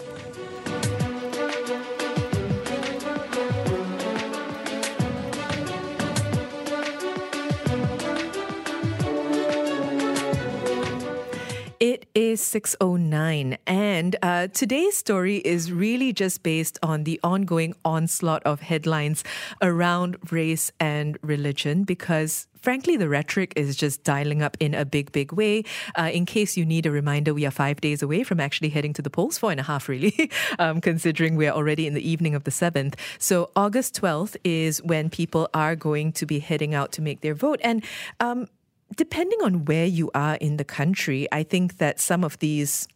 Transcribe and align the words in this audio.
Is 12.14 12.40
6.09 12.40 13.58
and 13.66 14.16
uh, 14.22 14.48
today's 14.48 14.96
story 14.96 15.38
is 15.38 15.72
really 15.72 16.12
just 16.12 16.42
based 16.42 16.78
on 16.82 17.04
the 17.04 17.20
ongoing 17.22 17.74
onslaught 17.84 18.42
of 18.44 18.60
headlines 18.60 19.24
around 19.62 20.16
race 20.30 20.72
and 20.80 21.18
religion 21.22 21.84
because 21.84 22.46
frankly, 22.60 22.96
the 22.96 23.08
rhetoric 23.08 23.52
is 23.56 23.76
just 23.76 24.04
dialing 24.04 24.42
up 24.42 24.56
in 24.60 24.74
a 24.74 24.84
big, 24.84 25.10
big 25.12 25.32
way. 25.32 25.64
Uh, 25.98 26.10
in 26.12 26.26
case 26.26 26.56
you 26.56 26.64
need 26.64 26.86
a 26.86 26.90
reminder, 26.90 27.32
we 27.34 27.46
are 27.46 27.50
five 27.50 27.80
days 27.80 28.02
away 28.02 28.22
from 28.22 28.38
actually 28.38 28.68
heading 28.68 28.92
to 28.92 29.02
the 29.02 29.10
polls, 29.10 29.38
four 29.38 29.50
and 29.50 29.60
a 29.60 29.62
half, 29.62 29.88
really, 29.88 30.30
um, 30.58 30.80
considering 30.80 31.36
we're 31.36 31.50
already 31.50 31.86
in 31.86 31.94
the 31.94 32.08
evening 32.08 32.34
of 32.34 32.44
the 32.44 32.50
7th. 32.50 32.94
So, 33.18 33.50
August 33.56 34.00
12th 34.00 34.36
is 34.44 34.82
when 34.82 35.10
people 35.10 35.48
are 35.54 35.74
going 35.74 36.12
to 36.12 36.26
be 36.26 36.38
heading 36.38 36.74
out 36.74 36.92
to 36.92 37.02
make 37.02 37.22
their 37.22 37.34
vote. 37.34 37.60
And 37.62 37.82
um, 38.20 38.48
depending 38.96 39.38
on 39.42 39.64
where 39.64 39.86
you 39.86 40.10
are 40.14 40.36
in 40.36 40.56
the 40.56 40.64
country, 40.64 41.28
I 41.32 41.42
think 41.42 41.78
that 41.78 42.00
some 42.00 42.24
of 42.24 42.38
these 42.38 42.88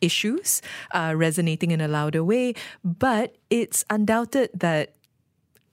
issues 0.00 0.62
are 0.92 1.16
resonating 1.16 1.70
in 1.70 1.80
a 1.80 1.88
louder 1.88 2.22
way, 2.22 2.54
but 2.84 3.36
it's 3.50 3.84
undoubted 3.90 4.50
that 4.54 4.94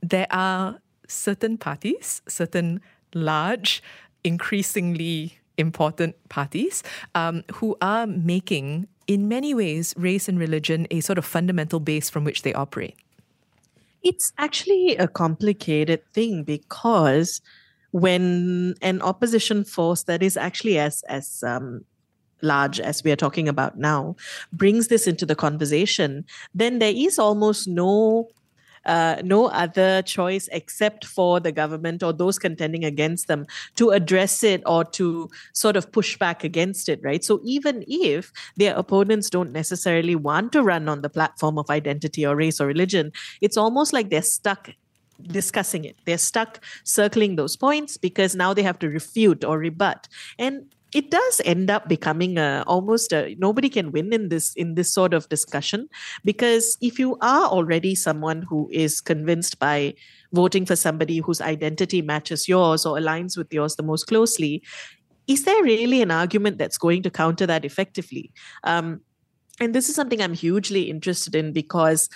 there 0.01 0.27
are 0.31 0.79
certain 1.07 1.57
parties, 1.57 2.21
certain 2.27 2.81
large, 3.13 3.83
increasingly 4.23 5.37
important 5.57 6.15
parties, 6.29 6.83
um, 7.15 7.43
who 7.53 7.77
are 7.81 8.07
making, 8.07 8.87
in 9.07 9.27
many 9.27 9.53
ways, 9.53 9.93
race 9.97 10.27
and 10.27 10.39
religion 10.39 10.87
a 10.89 10.99
sort 11.01 11.17
of 11.17 11.25
fundamental 11.25 11.79
base 11.79 12.09
from 12.09 12.23
which 12.23 12.41
they 12.41 12.53
operate. 12.53 12.95
It's 14.01 14.33
actually 14.37 14.97
a 14.97 15.07
complicated 15.07 16.01
thing 16.13 16.43
because 16.43 17.41
when 17.94 18.73
an 18.81 19.02
opposition 19.03 19.63
force 19.63 20.03
that 20.03 20.23
is 20.23 20.36
actually 20.36 20.80
as 20.80 21.03
as 21.03 21.44
um, 21.44 21.86
large 22.41 22.80
as 22.80 23.03
we 23.03 23.11
are 23.11 23.16
talking 23.16 23.47
about 23.47 23.77
now 23.77 24.16
brings 24.52 24.88
this 24.88 25.05
into 25.08 25.26
the 25.26 25.36
conversation, 25.36 26.26
then 26.55 26.80
there 26.80 26.93
is 26.93 27.20
almost 27.20 27.67
no 27.67 28.27
uh, 28.86 29.21
no 29.23 29.45
other 29.45 30.02
choice 30.02 30.49
except 30.52 31.05
for 31.05 31.39
the 31.39 31.52
government 31.52 32.04
or 32.04 32.11
those 32.11 32.37
contending 32.37 32.83
against 32.83 33.27
them 33.27 33.45
to 33.76 33.92
address 33.92 34.43
it 34.43 34.61
or 34.65 34.83
to 34.83 35.30
sort 35.54 35.77
of 35.77 35.89
push 35.92 36.17
back 36.17 36.43
against 36.43 36.89
it, 36.89 36.99
right? 37.02 37.23
So 37.23 37.39
even 37.45 37.86
if 37.87 38.33
their 38.58 38.75
opponents 38.75 39.30
don't 39.30 39.54
necessarily 39.54 40.15
want 40.15 40.52
to 40.52 40.64
run 40.64 40.89
on 40.89 41.02
the 41.02 41.10
platform 41.10 41.58
of 41.58 41.70
identity 41.70 42.25
or 42.25 42.36
race 42.36 42.60
or 42.60 42.67
religion, 42.67 43.14
it's 43.39 43.55
almost 43.55 43.93
like 43.93 44.10
they're 44.10 44.21
stuck 44.21 44.71
discussing 45.28 45.86
it. 45.86 45.98
They're 46.06 46.17
stuck 46.17 46.64
circling 46.84 47.36
those 47.36 47.56
points 47.56 47.98
because 47.98 48.36
now 48.36 48.54
they 48.54 48.64
have 48.64 48.80
to 48.80 48.89
refute 48.89 49.44
or 49.44 49.58
rebut. 49.58 50.08
And 50.38 50.73
it 50.94 51.10
does 51.10 51.42
end 51.44 51.70
up 51.70 51.88
becoming 51.89 52.38
a 52.38 52.64
almost 52.67 53.11
a 53.11 53.36
nobody 53.39 53.70
can 53.70 53.92
win 53.92 54.14
in 54.14 54.30
this 54.30 54.54
in 54.54 54.76
this 54.76 54.92
sort 54.94 55.14
of 55.14 55.28
discussion 55.30 55.89
because 56.23 56.78
if 56.82 57.00
you 57.00 57.17
are 57.22 57.48
already 57.48 57.95
someone 57.95 58.44
who 58.44 58.70
is 58.72 59.02
convinced 59.02 59.60
by 59.60 59.94
voting 60.34 60.66
for 60.66 60.76
somebody 60.76 61.17
whose 61.17 61.42
identity 61.42 62.02
matches 62.02 62.48
yours 62.48 62.86
or 62.86 62.98
aligns 62.98 63.38
with 63.38 63.52
yours 63.54 63.76
the 63.76 63.84
most 63.84 64.05
closely 64.05 64.61
is 65.28 65.45
there 65.45 65.64
really 65.64 66.02
an 66.02 66.11
argument 66.11 66.58
that's 66.58 66.78
going 66.78 67.02
to 67.02 67.10
counter 67.10 67.45
that 67.45 67.66
effectively 67.66 68.32
um, 68.64 69.02
and 69.60 69.73
this 69.73 69.90
is 69.90 69.95
something 69.95 70.22
i'm 70.22 70.34
hugely 70.34 70.84
interested 70.84 71.36
in 71.36 71.52
because 71.52 72.10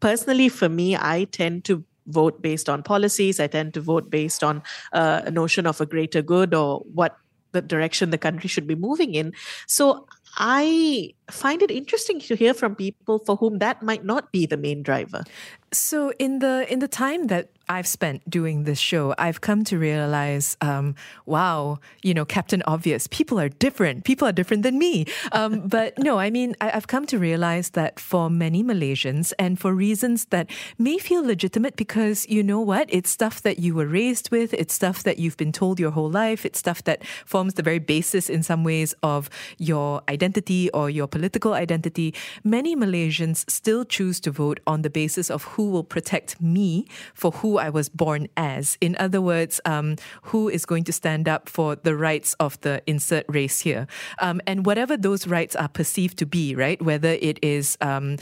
personally 0.00 0.48
for 0.48 0.68
me 0.68 0.96
i 0.96 1.24
tend 1.24 1.64
to 1.64 1.84
vote 2.06 2.42
based 2.42 2.68
on 2.68 2.82
policies. 2.82 3.40
I 3.40 3.46
tend 3.46 3.74
to 3.74 3.80
vote 3.80 4.10
based 4.10 4.42
on 4.42 4.62
uh, 4.92 5.22
a 5.24 5.30
notion 5.30 5.66
of 5.66 5.80
a 5.80 5.86
greater 5.86 6.22
good 6.22 6.54
or 6.54 6.80
what 6.94 7.16
the 7.52 7.62
direction 7.62 8.10
the 8.10 8.18
country 8.18 8.48
should 8.48 8.66
be 8.66 8.74
moving 8.74 9.14
in. 9.14 9.32
So 9.66 10.06
I 10.36 11.14
find 11.30 11.62
it 11.62 11.70
interesting 11.70 12.20
to 12.20 12.36
hear 12.36 12.54
from 12.54 12.74
people 12.74 13.18
for 13.18 13.36
whom 13.36 13.58
that 13.58 13.82
might 13.82 14.04
not 14.04 14.30
be 14.32 14.46
the 14.46 14.56
main 14.56 14.82
driver. 14.82 15.24
So 15.72 16.12
in 16.18 16.40
the 16.40 16.66
in 16.70 16.80
the 16.80 16.88
time 16.88 17.28
that 17.28 17.50
I've 17.70 17.86
spent 17.86 18.28
doing 18.28 18.64
this 18.64 18.80
show, 18.80 19.14
I've 19.16 19.40
come 19.40 19.62
to 19.64 19.78
realize, 19.78 20.56
um, 20.60 20.96
wow, 21.24 21.78
you 22.02 22.14
know, 22.14 22.24
Captain 22.24 22.64
Obvious, 22.66 23.06
people 23.06 23.38
are 23.38 23.48
different. 23.48 24.02
People 24.02 24.26
are 24.26 24.32
different 24.32 24.64
than 24.64 24.76
me. 24.76 25.06
Um, 25.30 25.60
but 25.68 25.96
no, 25.96 26.18
I 26.18 26.30
mean, 26.30 26.56
I, 26.60 26.70
have 26.70 26.88
come 26.88 27.06
to 27.06 27.18
realize 27.18 27.70
that 27.70 28.00
for 28.00 28.28
many 28.28 28.64
Malaysians, 28.64 29.32
and 29.38 29.56
for 29.56 29.72
reasons 29.72 30.24
that 30.26 30.50
may 30.78 30.98
feel 30.98 31.22
legitimate, 31.22 31.76
because 31.76 32.26
you 32.28 32.42
know 32.42 32.60
what, 32.60 32.88
it's 32.92 33.08
stuff 33.08 33.40
that 33.42 33.60
you 33.60 33.76
were 33.76 33.86
raised 33.86 34.32
with, 34.32 34.52
it's 34.54 34.74
stuff 34.74 35.04
that 35.04 35.20
you've 35.20 35.36
been 35.36 35.52
told 35.52 35.78
your 35.78 35.92
whole 35.92 36.10
life, 36.10 36.44
it's 36.44 36.58
stuff 36.58 36.82
that 36.84 37.04
forms 37.24 37.54
the 37.54 37.62
very 37.62 37.78
basis 37.78 38.28
in 38.28 38.42
some 38.42 38.64
ways 38.64 38.96
of 39.04 39.30
your 39.58 40.02
identity 40.08 40.70
or 40.70 40.90
your 40.90 41.06
political 41.06 41.54
identity. 41.54 42.12
Many 42.42 42.74
Malaysians 42.74 43.48
still 43.48 43.84
choose 43.84 44.18
to 44.20 44.32
vote 44.32 44.58
on 44.66 44.82
the 44.82 44.90
basis 44.90 45.30
of 45.30 45.44
who 45.44 45.59
who 45.60 45.68
will 45.68 45.84
protect 45.84 46.40
me 46.40 46.86
for 47.12 47.32
who 47.32 47.58
I 47.58 47.68
was 47.68 47.90
born 47.90 48.28
as. 48.34 48.78
In 48.80 48.96
other 48.98 49.20
words, 49.20 49.60
um, 49.66 49.96
who 50.22 50.48
is 50.48 50.64
going 50.64 50.84
to 50.84 50.92
stand 50.92 51.28
up 51.28 51.50
for 51.50 51.76
the 51.76 51.94
rights 51.94 52.32
of 52.40 52.58
the 52.62 52.82
insert 52.86 53.26
race 53.28 53.60
here. 53.60 53.86
Um, 54.20 54.40
and 54.46 54.64
whatever 54.64 54.96
those 54.96 55.26
rights 55.26 55.54
are 55.54 55.68
perceived 55.68 56.16
to 56.16 56.24
be, 56.24 56.54
right? 56.54 56.80
Whether 56.80 57.18
it 57.20 57.38
is 57.42 57.76
um, 57.82 58.16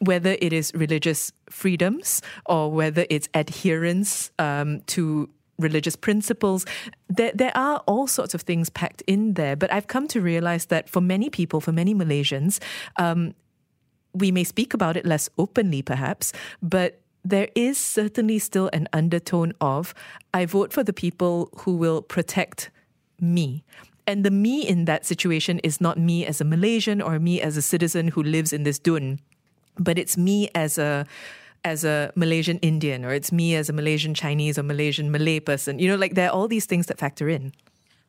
whether 0.00 0.36
it 0.40 0.52
is 0.52 0.72
religious 0.74 1.30
freedoms 1.48 2.22
or 2.46 2.72
whether 2.72 3.06
it's 3.08 3.28
adherence 3.34 4.32
um, 4.40 4.80
to 4.86 5.30
religious 5.60 5.94
principles. 5.94 6.66
There, 7.08 7.32
there 7.34 7.52
are 7.54 7.84
all 7.86 8.06
sorts 8.06 8.34
of 8.34 8.40
things 8.42 8.68
packed 8.70 9.02
in 9.06 9.34
there. 9.34 9.54
But 9.54 9.72
I've 9.72 9.86
come 9.86 10.08
to 10.08 10.20
realize 10.20 10.66
that 10.66 10.88
for 10.88 11.00
many 11.00 11.30
people, 11.30 11.60
for 11.60 11.72
many 11.72 11.94
Malaysians, 11.94 12.58
um, 12.96 13.34
we 14.12 14.30
may 14.30 14.44
speak 14.44 14.74
about 14.74 14.96
it 14.96 15.06
less 15.06 15.28
openly, 15.38 15.82
perhaps, 15.82 16.32
but 16.62 17.00
there 17.24 17.48
is 17.54 17.78
certainly 17.78 18.38
still 18.38 18.70
an 18.72 18.88
undertone 18.92 19.52
of 19.60 19.94
I 20.32 20.46
vote 20.46 20.72
for 20.72 20.82
the 20.82 20.92
people 20.92 21.50
who 21.58 21.76
will 21.76 22.02
protect 22.02 22.70
me. 23.20 23.62
And 24.06 24.24
the 24.24 24.30
me 24.30 24.66
in 24.66 24.86
that 24.86 25.04
situation 25.06 25.58
is 25.60 25.80
not 25.80 25.98
me 25.98 26.26
as 26.26 26.40
a 26.40 26.44
Malaysian 26.44 27.02
or 27.02 27.18
me 27.18 27.40
as 27.40 27.56
a 27.56 27.62
citizen 27.62 28.08
who 28.08 28.22
lives 28.22 28.52
in 28.52 28.64
this 28.64 28.78
dun, 28.78 29.20
but 29.78 29.98
it's 29.98 30.16
me 30.16 30.48
as 30.54 30.78
a 30.78 31.06
as 31.62 31.84
a 31.84 32.10
Malaysian 32.16 32.58
Indian 32.58 33.04
or 33.04 33.12
it's 33.12 33.30
me 33.30 33.54
as 33.54 33.68
a 33.68 33.72
Malaysian 33.72 34.14
Chinese 34.14 34.58
or 34.58 34.62
Malaysian 34.62 35.10
Malay 35.10 35.40
person. 35.40 35.78
You 35.78 35.88
know, 35.88 35.96
like 35.96 36.14
there 36.14 36.28
are 36.28 36.32
all 36.32 36.48
these 36.48 36.64
things 36.64 36.86
that 36.86 36.98
factor 36.98 37.28
in. 37.28 37.52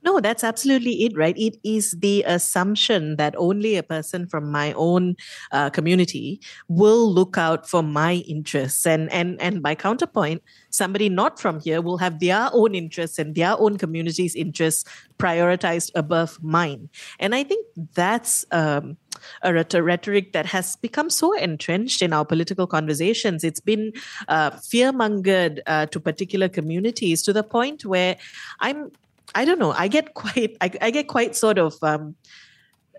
No, 0.04 0.20
that's 0.20 0.44
absolutely 0.44 1.04
it, 1.04 1.16
right? 1.16 1.38
It 1.38 1.58
is 1.64 1.92
the 1.92 2.24
assumption 2.24 3.18
that 3.18 3.36
only 3.38 3.76
a 3.76 3.84
person 3.84 4.28
from 4.28 4.52
my 4.52 4.74
own 4.74 5.16
uh, 5.52 5.70
community 5.70 6.42
will 6.68 7.12
look 7.12 7.38
out 7.38 7.70
for 7.70 7.84
my 7.84 8.16
interests, 8.28 8.86
and 8.88 9.12
and 9.12 9.40
and 9.40 9.62
by 9.62 9.76
counterpoint, 9.76 10.42
somebody 10.72 11.08
not 11.08 11.40
from 11.40 11.60
here 11.60 11.82
will 11.82 11.98
have 12.00 12.20
their 12.20 12.50
own 12.52 12.74
interests 12.74 13.20
and 13.20 13.36
their 13.36 13.60
own 13.60 13.78
community's 13.78 14.36
interests 14.36 14.86
prioritized 15.20 15.92
above 15.94 16.40
mine. 16.42 16.90
And 17.20 17.36
I 17.36 17.44
think 17.44 17.68
that's 17.94 18.44
um, 18.52 18.98
a 19.44 19.54
rhetoric 19.54 20.34
that 20.34 20.48
has 20.48 20.78
become 20.78 21.12
so 21.12 21.38
entrenched 21.38 22.02
in 22.02 22.12
our 22.12 22.26
political 22.26 22.66
conversations. 22.66 23.44
It's 23.44 23.60
been 23.60 23.94
uh, 24.28 24.50
fear 24.50 24.92
mongered 24.92 25.60
uh, 25.68 25.86
to 25.88 26.00
particular 26.00 26.50
communities 26.50 27.22
to 27.24 27.34
the 27.34 27.44
point 27.44 27.86
where 27.86 28.18
I'm 28.60 28.92
I 29.36 29.46
don't 29.46 29.60
know. 29.60 29.72
I 29.72 29.88
get 29.88 30.14
quite 30.14 30.58
I, 30.62 30.72
I 30.82 30.92
get 30.92 31.08
quite 31.08 31.36
sort 31.36 31.58
of 31.58 31.76
um, 31.82 32.16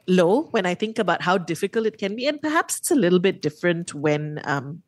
low 0.07 0.43
when 0.51 0.67
I 0.67 0.75
think 0.75 0.99
about 0.99 1.23
how 1.23 1.39
difficult 1.39 1.87
it 1.87 1.99
can 1.99 2.17
be, 2.17 2.27
and 2.27 2.41
perhaps 2.41 2.79
it's 2.79 2.91
a 2.91 2.97
little 2.97 3.19
bit 3.19 3.43
different 3.43 3.95
when 3.95 4.41
um, 4.45 4.83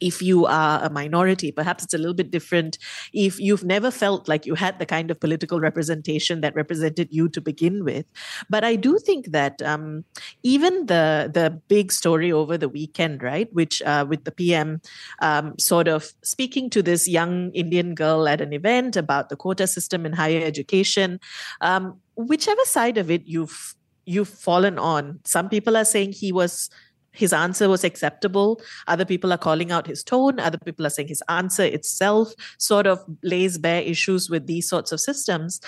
if 0.00 0.22
you 0.22 0.46
are 0.46 0.82
a 0.82 0.90
minority. 0.90 1.52
Perhaps 1.52 1.84
it's 1.84 1.94
a 1.94 1.98
little 1.98 2.14
bit 2.14 2.30
different 2.30 2.78
if 3.12 3.40
you've 3.40 3.64
never 3.64 3.90
felt 3.90 4.28
like 4.28 4.46
you 4.46 4.54
had 4.54 4.78
the 4.78 4.86
kind 4.86 5.10
of 5.10 5.20
political 5.20 5.60
representation 5.60 6.40
that 6.40 6.54
represented 6.54 7.08
you 7.10 7.28
to 7.28 7.40
begin 7.40 7.84
with. 7.84 8.06
But 8.48 8.64
I 8.64 8.76
do 8.76 8.98
think 8.98 9.32
that 9.32 9.60
um, 9.62 10.04
even 10.42 10.86
the 10.86 11.30
the 11.32 11.60
big 11.68 11.92
story 11.92 12.32
over 12.32 12.58
the 12.58 12.68
weekend, 12.68 13.22
right, 13.22 13.52
which 13.52 13.82
uh, 13.82 14.06
with 14.08 14.24
the 14.24 14.32
PM 14.32 14.80
um, 15.20 15.58
sort 15.58 15.88
of 15.88 16.12
speaking 16.22 16.70
to 16.70 16.82
this 16.82 17.08
young 17.08 17.50
Indian 17.52 17.94
girl 17.94 18.28
at 18.28 18.40
an 18.40 18.52
event 18.52 18.96
about 18.96 19.28
the 19.28 19.36
quota 19.36 19.66
system 19.66 20.06
in 20.06 20.12
higher 20.12 20.42
education, 20.44 21.20
um, 21.60 21.98
whichever 22.16 22.64
side 22.64 22.98
of 22.98 23.10
it 23.10 23.22
you've 23.26 23.74
you've 24.08 24.28
fallen 24.28 24.78
on. 24.78 25.20
Some 25.24 25.50
people 25.50 25.76
are 25.76 25.84
saying 25.84 26.12
he 26.12 26.32
was 26.32 26.70
his 27.18 27.32
answer 27.32 27.68
was 27.68 27.82
acceptable. 27.82 28.60
Other 28.86 29.04
people 29.04 29.32
are 29.32 29.38
calling 29.38 29.72
out 29.72 29.88
his 29.88 30.04
tone. 30.04 30.38
Other 30.38 30.56
people 30.56 30.86
are 30.86 30.90
saying 30.90 31.08
his 31.08 31.22
answer 31.28 31.64
itself 31.64 32.32
sort 32.58 32.86
of 32.86 33.04
lays 33.24 33.58
bare 33.58 33.82
issues 33.82 34.30
with 34.30 34.46
these 34.46 34.68
sorts 34.68 34.92
of 34.92 35.00
systems. 35.00 35.60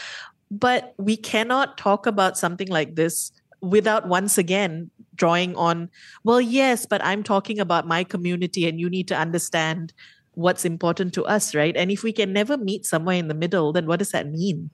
But 0.48 0.94
we 0.96 1.16
cannot 1.16 1.76
talk 1.76 2.06
about 2.06 2.38
something 2.38 2.68
like 2.68 2.94
this 2.94 3.32
without 3.60 4.06
once 4.06 4.38
again 4.38 4.90
drawing 5.16 5.56
on, 5.56 5.90
well, 6.22 6.40
yes, 6.40 6.86
but 6.86 7.04
I'm 7.04 7.24
talking 7.24 7.58
about 7.58 7.86
my 7.86 8.04
community 8.04 8.68
and 8.68 8.78
you 8.78 8.88
need 8.88 9.08
to 9.08 9.16
understand 9.16 9.92
what's 10.34 10.64
important 10.64 11.12
to 11.14 11.24
us, 11.24 11.52
right? 11.52 11.76
And 11.76 11.90
if 11.90 12.04
we 12.04 12.12
can 12.12 12.32
never 12.32 12.56
meet 12.56 12.86
somewhere 12.86 13.16
in 13.16 13.26
the 13.26 13.34
middle, 13.34 13.72
then 13.72 13.86
what 13.86 13.98
does 13.98 14.12
that 14.12 14.28
mean? 14.28 14.70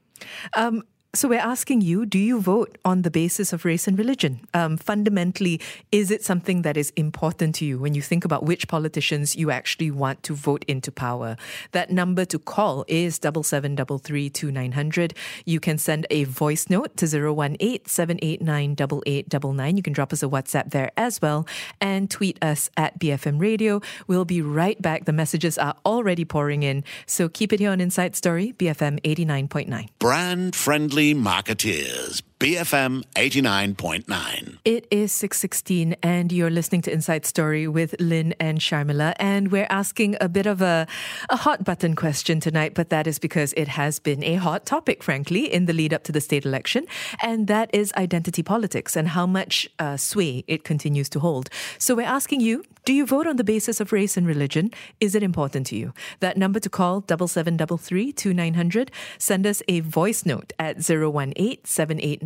Um, 0.55 0.83
so 1.17 1.29
we're 1.29 1.39
asking 1.39 1.81
you, 1.81 2.05
do 2.05 2.19
you 2.19 2.41
vote 2.41 2.77
on 2.85 3.03
the 3.03 3.11
basis 3.11 3.53
of 3.53 3.65
race 3.65 3.89
and 3.89 3.99
religion? 3.99 4.41
Um, 4.53 4.77
fundamentally, 4.77 5.61
is 5.91 6.11
it 6.11 6.23
something 6.23 6.63
that 6.63 6.77
is 6.77 6.91
important 6.91 7.55
to 7.57 7.65
you 7.65 7.79
when 7.79 7.95
you 7.95 8.03
think 8.03 8.25
about 8.25 8.45
which 8.45 8.69
politicians 8.69 9.35
you 9.35 9.51
actually 9.51 9.91
want 9.91 10.23
to 10.25 10.35
vote 10.35 10.65
into 10.69 10.93
power? 10.93 11.37
That 11.73 11.91
number 11.91 12.25
to 12.27 12.39
call 12.39 12.85
is 12.87 13.19
double 13.19 13.43
seven 13.43 13.75
double 13.75 13.99
three 13.99 14.29
two 14.29 14.53
nine 14.53 14.73
hundred. 14.73 15.15
You 15.47 15.59
can 15.59 15.79
send 15.79 16.07
a 16.11 16.25
voice 16.25 16.69
note 16.69 16.97
to 16.99 17.07
018 17.07 17.87
789 17.87 18.77
8899. 19.07 19.77
You 19.77 19.83
can 19.83 19.93
drop 19.93 20.13
us 20.13 20.23
a 20.23 20.27
WhatsApp 20.27 20.71
there 20.71 20.91
as 20.97 21.23
well 21.23 21.47
and 21.81 22.11
tweet 22.11 22.43
us 22.43 22.71
at 22.77 22.99
BFM 22.99 23.41
Radio. 23.41 23.81
We'll 24.07 24.25
be 24.25 24.43
right 24.43 24.81
back. 24.81 25.07
The 25.07 25.13
messages 25.13 25.57
are 25.57 25.77
already 25.87 26.25
pouring 26.25 26.63
in. 26.63 26.85
So 27.07 27.29
keep 27.29 27.53
it 27.53 27.61
here 27.61 27.71
on 27.71 27.81
Inside 27.81 28.17
Story, 28.17 28.53
BFM 28.59 29.01
89.9. 29.01 29.89
Brand 29.99 30.55
friendly 30.55 31.06
marketeers. 31.15 32.23
BFM 32.39 33.03
89.9. 33.15 34.59
It 34.67 34.87
is 34.91 35.11
6:16 35.11 35.97
and 36.03 36.31
you're 36.31 36.51
listening 36.51 36.83
to 36.83 36.93
Inside 36.93 37.25
Story 37.25 37.67
with 37.67 37.95
Lynn 37.99 38.35
and 38.39 38.59
Sharmila 38.59 39.15
and 39.19 39.51
we're 39.51 39.67
asking 39.71 40.19
a 40.21 40.29
bit 40.29 40.45
of 40.45 40.61
a 40.61 40.87
a 41.31 41.37
hot 41.37 41.65
button 41.65 41.97
question 41.97 42.39
tonight 42.39 42.75
but 42.75 42.91
that 42.91 43.07
is 43.07 43.19
because 43.19 43.55
it 43.57 43.69
has 43.69 43.99
been 43.99 44.23
a 44.23 44.35
hot 44.35 44.67
topic 44.67 45.03
frankly 45.03 45.51
in 45.51 45.65
the 45.65 45.73
lead 45.73 45.95
up 45.95 46.03
to 46.05 46.13
the 46.13 46.21
state 46.21 46.45
election 46.45 46.85
and 47.23 47.47
that 47.47 47.71
is 47.73 47.91
identity 47.97 48.43
politics 48.43 48.97
and 48.97 49.09
how 49.09 49.27
much 49.27 49.67
uh, 49.79 49.97
sway 49.97 50.45
it 50.47 50.63
continues 50.63 51.09
to 51.09 51.21
hold. 51.21 51.49
So 51.79 51.95
we're 51.95 52.07
asking 52.07 52.43
you, 52.43 52.65
do 52.85 52.93
you 52.93 53.07
vote 53.07 53.27
on 53.27 53.37
the 53.37 53.45
basis 53.45 53.81
of 53.81 53.93
race 53.93 54.15
and 54.19 54.27
religion? 54.27 54.73
Is 55.01 55.15
it 55.15 55.23
important 55.23 55.67
to 55.69 55.77
you? 55.77 55.95
That 56.21 56.37
number 56.37 56.61
to 56.61 56.69
call 56.69 57.01
7733 57.01 58.13
2900 58.13 58.91
send 59.17 59.47
us 59.47 59.63
a 59.69 59.81
voice 59.81 60.27
note 60.27 60.53
at 60.59 60.77
018 60.79 61.65
789 61.65 62.26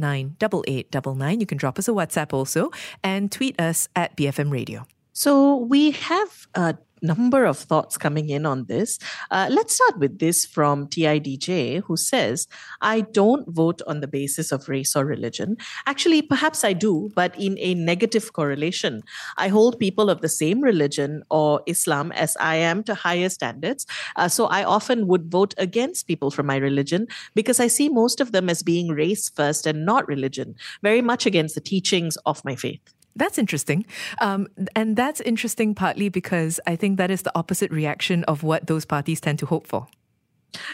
You 1.41 1.47
can 1.47 1.59
drop 1.59 1.79
us 1.79 1.89
a 1.89 1.93
WhatsApp 1.93 2.33
also 2.33 2.71
and 3.03 3.31
tweet 3.31 3.61
us 3.61 3.89
at 3.95 4.17
BFM 4.17 4.51
Radio. 4.51 4.87
So 5.13 5.57
we 5.57 5.91
have 5.93 6.47
a 6.55 6.77
number 7.03 7.45
of 7.45 7.59
thoughts 7.59 7.97
coming 7.97 8.29
in 8.29 8.47
on 8.47 8.65
this. 8.65 8.99
Uh, 9.31 9.49
let's 9.51 9.75
start 9.75 9.99
with 9.99 10.19
this 10.19 10.45
from 10.47 10.87
TIDJ, 10.89 11.83
who 11.85 11.97
says, 11.97 12.49
I 12.81 13.03
don't 13.03 13.49
vote 13.49 13.83
on 13.87 14.01
the 14.01 14.09
basis 14.09 14.53
of 14.53 14.69
race 14.69 14.95
or 14.97 15.05
religion. 15.05 15.57
Actually, 15.87 16.23
perhaps 16.23 16.65
I 16.65 16.73
do, 16.73 17.11
but 17.15 17.39
in 17.39 17.57
a 17.59 17.75
negative 17.75 18.33
correlation. 18.33 19.03
I 19.37 19.49
hold 19.49 19.79
people 19.79 20.11
of 20.11 20.21
the 20.21 20.29
same 20.29 20.61
religion 20.61 21.23
or 21.31 21.63
Islam 21.67 22.13
as 22.13 22.37
I 22.39 22.57
am 22.57 22.83
to 22.85 22.95
higher 22.95 23.29
standards. 23.29 23.87
Uh, 24.17 24.29
so 24.29 24.47
I 24.47 24.65
often 24.65 25.07
would 25.07 25.31
vote 25.31 25.55
against 25.59 26.07
people 26.07 26.31
from 26.31 26.47
my 26.47 26.57
religion 26.57 27.07
because 27.35 27.61
I 27.61 27.67
see 27.67 27.89
most 27.89 28.21
of 28.21 28.33
them 28.33 28.49
as 28.49 28.63
being 28.63 28.89
race 28.89 29.29
first 29.29 29.67
and 29.67 29.85
not 29.85 30.07
religion, 30.09 30.55
very 30.83 31.03
much 31.03 31.27
against 31.27 31.55
the 31.55 31.61
teachings 31.61 32.17
of 32.27 32.45
my 32.45 32.57
faith. 32.57 32.81
That's 33.17 33.39
interesting. 33.39 33.85
Um, 34.21 34.49
and 34.77 34.97
that's 34.97 35.21
interesting 35.21 35.75
partly 35.75 36.09
because 36.09 36.61
I 36.67 36.77
think 36.77 36.97
that 36.99 37.11
is 37.11 37.23
the 37.23 37.33
opposite 37.35 37.71
reaction 37.71 38.25
of 38.25 38.43
what 38.43 38.67
those 38.67 38.85
parties 38.85 39.21
tend 39.21 39.39
to 39.41 39.47
hope 39.47 39.67
for. 39.67 39.87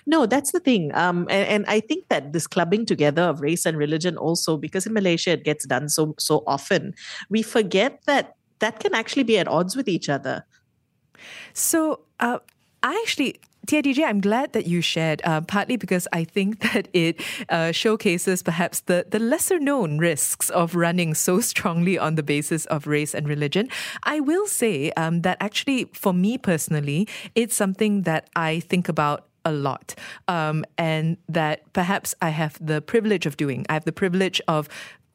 No, 0.06 0.26
that's 0.26 0.52
the 0.52 0.60
thing. 0.60 0.94
Um, 0.94 1.26
and, 1.30 1.48
and, 1.48 1.66
I 1.66 1.80
think 1.80 2.08
that 2.08 2.32
this 2.32 2.46
clubbing 2.46 2.86
together 2.86 3.22
of 3.22 3.40
race 3.40 3.66
and 3.66 3.76
religion 3.76 4.16
also, 4.16 4.56
because 4.56 4.86
in 4.86 4.94
Malaysia 4.94 5.32
it 5.32 5.44
gets 5.44 5.66
done 5.66 5.88
so 5.88 6.14
so 6.18 6.42
often, 6.46 6.94
we 7.28 7.42
forget 7.42 8.00
that 8.06 8.36
that 8.60 8.80
can 8.80 8.94
actually 8.94 9.24
be 9.24 9.38
at 9.38 9.48
odds 9.48 9.76
with 9.76 9.88
each 9.88 10.08
other. 10.08 10.46
So 11.52 12.00
uh, 12.20 12.38
I 12.82 13.02
actually 13.04 13.40
TIDJ, 13.66 14.04
I'm 14.04 14.20
glad 14.20 14.52
that 14.52 14.66
you 14.66 14.80
shared, 14.80 15.20
uh, 15.24 15.40
partly 15.40 15.76
because 15.76 16.06
I 16.12 16.24
think 16.24 16.60
that 16.72 16.88
it 16.92 17.20
uh, 17.48 17.72
showcases 17.72 18.42
perhaps 18.42 18.80
the, 18.80 19.06
the 19.08 19.18
lesser 19.18 19.58
known 19.58 19.98
risks 19.98 20.50
of 20.50 20.74
running 20.74 21.14
so 21.14 21.40
strongly 21.40 21.98
on 21.98 22.14
the 22.14 22.22
basis 22.22 22.64
of 22.66 22.86
race 22.86 23.14
and 23.14 23.28
religion. 23.28 23.68
I 24.04 24.20
will 24.20 24.46
say 24.46 24.92
um, 24.92 25.22
that 25.22 25.36
actually, 25.40 25.84
for 25.92 26.12
me 26.12 26.38
personally, 26.38 27.08
it's 27.34 27.54
something 27.54 28.02
that 28.02 28.30
I 28.36 28.60
think 28.60 28.88
about 28.88 29.26
a 29.44 29.52
lot. 29.52 29.94
Um, 30.28 30.64
and 30.76 31.16
that 31.28 31.72
perhaps 31.72 32.14
I 32.20 32.30
have 32.30 32.58
the 32.64 32.80
privilege 32.80 33.26
of 33.26 33.36
doing. 33.36 33.64
I 33.68 33.74
have 33.74 33.84
the 33.84 33.92
privilege 33.92 34.40
of 34.48 34.68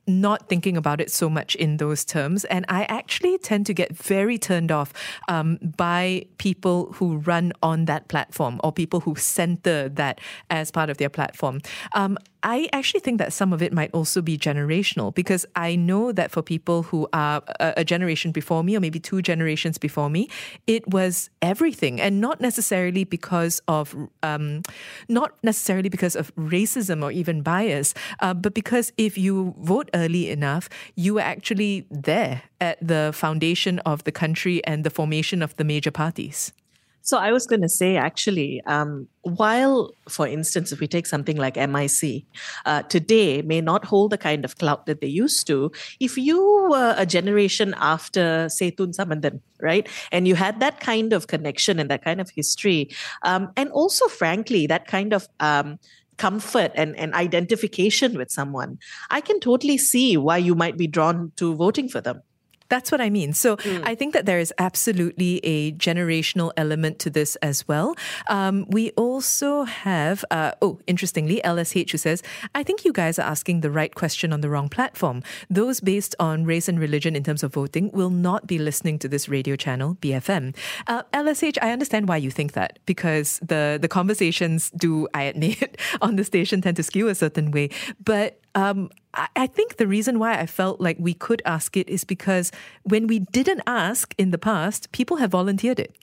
not 0.07 0.49
thinking 0.49 0.77
about 0.77 0.99
it 0.99 1.11
so 1.11 1.29
much 1.29 1.55
in 1.55 1.77
those 1.77 2.03
terms. 2.03 2.43
And 2.45 2.65
I 2.67 2.83
actually 2.85 3.37
tend 3.37 3.65
to 3.67 3.73
get 3.73 3.95
very 3.95 4.37
turned 4.37 4.71
off 4.71 4.93
um, 5.27 5.57
by 5.77 6.25
people 6.37 6.93
who 6.93 7.17
run 7.17 7.53
on 7.61 7.85
that 7.85 8.07
platform 8.07 8.59
or 8.63 8.71
people 8.71 9.01
who 9.01 9.15
center 9.15 9.89
that 9.89 10.19
as 10.49 10.71
part 10.71 10.89
of 10.89 10.97
their 10.97 11.09
platform. 11.09 11.61
Um, 11.93 12.17
I 12.43 12.69
actually 12.73 13.01
think 13.01 13.19
that 13.19 13.33
some 13.33 13.53
of 13.53 13.61
it 13.61 13.71
might 13.71 13.91
also 13.93 14.21
be 14.21 14.37
generational 14.37 15.13
because 15.13 15.45
I 15.55 15.75
know 15.75 16.11
that 16.11 16.31
for 16.31 16.41
people 16.41 16.83
who 16.83 17.07
are 17.13 17.43
a, 17.59 17.83
generation 17.83 18.31
before 18.31 18.63
me 18.63 18.75
or 18.75 18.79
maybe 18.79 18.99
two 18.99 19.21
generations 19.21 19.77
before 19.77 20.09
me, 20.09 20.29
it 20.65 20.87
was 20.87 21.29
everything, 21.41 22.01
and 22.01 22.21
not 22.21 22.41
necessarily 22.41 23.03
because 23.03 23.61
of 23.67 23.95
um, 24.23 24.61
not 25.07 25.33
necessarily 25.43 25.89
because 25.89 26.15
of 26.15 26.33
racism 26.35 27.03
or 27.03 27.11
even 27.11 27.41
bias, 27.41 27.93
uh, 28.21 28.33
but 28.33 28.53
because 28.53 28.91
if 28.97 29.17
you 29.17 29.53
vote 29.59 29.89
early 29.93 30.29
enough, 30.29 30.69
you 30.95 31.15
were 31.15 31.21
actually 31.21 31.85
there 31.91 32.43
at 32.59 32.77
the 32.85 33.11
foundation 33.13 33.79
of 33.79 34.03
the 34.03 34.11
country 34.11 34.63
and 34.65 34.83
the 34.83 34.89
formation 34.89 35.41
of 35.41 35.55
the 35.57 35.63
major 35.63 35.91
parties. 35.91 36.53
So 37.01 37.17
I 37.17 37.31
was 37.31 37.47
going 37.47 37.61
to 37.61 37.69
say, 37.69 37.97
actually, 37.97 38.61
um, 38.65 39.07
while, 39.21 39.91
for 40.07 40.27
instance, 40.27 40.71
if 40.71 40.79
we 40.79 40.87
take 40.87 41.07
something 41.07 41.37
like 41.37 41.55
MIC, 41.55 42.23
uh, 42.65 42.83
today 42.83 43.41
may 43.41 43.61
not 43.61 43.85
hold 43.85 44.11
the 44.11 44.17
kind 44.17 44.45
of 44.45 44.57
clout 44.57 44.85
that 44.85 45.01
they 45.01 45.07
used 45.07 45.47
to, 45.47 45.71
if 45.99 46.17
you 46.17 46.67
were 46.69 46.93
a 46.97 47.05
generation 47.05 47.73
after, 47.77 48.47
say, 48.49 48.71
Tun 48.71 48.91
Sambanthan, 48.91 49.41
right, 49.59 49.87
and 50.11 50.27
you 50.27 50.35
had 50.35 50.59
that 50.59 50.79
kind 50.79 51.13
of 51.13 51.27
connection 51.27 51.79
and 51.79 51.89
that 51.89 52.03
kind 52.03 52.21
of 52.21 52.29
history, 52.29 52.89
um, 53.23 53.51
and 53.57 53.71
also, 53.71 54.07
frankly, 54.07 54.67
that 54.67 54.87
kind 54.87 55.13
of 55.13 55.27
um, 55.39 55.79
comfort 56.17 56.71
and, 56.75 56.95
and 56.97 57.15
identification 57.15 58.15
with 58.15 58.29
someone, 58.29 58.77
I 59.09 59.21
can 59.21 59.39
totally 59.39 59.79
see 59.79 60.17
why 60.17 60.37
you 60.37 60.53
might 60.53 60.77
be 60.77 60.85
drawn 60.85 61.31
to 61.37 61.55
voting 61.55 61.89
for 61.89 61.99
them. 61.99 62.21
That's 62.71 62.89
what 62.89 63.01
I 63.01 63.09
mean. 63.09 63.33
So 63.33 63.57
I 63.83 63.95
think 63.95 64.13
that 64.13 64.25
there 64.25 64.39
is 64.39 64.53
absolutely 64.57 65.41
a 65.43 65.73
generational 65.73 66.53
element 66.55 66.99
to 66.99 67.09
this 67.09 67.35
as 67.37 67.67
well. 67.67 67.95
Um, 68.27 68.65
we 68.69 68.91
also 68.91 69.63
have, 69.63 70.23
uh, 70.31 70.53
oh, 70.61 70.79
interestingly, 70.87 71.41
LSH 71.43 71.91
who 71.91 71.97
says, 71.97 72.23
I 72.55 72.63
think 72.63 72.85
you 72.85 72.93
guys 72.93 73.19
are 73.19 73.27
asking 73.27 73.59
the 73.59 73.69
right 73.69 73.93
question 73.93 74.31
on 74.31 74.39
the 74.39 74.49
wrong 74.49 74.69
platform. 74.69 75.21
Those 75.49 75.81
based 75.81 76.15
on 76.17 76.45
race 76.45 76.69
and 76.69 76.79
religion 76.79 77.13
in 77.13 77.23
terms 77.25 77.43
of 77.43 77.53
voting 77.53 77.91
will 77.91 78.09
not 78.09 78.47
be 78.47 78.57
listening 78.57 78.99
to 78.99 79.09
this 79.09 79.27
radio 79.27 79.57
channel, 79.57 79.97
BFM. 80.01 80.55
Uh, 80.87 81.03
LSH, 81.13 81.57
I 81.61 81.71
understand 81.71 82.07
why 82.07 82.17
you 82.17 82.31
think 82.31 82.53
that 82.53 82.79
because 82.85 83.39
the, 83.39 83.79
the 83.81 83.89
conversations 83.89 84.71
do, 84.71 85.09
I 85.13 85.23
admit, 85.23 85.77
on 86.01 86.15
the 86.15 86.23
station 86.23 86.61
tend 86.61 86.77
to 86.77 86.83
skew 86.83 87.09
a 87.09 87.15
certain 87.15 87.51
way. 87.51 87.69
But 88.03 88.39
um, 88.55 88.89
I, 89.13 89.47
think 89.47 89.77
the 89.77 89.87
reason 89.87 90.19
why 90.19 90.39
I 90.39 90.45
felt 90.45 90.79
like 90.79 90.97
we 90.99 91.13
could 91.13 91.41
ask 91.45 91.75
it 91.75 91.89
is 91.89 92.03
because 92.03 92.51
when 92.83 93.07
we 93.07 93.19
didn't 93.19 93.61
ask 93.67 94.13
in 94.17 94.31
the 94.31 94.37
past, 94.37 94.91
people 94.91 95.17
have 95.17 95.31
volunteered 95.31 95.79
it. 95.79 95.95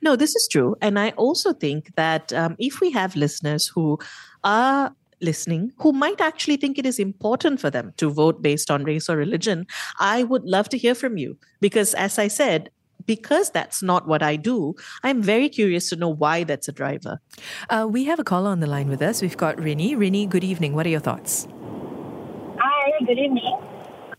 No, 0.00 0.16
this 0.16 0.34
is 0.36 0.48
true. 0.50 0.76
And 0.80 0.98
I 0.98 1.10
also 1.10 1.52
think 1.52 1.94
that 1.96 2.32
um, 2.32 2.56
if 2.58 2.80
we 2.80 2.90
have 2.92 3.16
listeners 3.16 3.66
who 3.66 3.98
are 4.44 4.94
listening 5.20 5.70
who 5.78 5.92
might 5.92 6.20
actually 6.20 6.56
think 6.56 6.78
it 6.78 6.84
is 6.84 6.98
important 6.98 7.60
for 7.60 7.70
them 7.70 7.92
to 7.96 8.10
vote 8.10 8.42
based 8.42 8.70
on 8.70 8.84
race 8.84 9.08
or 9.08 9.16
religion, 9.16 9.66
I 9.98 10.24
would 10.24 10.44
love 10.44 10.68
to 10.70 10.78
hear 10.78 10.94
from 10.94 11.16
you. 11.16 11.38
Because 11.60 11.94
as 11.94 12.18
I 12.18 12.28
said, 12.28 12.70
because 13.06 13.50
that's 13.50 13.82
not 13.82 14.06
what 14.06 14.22
I 14.22 14.36
do, 14.36 14.74
I'm 15.02 15.22
very 15.22 15.48
curious 15.48 15.88
to 15.90 15.96
know 15.96 16.08
why 16.08 16.44
that's 16.44 16.68
a 16.68 16.72
driver. 16.72 17.20
Uh, 17.68 17.86
we 17.90 18.04
have 18.04 18.18
a 18.18 18.24
caller 18.24 18.50
on 18.50 18.60
the 18.60 18.66
line 18.66 18.88
with 18.88 19.02
us. 19.02 19.22
We've 19.22 19.36
got 19.36 19.56
Rini. 19.56 19.96
Rini, 19.96 20.28
good 20.28 20.44
evening. 20.44 20.74
What 20.74 20.86
are 20.86 20.90
your 20.90 21.00
thoughts? 21.00 21.46
Hi, 22.58 23.04
good 23.04 23.18
evening. 23.18 23.58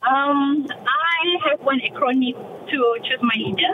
Um, 0.01 0.68
I 0.70 1.50
have 1.50 1.62
one 1.62 1.80
acronym 1.80 2.36
to 2.70 2.98
choose 3.03 3.22
my 3.22 3.36
leader. 3.38 3.74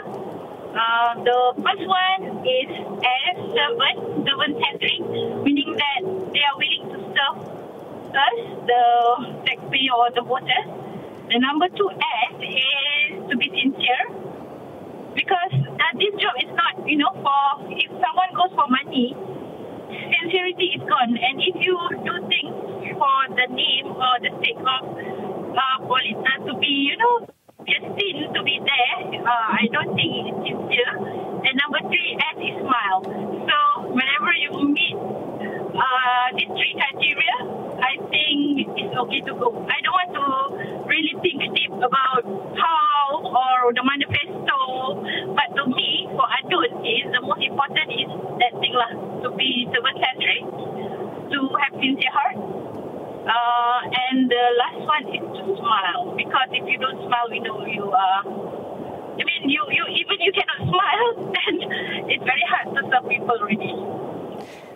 Uh, 0.70 1.14
the 1.24 1.54
first 1.56 1.82
one 1.82 2.46
is 2.46 2.70
S 2.70 3.36
servant, 3.50 4.28
servant 4.28 4.54
centric, 4.62 5.00
meaning 5.42 5.74
that 5.74 6.02
they 6.32 6.42
are 6.46 6.56
willing 6.56 6.86
to 6.94 6.98
serve 7.10 7.60
us, 8.14 8.38
the 8.66 8.82
taxpayer 9.46 9.94
or 9.98 10.10
the 10.14 10.22
voters. 10.22 10.66
The 11.28 11.38
number 11.40 11.68
two 11.68 11.90
S 11.90 12.34
is 12.38 13.30
to 13.30 13.36
be 13.36 13.50
sincere, 13.50 14.06
because 15.20 15.52
uh, 15.52 15.92
this 16.00 16.16
job 16.16 16.32
is 16.40 16.48
not, 16.56 16.80
you 16.88 16.96
know, 16.96 17.12
for 17.20 17.44
if 17.68 17.92
someone 17.92 18.32
goes 18.32 18.52
for 18.56 18.64
money, 18.72 19.12
sincerity 19.92 20.80
is 20.80 20.82
gone. 20.88 21.12
And 21.12 21.36
if 21.44 21.60
you 21.60 21.76
do 21.92 22.14
things 22.24 22.56
for 22.96 23.18
the 23.36 23.46
name 23.52 23.92
or 23.92 24.14
the 24.24 24.32
sake 24.40 24.64
of 24.64 24.82
uh, 24.96 25.76
polit- 25.84 26.24
uh, 26.24 26.40
to 26.48 26.52
be, 26.56 26.88
you 26.88 26.96
know, 26.96 27.28
just 27.68 27.84
destined 27.84 28.32
to 28.32 28.40
be 28.40 28.56
there, 28.64 29.20
uh, 29.20 29.60
I 29.60 29.68
don't 29.68 29.92
think 29.92 30.32
it's 30.32 30.40
sincere. 30.40 30.92
And 30.96 31.52
number 31.60 31.84
three, 31.84 32.16
S 32.16 32.36
is 32.40 32.56
smile. 32.64 33.04
So 33.04 33.56
whenever 33.92 34.32
you 34.40 34.56
meet 34.72 34.96
uh, 35.74 36.26
these 36.36 36.50
three 36.50 36.74
criteria, 36.74 37.36
I 37.78 37.94
think 38.10 38.66
it's 38.76 38.94
okay 38.96 39.20
to 39.24 39.32
go. 39.38 39.48
I 39.66 39.78
don't 39.80 39.96
want 39.96 40.12
to 40.18 40.26
really 40.86 41.14
think 41.22 41.40
deep 41.54 41.72
about 41.72 42.24
how 42.58 43.22
or 43.30 43.72
the 43.72 43.84
manifesto, 43.86 44.58
but 45.36 45.48
to 45.54 45.64
me, 45.70 46.10
for 46.18 46.26
adult, 46.26 46.74
is 46.82 47.06
the 47.14 47.22
most 47.22 47.42
important 47.46 47.88
is 47.94 48.10
that 48.42 48.52
thing 48.58 48.74
lah, 48.74 48.92
to 49.22 49.28
be 49.38 49.68
servant-centric, 49.70 50.42
to 51.30 51.38
have 51.62 51.72
sincere 51.78 52.10
heart, 52.10 52.38
uh, 53.30 53.80
and 53.86 54.26
the 54.26 54.44
last 54.58 54.80
one 54.82 55.04
is 55.14 55.22
to 55.22 55.42
smile. 55.60 56.18
Because 56.18 56.50
if 56.50 56.66
you 56.66 56.78
don't 56.82 56.98
smile, 57.06 57.30
we 57.30 57.38
know 57.40 57.62
you 57.64 57.86
are. 57.86 58.22
I 58.26 59.22
mean, 59.22 59.52
you, 59.52 59.62
you 59.70 59.84
even 60.02 60.18
you 60.18 60.32
cannot 60.34 60.66
smile, 60.72 61.08
then 61.30 61.54
it's 62.10 62.24
very 62.24 62.46
hard 62.50 62.74
to 62.74 62.80
serve 62.90 63.06
people 63.06 63.36
already. 63.38 63.99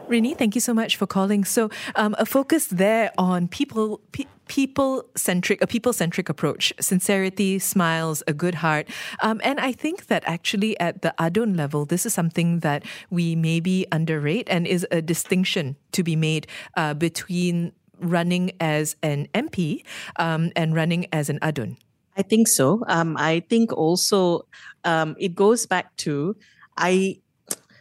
Rini, 0.08 0.36
thank 0.36 0.54
you 0.54 0.60
so 0.60 0.74
much 0.74 0.96
for 0.96 1.06
calling. 1.06 1.44
So, 1.44 1.70
um, 1.96 2.14
a 2.18 2.26
focus 2.26 2.66
there 2.66 3.10
on 3.18 3.48
people. 3.48 4.00
Pe- 4.12 4.26
people 4.46 5.04
centric, 5.16 5.62
a 5.62 5.66
people 5.66 5.92
centric 5.92 6.28
approach, 6.28 6.70
sincerity, 6.78 7.58
smiles, 7.58 8.22
a 8.26 8.34
good 8.34 8.56
heart. 8.56 8.86
Um, 9.22 9.40
and 9.42 9.58
I 9.58 9.72
think 9.72 10.08
that 10.08 10.22
actually 10.26 10.78
at 10.78 11.00
the 11.00 11.14
Adun 11.18 11.56
level, 11.56 11.86
this 11.86 12.04
is 12.04 12.12
something 12.12 12.60
that 12.60 12.84
we 13.08 13.34
maybe 13.36 13.86
underrate 13.90 14.46
and 14.50 14.66
is 14.66 14.86
a 14.90 15.00
distinction 15.00 15.76
to 15.92 16.02
be 16.02 16.14
made 16.14 16.46
uh, 16.76 16.92
between 16.92 17.72
running 17.98 18.52
as 18.60 18.96
an 19.02 19.28
MP 19.34 19.82
um, 20.16 20.52
and 20.54 20.74
running 20.74 21.06
as 21.10 21.30
an 21.30 21.38
Adun. 21.40 21.76
I 22.16 22.22
think 22.22 22.48
so. 22.48 22.84
Um, 22.86 23.16
I 23.18 23.40
think 23.48 23.72
also 23.72 24.46
um, 24.84 25.16
it 25.18 25.34
goes 25.34 25.66
back 25.66 25.96
to 26.04 26.36
I 26.76 27.18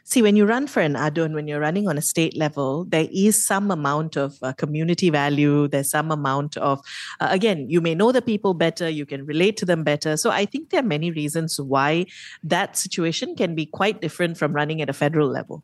see 0.04 0.22
when 0.22 0.36
you 0.36 0.46
run 0.46 0.68
for 0.68 0.82
an 0.82 0.94
adun 0.94 1.34
when 1.34 1.48
you're 1.48 1.60
running 1.60 1.88
on 1.88 1.98
a 1.98 2.02
state 2.02 2.36
level 2.38 2.86
there 2.86 3.08
is 3.12 3.44
some 3.44 3.72
amount 3.72 4.18
of 4.18 4.38
uh, 4.42 4.54
community 4.54 5.10
value 5.10 5.68
there's 5.68 5.90
some 5.90 6.12
amount 6.12 6.58
of 6.58 6.80
uh, 7.20 7.28
again 7.32 7.70
you 7.70 7.82
may 7.82 7.96
know 7.96 8.12
the 8.12 8.22
people 8.22 8.54
better 8.54 8.90
you 8.90 9.06
can 9.06 9.26
relate 9.26 9.58
to 9.58 9.66
them 9.66 9.84
better 9.84 10.18
so 10.18 10.30
i 10.30 10.46
think 10.46 10.70
there 10.70 10.80
are 10.80 10.84
many 10.96 11.12
reasons 11.12 11.60
why 11.60 12.06
that 12.44 12.78
situation 12.78 13.36
can 13.36 13.56
be 13.56 13.66
quite 13.66 14.02
different 14.02 14.38
from 14.38 14.54
running 14.54 14.82
at 14.82 14.90
a 14.90 14.94
federal 14.94 15.28
level 15.28 15.64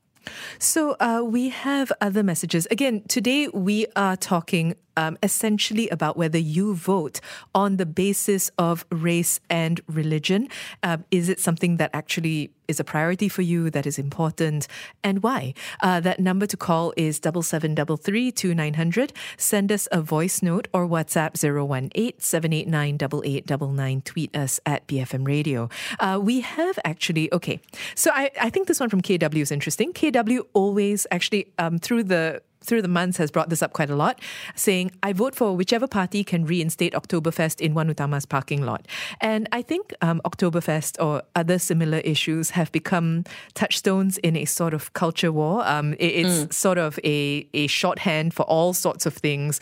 so 0.60 0.96
uh, 1.00 1.22
we 1.26 1.50
have 1.50 1.92
other 2.02 2.24
messages. 2.24 2.68
Again, 2.70 3.04
today 3.08 3.48
we 3.48 3.86
are 3.96 4.18
talking 4.18 4.76
um, 4.98 5.18
essentially 5.24 5.90
about 5.90 6.18
whether 6.18 6.38
you 6.38 6.76
vote 6.76 7.20
on 7.54 7.78
the 7.78 7.86
basis 7.86 8.52
of 8.58 8.86
race 8.92 9.40
and 9.50 9.82
religion. 9.88 10.48
Um, 10.84 11.06
is 11.12 11.30
it 11.30 11.40
something 11.40 11.78
that 11.78 11.90
actually 11.94 12.52
is 12.68 12.80
a 12.80 12.84
priority 12.84 13.28
for 13.28 13.42
you, 13.42 13.72
that 13.72 13.88
is 13.88 13.98
important, 13.98 14.68
and 15.04 15.24
why? 15.24 15.56
Uh, 15.82 16.00
that 16.00 16.20
number 16.20 16.46
to 16.46 16.56
call 16.56 16.94
is 16.96 17.20
double 17.20 17.42
seven 17.42 17.74
double 17.74 17.98
three 17.98 18.32
two 18.32 18.54
nine 18.54 18.76
hundred. 18.76 19.12
Send 19.38 19.72
us 19.72 19.88
a 19.92 20.02
voice 20.02 20.42
note 20.44 20.68
or 20.72 20.88
WhatsApp 20.88 21.32
018 21.44 22.20
789 22.20 22.96
8899. 22.96 24.02
Tweet 24.02 24.36
us 24.36 24.60
at 24.66 24.88
BFM 24.88 25.28
Radio. 25.28 25.70
Uh, 26.00 26.20
we 26.22 26.42
have 26.42 26.78
actually, 26.86 27.34
okay, 27.34 27.60
so 27.96 28.12
I, 28.14 28.30
I 28.40 28.50
think 28.50 28.68
this 28.68 28.80
one 28.80 28.90
from 28.90 29.02
KW 29.02 29.42
is 29.42 29.52
interesting. 29.52 29.92
KW 29.92 30.42
always 30.54 31.08
actually, 31.12 31.52
um, 31.58 31.80
through 31.80 32.04
the 32.04 32.42
through 32.70 32.84
the 32.84 32.88
months 32.88 33.18
has 33.18 33.32
brought 33.32 33.50
this 33.50 33.62
up 33.62 33.74
quite 33.74 33.90
a 33.90 33.96
lot, 33.96 34.22
saying, 34.56 34.92
I 35.04 35.12
vote 35.12 35.36
for 35.36 35.56
whichever 35.56 35.88
party 35.88 36.24
can 36.24 36.46
reinstate 36.46 36.94
Oktoberfest 36.94 37.60
in 37.60 37.74
One 37.74 37.90
Utama's 37.90 38.26
parking 38.26 38.62
lot. 38.62 38.88
And 39.20 39.50
I 39.52 39.62
think 39.62 39.94
um, 40.02 40.22
Oktoberfest 40.24 41.04
or 41.04 41.24
other 41.36 41.60
similar 41.60 41.98
issues 42.00 42.52
have 42.52 42.72
become 42.72 43.26
touchstones 43.56 44.20
in 44.20 44.38
a 44.38 44.46
sort 44.46 44.74
of 44.74 44.94
culture 44.94 45.32
war. 45.32 45.68
Um, 45.68 45.94
it, 45.94 46.06
it's 46.06 46.46
mm. 46.46 46.54
sort 46.54 46.78
of 46.78 47.00
a, 47.04 47.48
a 47.54 47.68
shorthand 47.68 48.34
for 48.34 48.44
all 48.44 48.74
sorts 48.74 49.06
of 49.06 49.14
things 49.16 49.60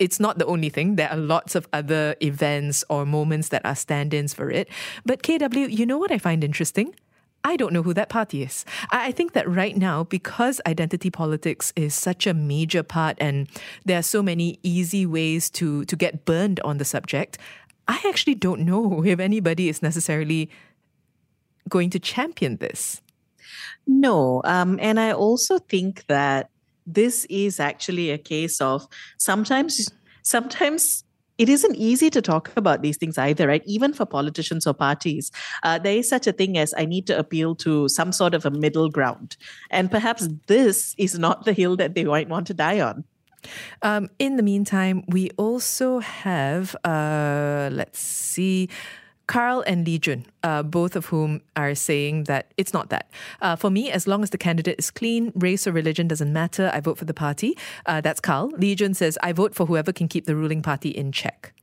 it's 0.00 0.18
not 0.18 0.38
the 0.38 0.46
only 0.46 0.70
thing. 0.70 0.96
There 0.96 1.08
are 1.08 1.16
lots 1.16 1.54
of 1.54 1.68
other 1.72 2.16
events 2.20 2.84
or 2.88 3.06
moments 3.06 3.50
that 3.50 3.64
are 3.64 3.76
stand 3.76 4.12
ins 4.12 4.34
for 4.34 4.50
it. 4.50 4.68
But 5.06 5.22
KW, 5.22 5.70
you 5.70 5.86
know 5.86 5.98
what 5.98 6.10
I 6.10 6.18
find 6.18 6.42
interesting? 6.42 6.94
I 7.44 7.56
don't 7.56 7.72
know 7.72 7.82
who 7.82 7.92
that 7.94 8.08
party 8.08 8.42
is. 8.42 8.64
I 8.90 9.12
think 9.12 9.34
that 9.34 9.48
right 9.48 9.76
now, 9.76 10.04
because 10.04 10.62
identity 10.66 11.10
politics 11.10 11.72
is 11.76 11.94
such 11.94 12.26
a 12.26 12.32
major 12.32 12.82
part 12.82 13.18
and 13.20 13.48
there 13.84 13.98
are 13.98 14.02
so 14.02 14.22
many 14.22 14.58
easy 14.62 15.04
ways 15.04 15.50
to, 15.50 15.84
to 15.84 15.94
get 15.94 16.24
burned 16.24 16.58
on 16.60 16.78
the 16.78 16.84
subject, 16.86 17.36
I 17.86 18.00
actually 18.06 18.34
don't 18.34 18.62
know 18.62 19.04
if 19.06 19.20
anybody 19.20 19.68
is 19.68 19.82
necessarily 19.82 20.50
going 21.68 21.90
to 21.90 21.98
champion 21.98 22.56
this. 22.56 23.02
No. 23.86 24.40
Um, 24.44 24.78
and 24.80 24.98
I 24.98 25.12
also 25.12 25.58
think 25.58 26.06
that 26.06 26.50
this 26.86 27.26
is 27.30 27.60
actually 27.60 28.10
a 28.10 28.18
case 28.18 28.60
of 28.60 28.86
sometimes 29.18 29.90
sometimes 30.22 31.04
it 31.38 31.48
isn't 31.48 31.76
easy 31.76 32.10
to 32.10 32.22
talk 32.22 32.52
about 32.56 32.82
these 32.82 32.96
things 32.96 33.18
either, 33.18 33.48
right? 33.48 33.62
Even 33.66 33.92
for 33.92 34.06
politicians 34.06 34.66
or 34.66 34.74
parties, 34.74 35.32
uh, 35.62 35.78
there 35.78 35.96
is 35.96 36.08
such 36.08 36.26
a 36.26 36.32
thing 36.32 36.56
as 36.58 36.72
I 36.76 36.84
need 36.84 37.06
to 37.08 37.18
appeal 37.18 37.54
to 37.56 37.88
some 37.88 38.12
sort 38.12 38.34
of 38.34 38.46
a 38.46 38.50
middle 38.50 38.88
ground. 38.88 39.36
And 39.70 39.90
perhaps 39.90 40.28
this 40.46 40.94
is 40.96 41.18
not 41.18 41.44
the 41.44 41.52
hill 41.52 41.76
that 41.76 41.94
they 41.94 42.04
might 42.04 42.28
want 42.28 42.46
to 42.48 42.54
die 42.54 42.80
on. 42.80 43.04
Um, 43.82 44.08
in 44.18 44.36
the 44.36 44.42
meantime, 44.42 45.04
we 45.08 45.30
also 45.36 45.98
have, 45.98 46.74
uh, 46.84 47.68
let's 47.72 47.98
see, 47.98 48.70
Carl 49.26 49.64
and 49.66 49.86
Lee 49.86 49.98
Jun, 49.98 50.26
uh, 50.42 50.62
both 50.62 50.96
of 50.96 51.06
whom 51.06 51.40
are 51.56 51.74
saying 51.74 52.24
that 52.24 52.52
it's 52.56 52.72
not 52.72 52.90
that. 52.90 53.10
Uh, 53.40 53.56
for 53.56 53.70
me, 53.70 53.90
as 53.90 54.06
long 54.06 54.22
as 54.22 54.30
the 54.30 54.38
candidate 54.38 54.76
is 54.78 54.90
clean, 54.90 55.32
race 55.34 55.66
or 55.66 55.72
religion 55.72 56.08
doesn't 56.08 56.32
matter. 56.32 56.70
I 56.74 56.80
vote 56.80 56.98
for 56.98 57.04
the 57.04 57.14
party. 57.14 57.56
Uh, 57.86 58.00
that's 58.00 58.20
Carl. 58.20 58.50
Lee 58.58 58.74
Jun 58.74 58.94
says, 58.94 59.18
I 59.22 59.32
vote 59.32 59.54
for 59.54 59.66
whoever 59.66 59.92
can 59.92 60.08
keep 60.08 60.26
the 60.26 60.36
ruling 60.36 60.62
party 60.62 60.90
in 60.90 61.12
check. 61.12 61.54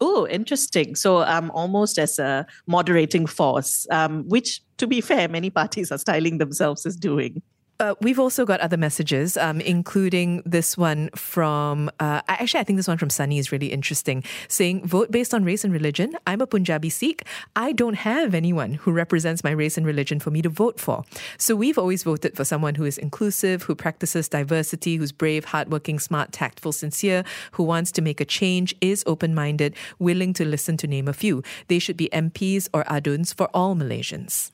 Oh, 0.00 0.26
interesting. 0.28 0.94
So, 0.94 1.22
um, 1.22 1.50
almost 1.50 1.98
as 1.98 2.18
a 2.18 2.46
moderating 2.66 3.26
force, 3.26 3.86
um, 3.90 4.28
which, 4.28 4.62
to 4.76 4.86
be 4.86 5.00
fair, 5.00 5.28
many 5.28 5.50
parties 5.50 5.90
are 5.90 5.98
styling 5.98 6.38
themselves 6.38 6.86
as 6.86 6.96
doing. 6.96 7.42
Uh, 7.80 7.94
we've 8.00 8.18
also 8.18 8.44
got 8.44 8.58
other 8.58 8.76
messages, 8.76 9.36
um, 9.36 9.60
including 9.60 10.42
this 10.44 10.76
one 10.76 11.10
from, 11.14 11.88
uh, 12.00 12.20
actually, 12.26 12.58
I 12.58 12.64
think 12.64 12.76
this 12.76 12.88
one 12.88 12.98
from 12.98 13.08
Sunny 13.08 13.38
is 13.38 13.52
really 13.52 13.68
interesting, 13.68 14.24
saying, 14.48 14.84
Vote 14.84 15.12
based 15.12 15.32
on 15.32 15.44
race 15.44 15.62
and 15.62 15.72
religion. 15.72 16.16
I'm 16.26 16.40
a 16.40 16.46
Punjabi 16.48 16.90
Sikh. 16.90 17.22
I 17.54 17.70
don't 17.70 17.94
have 17.94 18.34
anyone 18.34 18.72
who 18.72 18.90
represents 18.90 19.44
my 19.44 19.52
race 19.52 19.76
and 19.76 19.86
religion 19.86 20.18
for 20.18 20.32
me 20.32 20.42
to 20.42 20.48
vote 20.48 20.80
for. 20.80 21.04
So 21.36 21.54
we've 21.54 21.78
always 21.78 22.02
voted 22.02 22.34
for 22.34 22.44
someone 22.44 22.74
who 22.74 22.84
is 22.84 22.98
inclusive, 22.98 23.62
who 23.62 23.76
practices 23.76 24.28
diversity, 24.28 24.96
who's 24.96 25.12
brave, 25.12 25.44
hardworking, 25.44 26.00
smart, 26.00 26.32
tactful, 26.32 26.72
sincere, 26.72 27.22
who 27.52 27.62
wants 27.62 27.92
to 27.92 28.02
make 28.02 28.20
a 28.20 28.24
change, 28.24 28.74
is 28.80 29.04
open 29.06 29.36
minded, 29.36 29.76
willing 30.00 30.32
to 30.34 30.44
listen 30.44 30.76
to 30.78 30.88
name 30.88 31.06
a 31.06 31.12
few. 31.12 31.44
They 31.68 31.78
should 31.78 31.96
be 31.96 32.08
MPs 32.12 32.68
or 32.74 32.82
aduns 32.84 33.32
for 33.32 33.48
all 33.54 33.76
Malaysians 33.76 34.50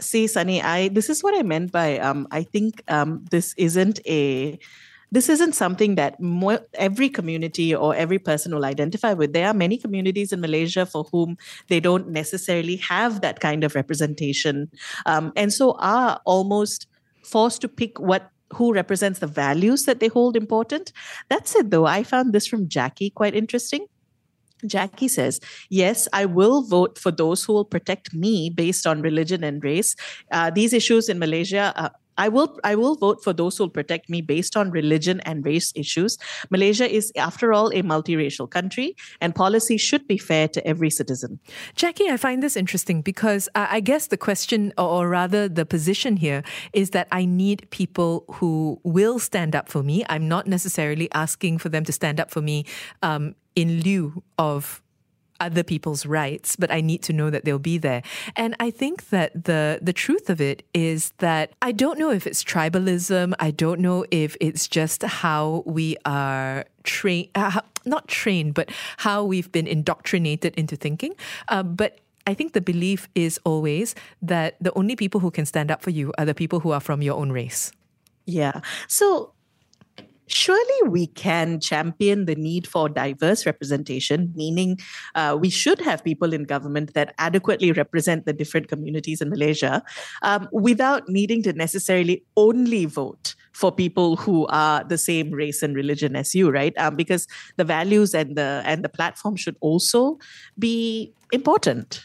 see 0.00 0.26
sunny 0.26 0.62
i 0.62 0.88
this 0.88 1.08
is 1.08 1.22
what 1.22 1.36
i 1.38 1.42
meant 1.42 1.72
by 1.72 1.98
um 1.98 2.26
i 2.30 2.42
think 2.42 2.82
um 2.88 3.24
this 3.30 3.54
isn't 3.56 4.00
a 4.06 4.58
this 5.12 5.28
isn't 5.28 5.54
something 5.54 5.94
that 5.94 6.20
more, 6.20 6.60
every 6.74 7.08
community 7.08 7.74
or 7.74 7.94
every 7.94 8.18
person 8.18 8.54
will 8.54 8.64
identify 8.64 9.12
with. 9.12 9.32
There 9.32 9.46
are 9.46 9.54
many 9.54 9.78
communities 9.78 10.32
in 10.32 10.40
Malaysia 10.40 10.84
for 10.84 11.04
whom 11.04 11.38
they 11.68 11.80
don't 11.80 12.08
necessarily 12.08 12.76
have 12.76 13.20
that 13.20 13.40
kind 13.40 13.62
of 13.62 13.74
representation, 13.74 14.68
um, 15.06 15.32
and 15.36 15.52
so 15.52 15.76
are 15.78 16.20
almost 16.24 16.86
forced 17.22 17.60
to 17.60 17.68
pick 17.68 18.00
what 18.00 18.30
who 18.54 18.72
represents 18.72 19.18
the 19.18 19.26
values 19.26 19.84
that 19.84 19.98
they 19.98 20.08
hold 20.08 20.36
important. 20.36 20.92
That 21.30 21.48
said, 21.48 21.70
though, 21.70 21.86
I 21.86 22.04
found 22.04 22.32
this 22.32 22.46
from 22.46 22.68
Jackie 22.68 23.10
quite 23.10 23.34
interesting. 23.34 23.86
Jackie 24.64 25.08
says, 25.08 25.40
Yes, 25.68 26.08
I 26.12 26.24
will 26.24 26.62
vote 26.62 26.98
for 26.98 27.10
those 27.10 27.44
who 27.44 27.52
will 27.52 27.64
protect 27.64 28.14
me 28.14 28.50
based 28.50 28.86
on 28.86 29.02
religion 29.02 29.44
and 29.44 29.62
race. 29.62 29.94
Uh, 30.30 30.50
these 30.50 30.72
issues 30.72 31.08
in 31.08 31.18
Malaysia 31.18 31.92
I 32.18 32.28
will 32.28 32.58
I 32.64 32.74
will 32.74 32.94
vote 32.96 33.22
for 33.22 33.32
those 33.32 33.56
who 33.56 33.64
will 33.64 33.70
protect 33.70 34.08
me 34.08 34.20
based 34.20 34.56
on 34.56 34.70
religion 34.70 35.20
and 35.20 35.44
race 35.44 35.72
issues. 35.74 36.18
Malaysia 36.50 36.88
is, 36.90 37.12
after 37.16 37.52
all, 37.52 37.68
a 37.68 37.82
multiracial 37.82 38.48
country, 38.50 38.96
and 39.20 39.34
policy 39.34 39.76
should 39.76 40.06
be 40.06 40.18
fair 40.18 40.48
to 40.48 40.66
every 40.66 40.90
citizen. 40.90 41.38
Jackie, 41.74 42.08
I 42.08 42.16
find 42.16 42.42
this 42.42 42.56
interesting 42.56 43.02
because 43.02 43.48
I 43.54 43.80
guess 43.80 44.08
the 44.08 44.16
question, 44.16 44.72
or 44.78 45.08
rather 45.08 45.48
the 45.48 45.66
position 45.66 46.16
here, 46.16 46.42
is 46.72 46.90
that 46.90 47.08
I 47.12 47.24
need 47.24 47.68
people 47.70 48.24
who 48.34 48.80
will 48.82 49.18
stand 49.18 49.54
up 49.54 49.68
for 49.68 49.82
me. 49.82 50.04
I'm 50.08 50.28
not 50.28 50.46
necessarily 50.46 51.08
asking 51.12 51.58
for 51.58 51.68
them 51.68 51.84
to 51.84 51.92
stand 51.92 52.20
up 52.20 52.30
for 52.30 52.40
me 52.40 52.64
um, 53.02 53.34
in 53.54 53.80
lieu 53.82 54.22
of 54.38 54.82
other 55.40 55.62
people's 55.62 56.06
rights, 56.06 56.56
but 56.56 56.70
I 56.70 56.80
need 56.80 57.02
to 57.04 57.12
know 57.12 57.30
that 57.30 57.44
they'll 57.44 57.58
be 57.58 57.78
there. 57.78 58.02
And 58.36 58.56
I 58.60 58.70
think 58.70 59.10
that 59.10 59.44
the 59.44 59.78
the 59.82 59.92
truth 59.92 60.30
of 60.30 60.40
it 60.40 60.62
is 60.74 61.12
that 61.18 61.52
I 61.62 61.72
don't 61.72 61.98
know 61.98 62.10
if 62.10 62.26
it's 62.26 62.42
tribalism. 62.44 63.34
I 63.38 63.50
don't 63.50 63.80
know 63.80 64.04
if 64.10 64.36
it's 64.40 64.68
just 64.68 65.02
how 65.02 65.62
we 65.66 65.96
are 66.04 66.64
trained, 66.84 67.28
uh, 67.34 67.60
not 67.84 68.08
trained, 68.08 68.54
but 68.54 68.70
how 68.98 69.24
we've 69.24 69.50
been 69.52 69.66
indoctrinated 69.66 70.54
into 70.56 70.76
thinking. 70.76 71.14
Uh, 71.48 71.62
but 71.62 72.00
I 72.26 72.34
think 72.34 72.52
the 72.52 72.60
belief 72.60 73.08
is 73.14 73.38
always 73.44 73.94
that 74.20 74.56
the 74.60 74.72
only 74.74 74.96
people 74.96 75.20
who 75.20 75.30
can 75.30 75.46
stand 75.46 75.70
up 75.70 75.82
for 75.82 75.90
you 75.90 76.12
are 76.18 76.24
the 76.24 76.34
people 76.34 76.60
who 76.60 76.72
are 76.72 76.80
from 76.80 77.00
your 77.00 77.16
own 77.16 77.30
race. 77.30 77.70
Yeah. 78.26 78.60
So 78.88 79.32
surely 80.26 80.88
we 80.88 81.06
can 81.06 81.60
champion 81.60 82.26
the 82.26 82.34
need 82.34 82.66
for 82.66 82.88
diverse 82.88 83.46
representation, 83.46 84.32
meaning 84.34 84.78
uh, 85.14 85.36
we 85.40 85.50
should 85.50 85.80
have 85.80 86.02
people 86.04 86.32
in 86.32 86.44
government 86.44 86.94
that 86.94 87.14
adequately 87.18 87.72
represent 87.72 88.26
the 88.26 88.32
different 88.32 88.68
communities 88.68 89.20
in 89.20 89.30
Malaysia 89.30 89.82
um, 90.22 90.48
without 90.52 91.08
needing 91.08 91.42
to 91.42 91.52
necessarily 91.52 92.24
only 92.36 92.84
vote 92.84 93.34
for 93.52 93.72
people 93.72 94.16
who 94.16 94.46
are 94.48 94.84
the 94.84 94.98
same 94.98 95.30
race 95.30 95.62
and 95.62 95.74
religion 95.74 96.14
as 96.14 96.34
you, 96.34 96.50
right? 96.50 96.76
Um, 96.76 96.94
because 96.94 97.26
the 97.56 97.64
values 97.64 98.14
and 98.14 98.36
the 98.36 98.62
and 98.66 98.84
the 98.84 98.88
platform 98.88 99.36
should 99.36 99.56
also 99.60 100.18
be 100.58 101.12
important. 101.32 102.04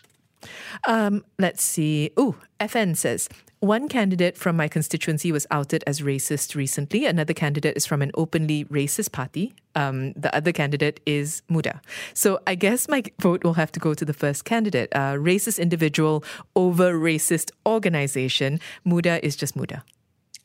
Um, 0.87 1.25
let's 1.37 1.61
see. 1.61 2.11
Oh, 2.17 2.35
FN 2.59 2.95
says 2.95 3.27
one 3.61 3.87
candidate 3.87 4.37
from 4.37 4.57
my 4.57 4.67
constituency 4.67 5.31
was 5.31 5.45
outed 5.51 5.83
as 5.85 6.01
racist 6.01 6.55
recently. 6.55 7.05
Another 7.05 7.33
candidate 7.33 7.77
is 7.77 7.85
from 7.85 8.01
an 8.01 8.11
openly 8.15 8.65
racist 8.65 9.11
party. 9.11 9.53
Um, 9.75 10.13
the 10.13 10.35
other 10.35 10.51
candidate 10.51 10.99
is 11.05 11.43
Muda. 11.47 11.79
So 12.15 12.39
I 12.47 12.55
guess 12.55 12.89
my 12.89 13.03
vote 13.21 13.43
will 13.43 13.53
have 13.53 13.71
to 13.73 13.79
go 13.79 13.93
to 13.93 14.03
the 14.03 14.13
first 14.13 14.45
candidate. 14.45 14.89
Uh, 14.93 15.13
racist 15.13 15.59
individual 15.59 16.23
over 16.55 16.93
racist 16.95 17.51
organization. 17.65 18.59
Muda 18.83 19.23
is 19.23 19.35
just 19.35 19.55
Muda. 19.55 19.83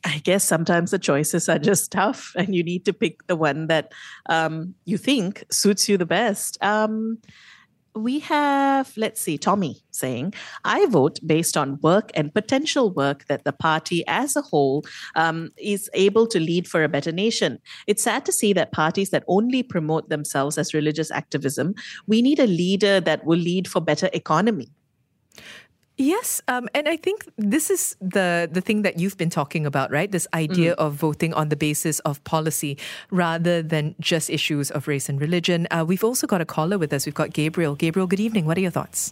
I 0.05 0.19
guess 0.19 0.43
sometimes 0.43 0.91
the 0.91 0.99
choices 0.99 1.49
are 1.49 1.57
just 1.57 1.91
tough, 1.91 2.33
and 2.37 2.55
you 2.55 2.63
need 2.63 2.85
to 2.85 2.93
pick 2.93 3.25
the 3.25 3.35
one 3.35 3.65
that 3.65 3.93
um, 4.29 4.75
you 4.85 4.97
think 4.97 5.43
suits 5.49 5.89
you 5.89 5.97
the 5.97 6.05
best. 6.05 6.63
Um, 6.63 7.17
we 7.97 8.19
have, 8.19 8.93
let's 8.97 9.21
see, 9.21 9.37
Tommy 9.37 9.81
saying, 9.91 10.33
I 10.63 10.85
vote 10.87 11.19
based 11.25 11.57
on 11.57 11.79
work 11.81 12.11
and 12.13 12.33
potential 12.33 12.91
work 12.91 13.25
that 13.27 13.43
the 13.43 13.51
party 13.51 14.05
as 14.07 14.35
a 14.35 14.41
whole 14.41 14.85
um, 15.15 15.51
is 15.57 15.89
able 15.93 16.27
to 16.27 16.39
lead 16.39 16.67
for 16.67 16.83
a 16.83 16.89
better 16.89 17.11
nation. 17.11 17.59
It's 17.87 18.03
sad 18.03 18.25
to 18.25 18.31
see 18.31 18.53
that 18.53 18.71
parties 18.71 19.09
that 19.09 19.23
only 19.27 19.63
promote 19.63 20.09
themselves 20.09 20.57
as 20.57 20.73
religious 20.73 21.11
activism, 21.11 21.75
we 22.07 22.21
need 22.21 22.39
a 22.39 22.47
leader 22.47 22.99
that 23.01 23.25
will 23.25 23.39
lead 23.39 23.67
for 23.67 23.81
better 23.81 24.09
economy. 24.13 24.69
Yes, 25.97 26.41
um, 26.47 26.69
and 26.75 26.87
I 26.87 26.95
think 26.95 27.25
this 27.37 27.71
is 27.71 27.95
the 27.99 28.47
the 28.51 28.61
thing 28.61 28.83
that 28.83 28.99
you've 28.99 29.17
been 29.17 29.31
talking 29.31 29.65
about, 29.65 29.89
right? 29.89 30.11
This 30.11 30.27
idea 30.31 30.75
mm. 30.75 30.85
of 30.85 30.93
voting 30.93 31.33
on 31.33 31.49
the 31.49 31.55
basis 31.55 31.97
of 32.01 32.23
policy 32.23 32.77
rather 33.09 33.63
than 33.63 33.95
just 33.99 34.29
issues 34.29 34.69
of 34.69 34.87
race 34.87 35.09
and 35.09 35.19
religion. 35.19 35.65
Uh, 35.71 35.83
we've 35.87 36.03
also 36.03 36.27
got 36.27 36.39
a 36.39 36.45
caller 36.45 36.77
with 36.77 36.93
us. 36.93 37.07
We've 37.07 37.15
got 37.15 37.33
Gabriel. 37.33 37.73
Gabriel, 37.73 38.05
good 38.05 38.19
evening. 38.19 38.45
What 38.45 38.57
are 38.57 38.61
your 38.61 38.69
thoughts? 38.69 39.11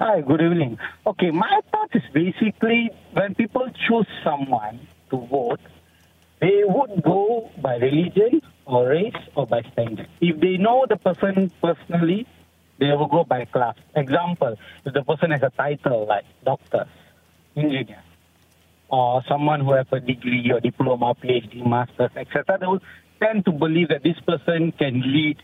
Hi, 0.00 0.20
good 0.20 0.42
evening. 0.42 0.78
Okay, 1.06 1.30
my 1.30 1.60
thought 1.70 1.94
is 1.94 2.02
basically 2.12 2.90
when 3.12 3.36
people 3.36 3.70
choose 3.86 4.08
someone 4.24 4.80
to 5.10 5.24
vote, 5.30 5.60
they 6.40 6.64
would 6.64 7.04
go 7.04 7.52
by 7.62 7.76
religion 7.76 8.42
or 8.66 8.88
race 8.88 9.14
or 9.36 9.46
by 9.46 9.62
standard. 9.72 10.08
If 10.20 10.40
they 10.40 10.56
know 10.56 10.86
the 10.88 10.96
person 10.96 11.52
personally, 11.62 12.26
they 12.78 12.92
will 12.92 13.06
go 13.06 13.24
by 13.24 13.44
class. 13.46 13.76
Example, 13.94 14.56
if 14.84 14.92
the 14.92 15.02
person 15.02 15.30
has 15.30 15.42
a 15.42 15.50
title 15.50 16.06
like 16.06 16.24
doctor, 16.44 16.86
engineer, 17.56 18.02
or 18.88 19.22
someone 19.28 19.60
who 19.60 19.72
has 19.72 19.86
a 19.92 20.00
degree 20.00 20.50
or 20.52 20.60
diploma, 20.60 21.14
PhD, 21.14 21.66
master's, 21.66 22.10
etc., 22.16 22.58
they 22.60 22.66
will 22.66 22.82
tend 23.20 23.44
to 23.46 23.52
believe 23.52 23.88
that 23.88 24.02
this 24.02 24.18
person 24.20 24.72
can 24.72 25.00
lead, 25.00 25.38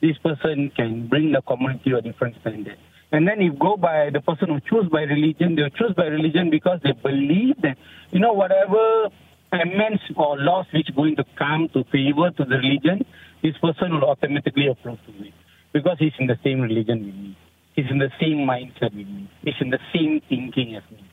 this 0.00 0.16
person 0.18 0.70
can 0.74 1.08
bring 1.08 1.32
the 1.32 1.42
community 1.42 1.90
to 1.90 1.98
a 1.98 2.02
different 2.02 2.36
standard. 2.40 2.78
And 3.10 3.26
then 3.26 3.40
if 3.40 3.58
go 3.58 3.76
by 3.76 4.10
the 4.10 4.20
person 4.20 4.48
who 4.50 4.60
choose 4.60 4.88
by 4.90 5.02
religion, 5.02 5.56
they'll 5.56 5.70
choose 5.70 5.94
by 5.96 6.06
religion 6.06 6.50
because 6.50 6.80
they 6.84 6.92
believe 6.92 7.60
that, 7.62 7.78
you 8.10 8.20
know, 8.20 8.34
whatever 8.34 9.08
amendments 9.50 10.04
or 10.14 10.38
laws 10.38 10.66
which 10.72 10.94
going 10.94 11.16
to 11.16 11.24
come 11.36 11.70
to 11.70 11.84
favor 11.84 12.30
to 12.30 12.44
the 12.44 12.56
religion, 12.56 13.04
this 13.42 13.56
person 13.58 13.94
will 13.94 14.04
automatically 14.04 14.68
approve 14.68 14.98
to 15.06 15.26
it 15.26 15.32
because 15.72 15.96
he's 15.98 16.12
in 16.18 16.26
the 16.26 16.38
same 16.44 16.60
religion 16.60 17.04
with 17.04 17.14
me. 17.14 17.36
He's 17.74 17.90
in 17.90 17.98
the 17.98 18.10
same 18.20 18.38
mindset 18.38 18.94
with 18.94 19.06
me. 19.06 19.30
He's 19.42 19.54
in 19.60 19.70
the 19.70 19.78
same 19.94 20.20
thinking 20.28 20.76
as 20.76 20.82
me. 20.90 21.04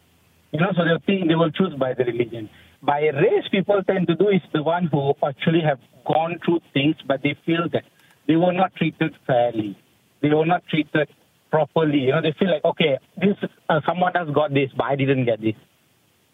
You 0.51 0.61
know, 0.61 0.71
so 0.75 0.83
they 0.83 0.97
think 1.05 1.27
they 1.27 1.35
will 1.35 1.51
choose 1.51 1.73
by 1.77 1.93
the 1.93 2.05
religion. 2.05 2.49
By 2.81 3.01
race, 3.01 3.47
people 3.51 3.81
tend 3.83 4.07
to 4.07 4.15
do 4.15 4.29
is 4.29 4.41
the 4.53 4.63
one 4.63 4.87
who 4.91 5.13
actually 5.25 5.61
have 5.61 5.79
gone 6.05 6.39
through 6.43 6.61
things, 6.73 6.95
but 7.07 7.21
they 7.23 7.35
feel 7.45 7.67
that 7.73 7.83
they 8.27 8.35
were 8.35 8.53
not 8.53 8.73
treated 8.75 9.13
fairly. 9.27 9.77
They 10.21 10.29
were 10.29 10.45
not 10.45 10.63
treated 10.69 11.09
properly. 11.51 11.99
You 11.99 12.11
know, 12.11 12.21
they 12.21 12.33
feel 12.37 12.51
like, 12.51 12.63
okay, 12.65 12.97
this 13.17 13.35
uh, 13.69 13.81
someone 13.87 14.13
has 14.15 14.29
got 14.33 14.53
this, 14.53 14.69
but 14.77 14.85
I 14.85 14.95
didn't 14.95 15.25
get 15.25 15.41
this. 15.41 15.55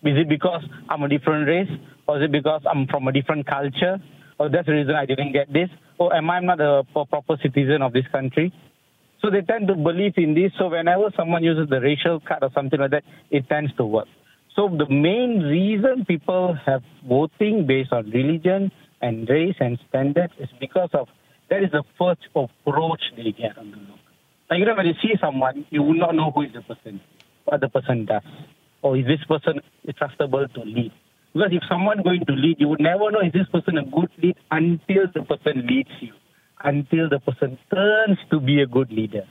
Is 0.03 0.17
it 0.17 0.29
because 0.29 0.63
I'm 0.89 1.03
a 1.03 1.09
different 1.09 1.47
race, 1.47 1.69
or 2.07 2.17
is 2.17 2.23
it 2.25 2.31
because 2.31 2.61
I'm 2.69 2.87
from 2.87 3.07
a 3.07 3.11
different 3.11 3.45
culture? 3.45 4.01
Oh, 4.41 4.49
that's 4.49 4.65
the 4.65 4.73
reason 4.73 4.95
I 4.95 5.05
didn't 5.05 5.33
get 5.33 5.51
this, 5.53 5.69
or 5.97 6.13
am 6.15 6.29
I 6.29 6.39
not 6.39 6.59
a 6.59 6.83
proper 6.93 7.37
citizen 7.41 7.81
of 7.81 7.93
this 7.93 8.07
country? 8.11 8.51
So 9.21 9.29
they 9.29 9.41
tend 9.41 9.67
to 9.67 9.75
believe 9.75 10.13
in 10.17 10.33
this. 10.33 10.51
So 10.57 10.69
whenever 10.69 11.11
someone 11.15 11.43
uses 11.43 11.69
the 11.69 11.79
racial 11.79 12.19
card 12.19 12.41
or 12.41 12.49
something 12.55 12.79
like 12.79 12.91
that, 12.91 13.03
it 13.29 13.47
tends 13.47 13.73
to 13.75 13.85
work. 13.85 14.07
So 14.55 14.67
the 14.67 14.89
main 14.89 15.41
reason 15.41 16.05
people 16.05 16.57
have 16.65 16.81
voting 17.07 17.67
based 17.67 17.93
on 17.93 18.09
religion 18.09 18.71
and 19.01 19.29
race 19.29 19.55
and 19.59 19.77
standards 19.89 20.33
is 20.39 20.49
because 20.59 20.89
of 20.93 21.07
that 21.49 21.63
is 21.63 21.71
the 21.71 21.83
first 21.99 22.21
approach 22.35 23.01
they 23.15 23.31
get 23.31 23.57
on 23.57 23.71
the 23.71 23.77
look. 23.77 23.99
Like 24.49 24.59
you 24.59 24.65
know, 24.65 24.75
when 24.75 24.87
you 24.87 24.93
see 25.01 25.13
someone, 25.21 25.65
you 25.69 25.83
will 25.83 25.93
not 25.93 26.15
know 26.15 26.31
who 26.31 26.41
is 26.41 26.53
the 26.53 26.61
person, 26.61 26.99
what 27.45 27.61
the 27.61 27.69
person 27.69 28.05
does, 28.05 28.23
or 28.81 28.97
is 28.97 29.05
this 29.05 29.23
person 29.27 29.61
trustable 29.87 30.51
to 30.53 30.61
lead. 30.61 30.91
Because 31.33 31.51
if 31.51 31.63
someone 31.69 32.03
going 32.03 32.25
to 32.25 32.33
lead, 32.33 32.57
you 32.59 32.67
would 32.67 32.81
never 32.81 33.09
know 33.11 33.21
is 33.21 33.31
this 33.31 33.47
person 33.51 33.77
a 33.77 33.85
good 33.85 34.09
lead 34.21 34.35
until 34.51 35.07
the 35.13 35.23
person 35.23 35.65
leads 35.65 35.89
you, 36.01 36.13
until 36.63 37.09
the 37.09 37.19
person 37.19 37.57
turns 37.73 38.17
to 38.29 38.39
be 38.39 38.61
a 38.61 38.67
good 38.67 38.91
leader. 38.91 39.23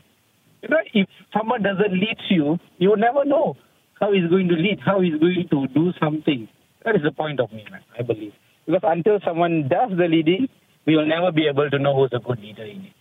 You 0.62 0.68
know, 0.68 0.78
if 0.94 1.08
someone 1.36 1.62
doesn't 1.62 1.92
lead 1.92 2.16
you, 2.30 2.58
you 2.78 2.90
will 2.90 2.96
never 2.96 3.24
know 3.24 3.56
how 4.00 4.12
he's 4.12 4.28
going 4.30 4.48
to 4.48 4.54
lead, 4.54 4.80
how 4.84 5.00
he's 5.00 5.18
going 5.20 5.46
to 5.50 5.66
do 5.68 5.92
something. 6.00 6.48
That 6.84 6.96
is 6.96 7.02
the 7.02 7.12
point 7.12 7.38
of 7.40 7.52
me, 7.52 7.64
man, 7.70 7.82
I 7.98 8.02
believe. 8.02 8.32
Because 8.64 8.82
until 8.84 9.20
someone 9.24 9.68
does 9.68 9.90
the 9.96 10.08
leading, 10.08 10.48
we 10.86 10.96
will 10.96 11.06
never 11.06 11.30
be 11.32 11.46
able 11.46 11.68
to 11.68 11.78
know 11.78 11.94
who's 11.94 12.12
a 12.12 12.18
good 12.18 12.40
leader 12.40 12.64
in 12.64 12.86
it. 12.86 12.92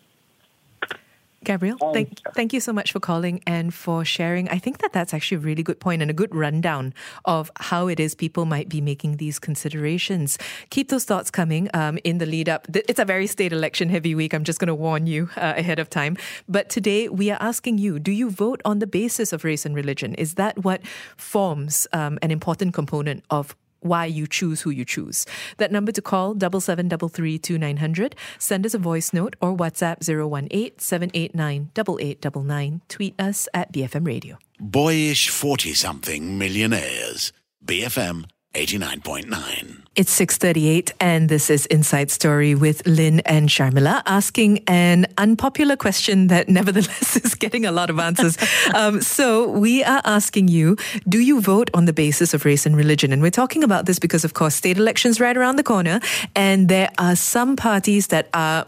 Gabriel, 1.43 1.77
thank, 1.93 2.19
thank 2.33 2.53
you 2.53 2.59
so 2.59 2.73
much 2.73 2.91
for 2.91 2.99
calling 2.99 3.41
and 3.47 3.73
for 3.73 4.03
sharing. 4.03 4.49
I 4.49 4.57
think 4.57 4.79
that 4.79 4.91
that's 4.91 5.13
actually 5.13 5.37
a 5.37 5.39
really 5.41 5.63
good 5.63 5.79
point 5.79 6.01
and 6.01 6.11
a 6.11 6.13
good 6.13 6.35
rundown 6.35 6.93
of 7.25 7.49
how 7.57 7.87
it 7.87 7.99
is 7.99 8.13
people 8.13 8.45
might 8.45 8.67
be 8.67 8.81
making 8.81 9.17
these 9.17 9.39
considerations. 9.39 10.37
Keep 10.69 10.89
those 10.89 11.05
thoughts 11.05 11.31
coming 11.31 11.69
um, 11.73 11.97
in 12.03 12.17
the 12.17 12.25
lead 12.25 12.49
up. 12.49 12.67
It's 12.75 12.99
a 12.99 13.05
very 13.05 13.27
state 13.27 13.53
election 13.53 13.89
heavy 13.89 14.15
week. 14.15 14.33
I'm 14.33 14.43
just 14.43 14.59
going 14.59 14.67
to 14.67 14.75
warn 14.75 15.07
you 15.07 15.29
uh, 15.37 15.53
ahead 15.55 15.79
of 15.79 15.89
time. 15.89 16.17
But 16.47 16.69
today 16.69 17.07
we 17.07 17.31
are 17.31 17.37
asking 17.41 17.77
you 17.77 17.99
do 17.99 18.11
you 18.11 18.29
vote 18.29 18.61
on 18.65 18.79
the 18.79 18.87
basis 18.87 19.31
of 19.31 19.43
race 19.43 19.65
and 19.65 19.75
religion? 19.75 20.15
Is 20.15 20.33
that 20.33 20.63
what 20.63 20.81
forms 21.15 21.87
um, 21.93 22.19
an 22.21 22.31
important 22.31 22.73
component 22.73 23.23
of 23.29 23.55
why 23.81 24.05
you 24.05 24.27
choose 24.27 24.61
who 24.61 24.69
you 24.69 24.85
choose. 24.85 25.25
That 25.57 25.71
number 25.71 25.91
to 25.91 26.01
call, 26.01 26.33
double 26.33 26.61
seven 26.61 26.87
double 26.87 27.09
three 27.09 27.37
two 27.37 27.57
nine 27.57 27.77
hundred. 27.77 28.15
Send 28.37 28.65
us 28.65 28.73
a 28.73 28.79
voice 28.79 29.13
note 29.13 29.35
or 29.41 29.55
WhatsApp 29.55 30.07
018 30.07 30.79
789 30.79 31.71
8899. 31.75 32.81
Tweet 32.87 33.19
us 33.19 33.47
at 33.53 33.71
BFM 33.71 34.05
Radio. 34.05 34.37
Boyish 34.59 35.29
40 35.29 35.73
something 35.73 36.37
millionaires. 36.37 37.31
BFM 37.65 38.25
89.9. 38.55 39.83
It's 39.95 40.11
6:38 40.11 40.91
and 40.99 41.29
this 41.29 41.49
is 41.51 41.67
Inside 41.67 42.09
Story 42.09 42.55
with 42.55 42.85
Lynn 42.87 43.19
and 43.21 43.47
Sharmila 43.47 44.01
asking 44.07 44.63
an 44.65 45.05
unpopular 45.19 45.75
question 45.75 46.27
that 46.27 46.49
nevertheless 46.59 47.15
is 47.17 47.35
getting 47.35 47.65
a 47.65 47.71
lot 47.71 47.91
of 47.91 47.99
answers. 47.99 48.37
um, 48.73 49.01
so 49.01 49.47
we 49.49 49.83
are 49.83 50.01
asking 50.03 50.47
you, 50.47 50.77
do 51.07 51.19
you 51.19 51.41
vote 51.41 51.69
on 51.75 51.85
the 51.85 51.93
basis 51.93 52.33
of 52.33 52.43
race 52.43 52.65
and 52.65 52.75
religion? 52.75 53.13
And 53.13 53.21
we're 53.21 53.29
talking 53.29 53.63
about 53.63 53.85
this 53.85 53.99
because 53.99 54.25
of 54.25 54.33
course 54.33 54.55
state 54.55 54.77
elections 54.77 55.19
right 55.19 55.37
around 55.37 55.57
the 55.57 55.63
corner 55.63 55.99
and 56.35 56.69
there 56.69 56.89
are 56.97 57.15
some 57.15 57.55
parties 57.55 58.07
that 58.07 58.29
are 58.33 58.65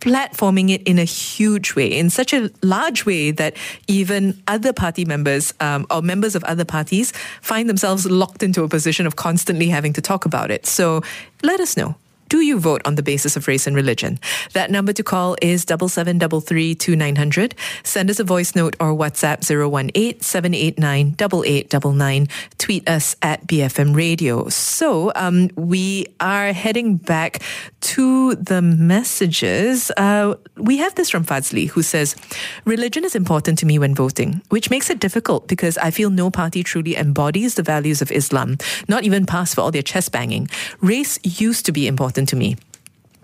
platforming 0.00 0.70
it 0.70 0.82
in 0.82 0.98
a 0.98 1.04
huge 1.04 1.74
way, 1.74 1.86
in 1.86 2.10
such 2.10 2.32
a 2.32 2.50
large 2.62 3.06
way 3.06 3.30
that 3.30 3.56
even 3.86 4.40
other 4.46 4.72
party 4.72 5.04
members 5.04 5.52
um, 5.60 5.86
or 5.90 6.02
members 6.02 6.34
of 6.34 6.44
other 6.44 6.64
parties 6.64 7.12
find 7.40 7.68
themselves 7.68 8.06
locked 8.06 8.42
into 8.42 8.62
a 8.62 8.68
position 8.68 9.06
of 9.06 9.16
constantly 9.16 9.68
having 9.68 9.92
to 9.92 10.00
talk 10.00 10.24
about 10.24 10.50
it. 10.50 10.66
So 10.66 11.02
let 11.42 11.60
us 11.60 11.76
know. 11.76 11.96
Do 12.28 12.40
you 12.40 12.58
vote 12.58 12.82
on 12.84 12.96
the 12.96 13.02
basis 13.02 13.36
of 13.36 13.46
race 13.46 13.66
and 13.66 13.76
religion? 13.76 14.18
That 14.52 14.70
number 14.70 14.92
to 14.92 15.02
call 15.02 15.36
is 15.40 15.64
double 15.64 15.88
seven 15.88 16.18
double 16.18 16.40
three 16.40 16.74
two 16.74 16.96
nine 16.96 17.16
hundred. 17.16 17.54
Send 17.84 18.10
us 18.10 18.18
a 18.18 18.24
voice 18.24 18.54
note 18.56 18.76
or 18.80 18.94
WhatsApp 18.94 19.44
018 19.48 20.20
789 20.20 21.14
8899. 21.18 22.28
Tweet 22.58 22.88
us 22.88 23.16
at 23.22 23.46
BFM 23.46 23.94
Radio. 23.94 24.48
So 24.48 25.12
um, 25.14 25.50
we 25.56 26.06
are 26.20 26.52
heading 26.52 26.96
back 26.96 27.42
to 27.80 28.34
the 28.34 28.60
messages. 28.62 29.92
Uh, 29.96 30.34
we 30.56 30.78
have 30.78 30.94
this 30.96 31.10
from 31.10 31.24
Fazli 31.24 31.68
who 31.68 31.82
says, 31.82 32.16
Religion 32.64 33.04
is 33.04 33.14
important 33.14 33.58
to 33.60 33.66
me 33.66 33.78
when 33.78 33.94
voting, 33.94 34.42
which 34.48 34.70
makes 34.70 34.90
it 34.90 34.98
difficult 34.98 35.46
because 35.46 35.78
I 35.78 35.90
feel 35.90 36.10
no 36.10 36.30
party 36.30 36.62
truly 36.62 36.96
embodies 36.96 37.54
the 37.54 37.62
values 37.62 38.02
of 38.02 38.10
Islam, 38.10 38.58
not 38.88 39.04
even 39.04 39.26
PAS 39.26 39.54
for 39.54 39.60
all 39.60 39.70
their 39.70 39.82
chest 39.82 40.10
banging. 40.10 40.48
Race 40.80 41.18
used 41.22 41.66
to 41.66 41.72
be 41.72 41.86
important 41.86 42.15
to 42.24 42.36
me. 42.36 42.56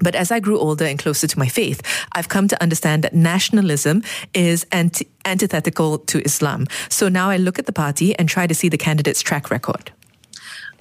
But 0.03 0.15
as 0.17 0.31
I 0.31 0.41
grew 0.41 0.59
older 0.59 0.85
and 0.85 0.99
closer 0.99 1.29
to 1.29 1.39
my 1.39 1.49
faith, 1.49 1.81
I've 2.13 2.29
come 2.29 2.49
to 2.49 2.61
understand 2.61 3.05
that 3.05 3.15
nationalism 3.15 4.03
is 4.35 4.67
anti- 4.73 5.09
antithetical 5.25 5.99
to 5.99 6.21
Islam. 6.25 6.67
So 6.89 7.09
now 7.09 7.31
I 7.31 7.37
look 7.37 7.59
at 7.59 7.67
the 7.67 7.73
party 7.73 8.19
and 8.19 8.29
try 8.29 8.47
to 8.47 8.55
see 8.55 8.69
the 8.69 8.79
candidate's 8.79 9.23
track 9.23 9.51
record. 9.51 9.93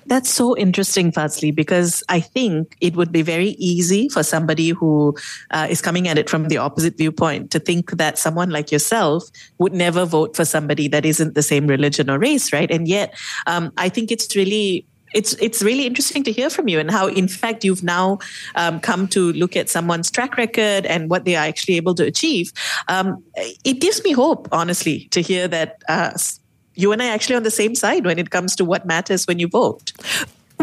That's 0.08 0.32
so 0.32 0.58
interesting, 0.58 1.12
Fazli, 1.12 1.54
because 1.54 2.04
I 2.10 2.19
think 2.19 2.76
it 2.82 2.95
would 2.95 3.12
be 3.12 3.21
very 3.21 3.50
easy 3.60 4.10
for 4.10 4.24
somebody 4.24 4.69
who 4.69 5.15
uh, 5.52 5.67
is 5.69 5.82
coming 5.82 6.08
at 6.08 6.17
it 6.17 6.28
from 6.28 6.47
the 6.47 6.58
opposite 6.58 6.97
viewpoint 6.97 7.52
to 7.52 7.60
think 7.60 7.91
that 7.91 8.17
someone 8.17 8.50
like 8.50 8.71
yourself 8.71 9.24
would 9.60 9.74
never 9.74 10.06
vote 10.06 10.36
for 10.36 10.43
somebody 10.43 10.88
that 10.88 11.06
isn't 11.06 11.36
the 11.36 11.43
same 11.43 11.67
religion 11.67 12.10
or 12.10 12.17
race, 12.17 12.52
right? 12.52 12.71
And 12.71 12.88
yet, 12.88 13.15
um, 13.45 13.71
I 13.78 13.89
think 13.89 14.12
it's 14.12 14.36
really 14.36 14.88
it's 15.13 15.34
it's 15.34 15.62
really 15.62 15.86
interesting 15.86 16.24
to 16.24 16.32
hear 16.32 16.50
from 16.50 16.67
you 16.67 16.80
and 16.80 16.91
how 16.91 17.08
in 17.08 17.28
fact 17.28 17.63
you've 17.63 17.84
now 17.84 18.19
um, 18.56 18.80
come 18.80 19.08
to 19.08 19.34
look 19.34 19.56
at 19.56 19.69
someone's 19.69 20.10
track 20.10 20.38
record 20.38 20.86
and 20.86 21.10
what 21.10 21.26
they 21.26 21.36
are 21.36 21.45
actually 21.45 21.76
able 21.76 21.95
to 21.95 22.06
achieve 22.06 22.52
um, 22.88 23.24
it 23.63 23.80
gives 23.80 24.04
me 24.04 24.12
hope 24.12 24.47
honestly 24.52 25.08
to 25.12 25.21
hear 25.21 25.47
that 25.47 25.82
uh, 25.88 26.12
you 26.76 26.91
and 26.91 27.02
I 27.02 27.10
are 27.10 27.13
actually 27.13 27.36
on 27.36 27.43
the 27.43 27.52
same 27.52 27.76
side 27.76 28.06
when 28.06 28.17
it 28.17 28.30
comes 28.30 28.56
to 28.56 28.65
what 28.65 28.86
matters 28.86 29.28
when 29.28 29.39
you 29.39 29.47
vote. 29.47 29.91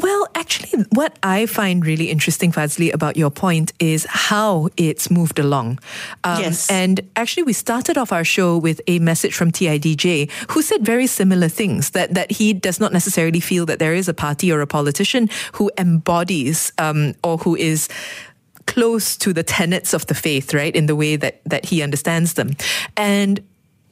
Well, 0.00 0.28
actually, 0.34 0.84
what 0.90 1.18
I 1.22 1.46
find 1.46 1.84
really 1.84 2.10
interesting, 2.10 2.52
Fazli, 2.52 2.92
about 2.92 3.16
your 3.16 3.30
point 3.30 3.72
is 3.78 4.06
how 4.08 4.68
it's 4.76 5.10
moved 5.10 5.38
along. 5.38 5.78
Um, 6.24 6.40
yes. 6.40 6.70
And 6.70 7.00
actually, 7.16 7.42
we 7.44 7.52
started 7.52 7.98
off 7.98 8.12
our 8.12 8.24
show 8.24 8.58
with 8.58 8.80
a 8.86 8.98
message 9.00 9.34
from 9.34 9.50
TIDJ 9.50 10.30
who 10.50 10.62
said 10.62 10.84
very 10.84 11.06
similar 11.06 11.48
things 11.48 11.90
that, 11.90 12.14
that 12.14 12.30
he 12.30 12.52
does 12.52 12.80
not 12.80 12.92
necessarily 12.92 13.40
feel 13.40 13.66
that 13.66 13.78
there 13.78 13.94
is 13.94 14.08
a 14.08 14.14
party 14.14 14.52
or 14.52 14.60
a 14.60 14.66
politician 14.66 15.28
who 15.54 15.70
embodies 15.78 16.72
um, 16.78 17.14
or 17.24 17.38
who 17.38 17.56
is 17.56 17.88
close 18.66 19.16
to 19.16 19.32
the 19.32 19.42
tenets 19.42 19.94
of 19.94 20.06
the 20.06 20.14
faith, 20.14 20.54
right, 20.54 20.76
in 20.76 20.86
the 20.86 20.94
way 20.94 21.16
that, 21.16 21.40
that 21.44 21.64
he 21.64 21.82
understands 21.82 22.34
them. 22.34 22.50
And 22.96 23.40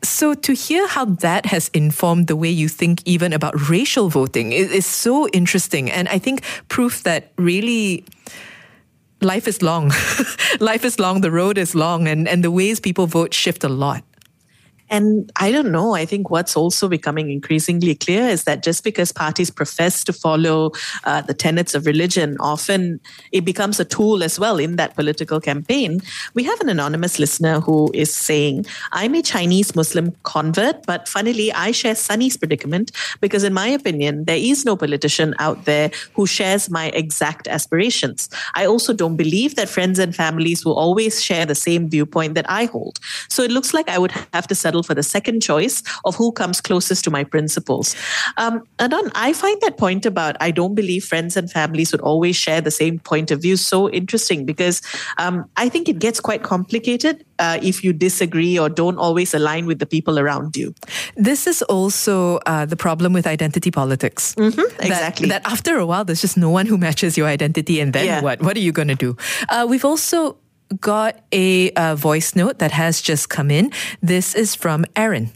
so 0.08 0.34
to 0.34 0.52
hear 0.52 0.86
how 0.86 1.04
that 1.04 1.46
has 1.46 1.68
informed 1.74 2.26
the 2.26 2.36
way 2.36 2.48
you 2.50 2.68
think 2.68 3.02
even 3.04 3.32
about 3.32 3.68
racial 3.68 4.08
voting 4.08 4.52
is, 4.52 4.70
is 4.70 4.86
so 4.86 5.28
interesting. 5.28 5.90
And 5.90 6.08
I 6.08 6.18
think 6.18 6.42
proof 6.68 7.02
that 7.02 7.32
really 7.36 8.04
life 9.20 9.48
is 9.48 9.62
long. 9.62 9.92
life 10.60 10.84
is 10.84 10.98
long, 10.98 11.20
the 11.20 11.30
road 11.30 11.58
is 11.58 11.74
long, 11.74 12.08
and, 12.08 12.28
and 12.28 12.44
the 12.44 12.50
ways 12.50 12.80
people 12.80 13.06
vote 13.06 13.34
shift 13.34 13.64
a 13.64 13.68
lot. 13.68 14.04
And 14.88 15.30
I 15.36 15.50
don't 15.50 15.72
know. 15.72 15.94
I 15.94 16.04
think 16.04 16.30
what's 16.30 16.56
also 16.56 16.88
becoming 16.88 17.30
increasingly 17.30 17.94
clear 17.94 18.28
is 18.28 18.44
that 18.44 18.62
just 18.62 18.84
because 18.84 19.12
parties 19.12 19.50
profess 19.50 20.04
to 20.04 20.12
follow 20.12 20.72
uh, 21.04 21.22
the 21.22 21.34
tenets 21.34 21.74
of 21.74 21.86
religion, 21.86 22.36
often 22.40 23.00
it 23.32 23.44
becomes 23.44 23.80
a 23.80 23.84
tool 23.84 24.22
as 24.22 24.38
well 24.38 24.58
in 24.58 24.76
that 24.76 24.94
political 24.94 25.40
campaign. 25.40 26.00
We 26.34 26.44
have 26.44 26.60
an 26.60 26.68
anonymous 26.68 27.18
listener 27.18 27.60
who 27.60 27.90
is 27.94 28.14
saying, 28.14 28.66
I'm 28.92 29.14
a 29.14 29.22
Chinese 29.22 29.74
Muslim 29.74 30.14
convert, 30.22 30.86
but 30.86 31.08
funnily, 31.08 31.52
I 31.52 31.72
share 31.72 31.94
Sunny's 31.94 32.36
predicament 32.36 32.92
because, 33.20 33.42
in 33.42 33.52
my 33.52 33.68
opinion, 33.68 34.24
there 34.24 34.36
is 34.36 34.64
no 34.64 34.76
politician 34.76 35.34
out 35.38 35.64
there 35.64 35.90
who 36.14 36.26
shares 36.26 36.70
my 36.70 36.86
exact 36.88 37.48
aspirations. 37.48 38.28
I 38.54 38.66
also 38.66 38.92
don't 38.92 39.16
believe 39.16 39.56
that 39.56 39.68
friends 39.68 39.98
and 39.98 40.14
families 40.14 40.64
will 40.64 40.74
always 40.74 41.22
share 41.22 41.46
the 41.46 41.54
same 41.54 41.88
viewpoint 41.88 42.34
that 42.34 42.48
I 42.48 42.66
hold. 42.66 42.98
So 43.28 43.42
it 43.42 43.50
looks 43.50 43.74
like 43.74 43.88
I 43.88 43.98
would 43.98 44.12
have 44.32 44.46
to 44.48 44.54
settle 44.54 44.75
settle 44.76 44.82
for 44.82 44.94
the 44.94 45.02
second 45.02 45.42
choice 45.42 45.82
of 46.04 46.16
who 46.16 46.32
comes 46.32 46.60
closest 46.60 47.04
to 47.04 47.10
my 47.10 47.24
principles. 47.24 47.96
Um, 48.36 48.62
I 48.78 49.32
find 49.32 49.60
that 49.62 49.76
point 49.78 50.06
about 50.06 50.36
I 50.40 50.52
don't 50.52 50.74
believe 50.74 51.04
friends 51.04 51.36
and 51.36 51.50
families 51.50 51.92
would 51.92 52.02
always 52.02 52.36
share 52.36 52.60
the 52.60 52.70
same 52.70 52.98
point 52.98 53.30
of 53.30 53.42
view 53.42 53.56
so 53.56 53.88
interesting 53.90 54.46
because 54.46 54.82
um, 55.18 55.44
I 55.56 55.68
think 55.68 55.88
it 55.88 55.98
gets 55.98 56.20
quite 56.20 56.42
complicated 56.42 57.24
uh, 57.38 57.58
if 57.62 57.84
you 57.84 57.92
disagree 57.92 58.58
or 58.58 58.68
don't 58.68 58.98
always 58.98 59.34
align 59.34 59.66
with 59.66 59.78
the 59.78 59.86
people 59.86 60.18
around 60.18 60.56
you. 60.56 60.74
This 61.16 61.46
is 61.46 61.62
also 61.68 62.38
uh, 62.46 62.66
the 62.66 62.76
problem 62.76 63.12
with 63.12 63.26
identity 63.26 63.70
politics. 63.70 64.34
Mm-hmm, 64.34 64.82
exactly. 64.82 65.28
That, 65.28 65.42
that, 65.42 65.52
after 65.52 65.76
a 65.78 65.84
while, 65.84 66.04
there's 66.04 66.20
just 66.20 66.36
no 66.36 66.50
one 66.50 66.66
who 66.66 66.78
matches 66.78 67.16
your 67.16 67.28
identity, 67.28 67.80
and 67.80 67.92
then 67.92 68.04
yeah. 68.04 68.22
what? 68.22 68.40
What 68.40 68.56
are 68.56 68.64
you 68.64 68.72
going 68.72 68.88
to 68.88 68.94
do? 68.94 69.16
Uh, 69.48 69.66
we've 69.68 69.84
also 69.84 70.36
got 70.80 71.16
a 71.32 71.70
uh, 71.72 71.94
voice 71.94 72.34
note 72.34 72.58
that 72.58 72.72
has 72.72 73.00
just 73.00 73.28
come 73.28 73.50
in. 73.50 73.72
This 74.02 74.34
is 74.34 74.54
from 74.54 74.84
Aaron. 74.96 75.30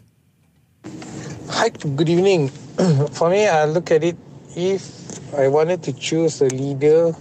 Hi, 1.51 1.69
good 1.71 2.09
evening. 2.09 2.49
For 3.13 3.31
me, 3.31 3.47
I 3.47 3.65
look 3.65 3.91
at 3.91 4.05
it 4.05 4.17
if 4.57 5.35
I 5.35 5.49
wanted 5.49 5.83
to 5.85 5.93
choose 5.93 6.41
a 6.41 6.47
leader, 6.47 7.13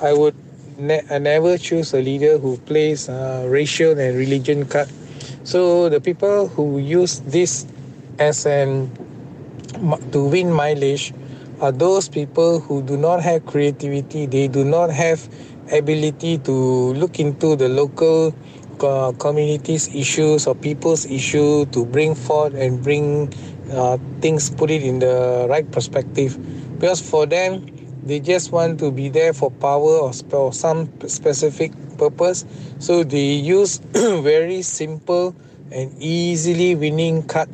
I 0.00 0.12
would 0.12 0.34
ne- 0.78 1.04
I 1.10 1.18
never 1.18 1.58
choose 1.58 1.92
a 1.92 2.00
leader 2.00 2.38
who 2.38 2.56
plays 2.58 3.08
uh, 3.08 3.46
racial 3.48 3.98
and 3.98 4.16
religion 4.16 4.64
card. 4.66 4.88
So 5.44 5.88
the 5.88 6.00
people 6.00 6.48
who 6.48 6.78
use 6.78 7.20
this 7.20 7.66
as 8.18 8.46
an 8.46 8.90
to 10.12 10.24
win 10.24 10.52
mileage 10.52 11.12
are 11.60 11.72
those 11.72 12.08
people 12.08 12.60
who 12.60 12.82
do 12.82 12.96
not 12.96 13.22
have 13.22 13.46
creativity. 13.46 14.26
They 14.26 14.48
do 14.48 14.64
not 14.64 14.90
have 14.90 15.28
ability 15.72 16.38
to 16.38 16.52
look 16.94 17.18
into 17.20 17.56
the 17.56 17.68
local 17.68 18.34
uh, 18.80 19.12
communities 19.18 19.94
issues 19.94 20.46
or 20.46 20.54
people's 20.54 21.06
issue 21.06 21.64
to 21.66 21.86
bring 21.86 22.14
forth 22.14 22.54
and 22.54 22.82
bring 22.82 23.32
uh, 23.72 23.96
things 24.20 24.50
put 24.50 24.70
it 24.70 24.82
in 24.82 24.98
the 24.98 25.46
right 25.48 25.70
perspective 25.70 26.36
because 26.78 27.00
for 27.00 27.24
them 27.24 27.64
they 28.04 28.20
just 28.20 28.52
want 28.52 28.78
to 28.78 28.90
be 28.90 29.08
there 29.08 29.32
for 29.32 29.50
power 29.50 29.96
or, 29.96 30.12
or 30.32 30.52
some 30.52 30.90
specific 31.08 31.72
purpose 31.96 32.44
so 32.78 33.04
they 33.04 33.32
use 33.32 33.78
very 33.94 34.60
simple 34.60 35.34
and 35.72 35.90
easily 36.02 36.74
winning 36.74 37.22
card 37.22 37.48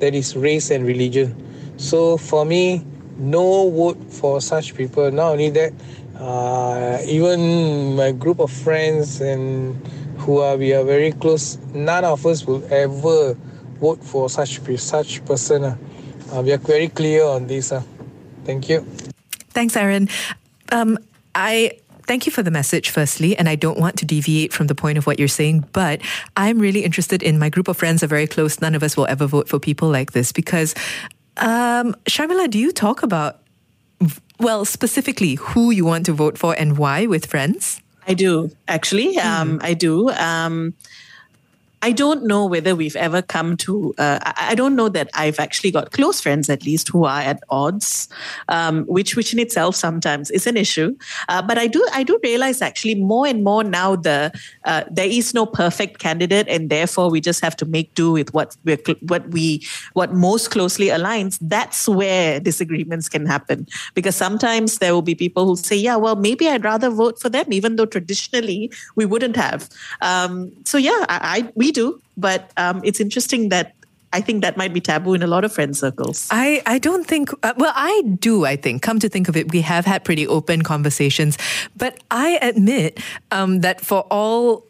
that 0.00 0.14
is 0.14 0.34
race 0.34 0.70
and 0.70 0.84
religion 0.84 1.36
so 1.76 2.16
for 2.16 2.44
me 2.44 2.84
no 3.18 3.70
vote 3.70 3.98
for 4.10 4.40
such 4.40 4.74
people. 4.74 5.10
Not 5.10 5.32
only 5.32 5.50
that, 5.50 5.72
uh, 6.18 6.98
even 7.06 7.96
my 7.96 8.12
group 8.12 8.38
of 8.38 8.50
friends 8.50 9.20
and 9.20 9.74
who 10.18 10.38
are 10.38 10.56
we 10.56 10.72
are 10.72 10.84
very 10.84 11.12
close, 11.12 11.58
none 11.74 12.04
of 12.04 12.24
us 12.26 12.46
will 12.46 12.62
ever 12.72 13.34
vote 13.80 14.02
for 14.02 14.28
such 14.30 14.60
such 14.78 15.24
person. 15.24 15.64
Uh. 15.64 15.76
Uh, 16.32 16.42
we 16.42 16.52
are 16.52 16.58
very 16.58 16.88
clear 16.88 17.24
on 17.24 17.46
this. 17.46 17.72
Uh. 17.72 17.82
Thank 18.44 18.68
you. 18.68 18.80
Thanks, 19.50 19.76
Aaron. 19.76 20.08
Um, 20.72 20.98
I 21.34 21.78
thank 22.06 22.26
you 22.26 22.32
for 22.32 22.42
the 22.42 22.50
message, 22.50 22.90
firstly. 22.90 23.36
And 23.36 23.48
I 23.48 23.54
don't 23.54 23.78
want 23.78 23.96
to 23.98 24.04
deviate 24.04 24.52
from 24.52 24.66
the 24.66 24.74
point 24.74 24.98
of 24.98 25.06
what 25.06 25.18
you're 25.18 25.28
saying, 25.28 25.64
but 25.72 26.00
I'm 26.36 26.58
really 26.58 26.84
interested 26.84 27.22
in 27.22 27.38
my 27.38 27.48
group 27.48 27.68
of 27.68 27.76
friends 27.76 28.02
are 28.02 28.06
very 28.06 28.26
close. 28.26 28.60
None 28.60 28.74
of 28.74 28.82
us 28.82 28.96
will 28.96 29.06
ever 29.06 29.26
vote 29.26 29.48
for 29.48 29.58
people 29.58 29.88
like 29.88 30.12
this 30.12 30.32
because, 30.32 30.74
um, 31.36 31.94
Sharmila, 32.06 32.50
do 32.50 32.58
you 32.58 32.72
talk 32.72 33.02
about, 33.02 33.40
well, 34.38 34.64
specifically 34.64 35.34
who 35.36 35.70
you 35.70 35.84
want 35.84 36.06
to 36.06 36.12
vote 36.12 36.38
for 36.38 36.54
and 36.58 36.78
why 36.78 37.06
with 37.06 37.26
friends? 37.26 37.80
I 38.06 38.14
do, 38.14 38.50
actually. 38.68 39.16
Um, 39.18 39.60
I 39.62 39.74
do. 39.74 40.10
Um, 40.10 40.74
I 41.84 41.92
don't 41.92 42.24
know 42.24 42.46
whether 42.46 42.74
we've 42.74 42.96
ever 42.96 43.20
come 43.20 43.58
to, 43.58 43.92
uh, 43.98 44.18
I 44.38 44.54
don't 44.54 44.74
know 44.74 44.88
that 44.88 45.10
I've 45.12 45.38
actually 45.38 45.70
got 45.70 45.90
close 45.90 46.18
friends, 46.18 46.48
at 46.48 46.64
least, 46.64 46.88
who 46.88 47.04
are 47.04 47.20
at 47.20 47.42
odds, 47.50 48.08
um, 48.48 48.84
which, 48.84 49.16
which 49.16 49.34
in 49.34 49.38
itself 49.38 49.74
sometimes 49.76 50.30
is 50.30 50.46
an 50.46 50.56
issue. 50.56 50.96
Uh, 51.28 51.42
but 51.42 51.58
I 51.58 51.66
do, 51.66 51.86
I 51.92 52.02
do 52.02 52.18
realize 52.22 52.62
actually 52.62 52.94
more 52.94 53.26
and 53.26 53.44
more 53.44 53.62
now 53.62 53.96
the, 53.96 54.32
uh, 54.64 54.84
there 54.90 55.06
is 55.06 55.34
no 55.34 55.44
perfect 55.44 55.98
candidate 55.98 56.48
and 56.48 56.70
therefore 56.70 57.10
we 57.10 57.20
just 57.20 57.42
have 57.42 57.54
to 57.56 57.66
make 57.66 57.92
do 57.92 58.12
with 58.12 58.32
what 58.32 58.56
we 58.64 58.78
what 59.02 59.28
we, 59.28 59.62
what 59.92 60.14
most 60.14 60.50
closely 60.50 60.86
aligns. 60.86 61.36
That's 61.42 61.86
where 61.86 62.40
disagreements 62.40 63.10
can 63.10 63.26
happen 63.26 63.68
because 63.92 64.16
sometimes 64.16 64.78
there 64.78 64.94
will 64.94 65.02
be 65.02 65.14
people 65.14 65.44
who 65.44 65.56
say, 65.56 65.76
yeah, 65.76 65.96
well, 65.96 66.16
maybe 66.16 66.48
I'd 66.48 66.64
rather 66.64 66.88
vote 66.88 67.20
for 67.20 67.28
them, 67.28 67.52
even 67.52 67.76
though 67.76 67.84
traditionally 67.84 68.72
we 68.96 69.04
wouldn't 69.04 69.36
have. 69.36 69.68
Um, 70.00 70.50
so 70.64 70.78
yeah, 70.78 71.04
I, 71.10 71.18
I 71.44 71.52
we 71.54 71.73
do, 71.74 72.00
but 72.16 72.50
um, 72.56 72.80
it's 72.84 73.00
interesting 73.00 73.50
that 73.50 73.74
I 74.14 74.20
think 74.20 74.42
that 74.42 74.56
might 74.56 74.72
be 74.72 74.80
taboo 74.80 75.14
in 75.14 75.22
a 75.24 75.26
lot 75.26 75.44
of 75.44 75.52
friend 75.52 75.76
circles. 75.76 76.28
I, 76.30 76.62
I 76.66 76.78
don't 76.78 77.04
think, 77.04 77.30
uh, 77.42 77.52
well, 77.56 77.72
I 77.74 78.02
do, 78.20 78.46
I 78.46 78.54
think. 78.54 78.80
Come 78.80 79.00
to 79.00 79.08
think 79.08 79.28
of 79.28 79.36
it, 79.36 79.50
we 79.50 79.60
have 79.62 79.84
had 79.84 80.04
pretty 80.04 80.24
open 80.28 80.62
conversations. 80.62 81.36
But 81.76 81.98
I 82.12 82.38
admit 82.40 83.00
um, 83.32 83.60
that 83.62 83.80
for 83.80 84.06
all 84.12 84.66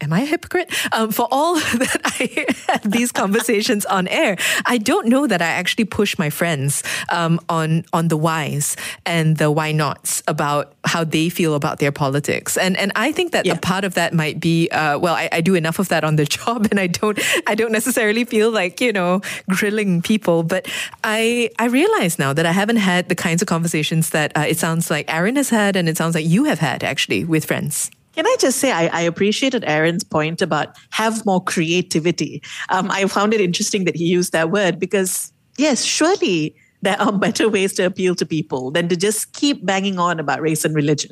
am 0.00 0.12
I 0.12 0.22
a 0.22 0.24
hypocrite? 0.24 0.72
Um, 0.92 1.10
for 1.10 1.28
all 1.30 1.54
that 1.82 2.00
I 2.04 2.46
have 2.72 2.90
these 2.90 3.12
conversations 3.12 3.84
on 3.86 4.08
air, 4.08 4.36
I 4.64 4.78
don't 4.78 5.06
know 5.06 5.26
that 5.26 5.42
I 5.42 5.46
actually 5.46 5.84
push 5.84 6.18
my 6.18 6.30
friends 6.30 6.82
um, 7.10 7.40
on 7.48 7.84
on 7.92 8.08
the 8.08 8.16
whys 8.16 8.76
and 9.04 9.36
the 9.36 9.50
why 9.50 9.72
nots 9.72 10.22
about 10.26 10.74
how 10.84 11.04
they 11.04 11.28
feel 11.28 11.54
about 11.54 11.78
their 11.78 11.92
politics, 11.92 12.56
and 12.56 12.76
and 12.76 12.92
I 12.96 13.12
think 13.12 13.32
that 13.32 13.46
yeah. 13.46 13.54
a 13.54 13.58
part 13.58 13.84
of 13.84 13.94
that 13.94 14.12
might 14.12 14.40
be 14.40 14.68
uh, 14.70 14.98
well, 14.98 15.14
I, 15.14 15.28
I, 15.32 15.40
do 15.40 15.54
enough 15.54 15.78
of 15.78 15.88
that 15.88 16.04
on 16.04 16.16
the 16.16 16.24
job, 16.36 16.68
and 16.70 16.80
I 16.80 16.86
don't 16.86 17.18
I 17.46 17.54
don't 17.54 17.72
necessarily 17.72 18.24
feel 18.24 18.50
like 18.50 18.80
you 18.80 18.92
know 18.92 19.20
grilling 19.48 20.02
people, 20.02 20.42
but 20.42 20.66
I 21.04 21.50
I 21.58 21.66
realize 21.66 22.18
now 22.18 22.32
that 22.32 22.46
I 22.46 22.52
haven't 22.52 22.76
had 22.76 23.08
the 23.08 23.14
kinds 23.14 23.42
of 23.42 23.48
conversations 23.48 24.10
that 24.10 24.36
uh, 24.36 24.46
it 24.48 24.58
sounds 24.58 24.90
like 24.90 25.12
Aaron 25.12 25.36
has 25.36 25.50
had, 25.50 25.76
and 25.76 25.88
it 25.88 25.96
sounds 25.96 26.14
like 26.14 26.26
you 26.26 26.44
have 26.44 26.58
had 26.58 26.84
actually 26.84 27.24
with 27.24 27.44
friends. 27.44 27.90
Can 28.16 28.26
I 28.26 28.36
just 28.40 28.58
say, 28.58 28.72
I, 28.72 28.86
I, 28.86 29.00
appreciated 29.02 29.62
Aaron's 29.64 30.02
point 30.02 30.40
about 30.40 30.74
have 30.90 31.26
more 31.26 31.42
creativity. 31.44 32.42
Um, 32.70 32.90
I 32.90 33.04
found 33.06 33.34
it 33.34 33.42
interesting 33.42 33.84
that 33.84 33.94
he 33.94 34.04
used 34.04 34.32
that 34.32 34.50
word 34.50 34.78
because, 34.80 35.32
yes, 35.58 35.84
surely 35.84 36.56
there 36.80 36.98
are 36.98 37.12
better 37.12 37.48
ways 37.48 37.74
to 37.74 37.84
appeal 37.84 38.14
to 38.14 38.24
people 38.24 38.70
than 38.70 38.88
to 38.88 38.96
just 38.96 39.34
keep 39.34 39.66
banging 39.66 39.98
on 39.98 40.18
about 40.18 40.40
race 40.40 40.64
and 40.64 40.74
religion. 40.74 41.10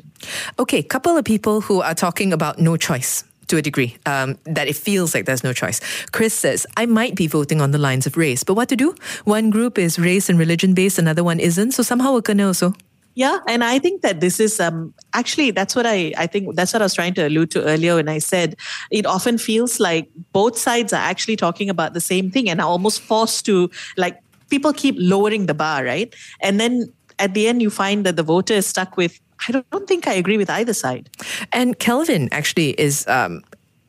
Okay, 0.57 0.81
couple 0.81 1.15
of 1.15 1.23
people 1.25 1.61
who 1.61 1.81
are 1.81 1.93
talking 1.93 2.33
about 2.33 2.57
no 2.57 2.75
choice 2.75 3.23
to 3.47 3.57
a 3.57 3.61
degree, 3.61 3.95
um, 4.07 4.39
that 4.45 4.67
it 4.67 4.75
feels 4.75 5.13
like 5.13 5.25
there's 5.25 5.43
no 5.43 5.53
choice. 5.53 5.79
Chris 6.11 6.33
says, 6.33 6.65
I 6.75 6.87
might 6.87 7.13
be 7.13 7.27
voting 7.27 7.61
on 7.61 7.69
the 7.69 7.77
lines 7.77 8.07
of 8.07 8.17
race, 8.17 8.43
but 8.43 8.55
what 8.55 8.69
to 8.69 8.75
do? 8.75 8.95
One 9.25 9.51
group 9.51 9.77
is 9.77 9.99
race 9.99 10.29
and 10.29 10.39
religion 10.39 10.73
based, 10.73 10.97
another 10.97 11.23
one 11.23 11.39
isn't. 11.39 11.73
So 11.73 11.83
somehow 11.83 12.13
we're 12.13 12.21
to 12.21 12.43
also 12.43 12.73
yeah, 13.15 13.39
and 13.47 13.63
I 13.63 13.79
think 13.79 14.01
that 14.01 14.19
this 14.19 14.41
is 14.41 14.59
um, 14.59 14.93
actually 15.13 15.51
that's 15.51 15.73
what 15.73 15.85
I 15.85 16.13
I 16.17 16.27
think 16.27 16.55
that's 16.55 16.73
what 16.73 16.81
I 16.81 16.85
was 16.85 16.93
trying 16.93 17.13
to 17.15 17.27
allude 17.27 17.49
to 17.51 17.63
earlier 17.63 17.95
when 17.95 18.09
I 18.09 18.19
said 18.19 18.57
it 18.91 19.05
often 19.05 19.37
feels 19.37 19.79
like 19.79 20.09
both 20.33 20.57
sides 20.57 20.91
are 20.91 21.01
actually 21.01 21.37
talking 21.37 21.69
about 21.69 21.93
the 21.93 22.01
same 22.01 22.29
thing 22.29 22.49
and 22.49 22.59
are 22.59 22.67
almost 22.67 23.01
forced 23.01 23.45
to 23.45 23.71
like 23.95 24.19
people 24.49 24.73
keep 24.73 24.95
lowering 24.99 25.45
the 25.45 25.53
bar, 25.53 25.85
right? 25.85 26.13
And 26.41 26.59
then 26.59 26.91
at 27.17 27.33
the 27.33 27.47
end 27.47 27.61
you 27.61 27.69
find 27.69 28.05
that 28.05 28.17
the 28.17 28.23
voter 28.23 28.53
is 28.53 28.67
stuck 28.67 28.97
with 28.97 29.19
I 29.47 29.51
don't 29.51 29.87
think 29.87 30.07
I 30.07 30.13
agree 30.13 30.37
with 30.37 30.49
either 30.49 30.73
side. 30.73 31.09
And 31.51 31.77
Kelvin 31.79 32.29
actually 32.31 32.71
is 32.71 33.07
um, 33.07 33.43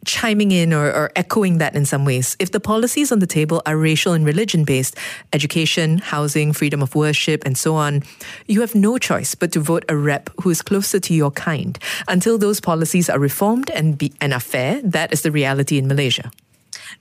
chiming 0.06 0.52
in 0.52 0.72
or, 0.72 0.86
or, 0.86 1.10
echoing 1.16 1.58
that 1.58 1.74
in 1.74 1.84
some 1.84 2.04
ways. 2.04 2.36
If 2.38 2.52
the 2.52 2.60
policies 2.60 3.12
on 3.12 3.18
the 3.18 3.26
table 3.26 3.60
are 3.66 3.76
racial 3.76 4.12
and 4.12 4.24
religion 4.24 4.64
based, 4.64 4.96
education, 5.32 5.98
housing, 5.98 6.52
freedom 6.52 6.82
of 6.82 6.94
worship, 6.94 7.44
and 7.44 7.58
so 7.58 7.74
on, 7.74 8.02
you 8.46 8.60
have 8.60 8.74
no 8.74 8.96
choice 8.98 9.34
but 9.34 9.52
to 9.52 9.60
vote 9.60 9.84
a 9.88 9.96
rep 9.96 10.30
who 10.40 10.50
is 10.50 10.62
closer 10.62 11.00
to 11.00 11.12
your 11.12 11.30
kind. 11.30 11.78
Until 12.08 12.38
those 12.38 12.60
policies 12.60 13.10
are 13.10 13.18
reformed 13.18 13.68
and, 13.70 13.98
be, 13.98 14.12
and 14.20 14.32
are 14.32 14.40
fair, 14.40 14.80
that 14.82 15.12
is 15.12 15.22
the 15.22 15.30
reality 15.30 15.76
in 15.76 15.88
Malaysia. 15.88 16.30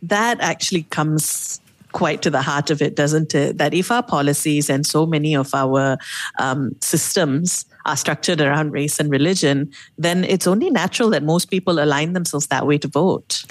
That 0.01 0.41
actually 0.41 0.83
comes 0.83 1.61
quite 1.91 2.21
to 2.23 2.29
the 2.29 2.41
heart 2.41 2.71
of 2.71 2.81
it, 2.81 2.95
doesn't 2.95 3.33
it? 3.33 3.57
That 3.57 3.73
if 3.73 3.91
our 3.91 4.03
policies 4.03 4.69
and 4.69 4.85
so 4.85 5.05
many 5.05 5.35
of 5.35 5.53
our 5.53 5.97
um, 6.39 6.75
systems 6.81 7.65
are 7.85 7.97
structured 7.97 8.41
around 8.41 8.71
race 8.71 8.99
and 8.99 9.09
religion, 9.09 9.71
then 9.97 10.23
it's 10.23 10.47
only 10.47 10.69
natural 10.69 11.09
that 11.11 11.23
most 11.23 11.49
people 11.49 11.79
align 11.79 12.13
themselves 12.13 12.47
that 12.47 12.65
way 12.65 12.77
to 12.77 12.87
vote. 12.87 13.43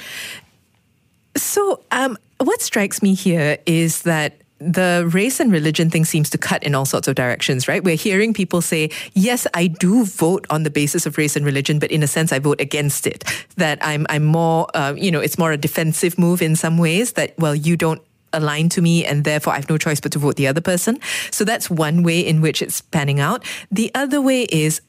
So, 1.37 1.81
um, 1.91 2.17
what 2.39 2.61
strikes 2.61 3.03
me 3.03 3.15
here 3.15 3.59
is 3.67 4.03
that 4.03 4.41
the 4.59 5.09
race 5.13 5.41
and 5.41 5.53
religion 5.53 5.91
thing 5.91 6.05
seems 6.05 6.31
to 6.31 6.39
cut 6.39 6.63
in 6.63 6.75
all 6.75 6.85
sorts 6.85 7.09
of 7.09 7.15
directions, 7.15 7.69
right? 7.69 7.83
We're 7.83 7.97
hearing 7.97 8.33
people 8.33 8.63
say, 8.63 8.91
yes, 9.13 9.47
I 9.53 9.67
do 9.67 10.05
vote 10.05 10.47
on 10.49 10.63
the 10.63 10.71
basis 10.71 11.07
of 11.07 11.19
race 11.19 11.37
and 11.37 11.45
religion, 11.45 11.79
but 11.79 11.91
in 11.91 12.03
a 12.03 12.07
sense, 12.07 12.33
I 12.33 12.39
vote 12.39 12.61
against 12.61 13.07
it. 13.07 13.25
That 13.57 13.79
I'm, 13.83 14.07
I'm 14.09 14.25
more, 14.25 14.69
uh, 14.75 14.95
you 14.97 15.11
know, 15.11 15.21
it's 15.21 15.39
more 15.39 15.53
a 15.53 15.57
defensive 15.57 16.19
move 16.19 16.41
in 16.41 16.57
some 16.57 16.79
ways 16.79 17.13
that, 17.13 17.35
well, 17.39 17.55
you 17.55 17.77
don't 17.77 18.01
aligned 18.35 18.73
to 18.73 18.83
me 18.83 19.05
and 19.05 19.25
therefore 19.25 19.53
I 19.53 19.57
have 19.57 19.69
no 19.69 19.79
choice 19.79 20.01
but 20.01 20.13
to 20.13 20.19
vote 20.19 20.37
the 20.37 20.47
other 20.47 20.61
person. 20.61 20.99
So 21.31 21.45
that's 21.45 21.71
one 21.71 22.03
way 22.03 22.21
in 22.21 22.41
which 22.41 22.61
it's 22.61 22.81
panning 22.81 23.21
out. 23.21 23.45
The 23.71 23.91
other 23.95 24.21
way 24.21 24.43
is 24.45 24.81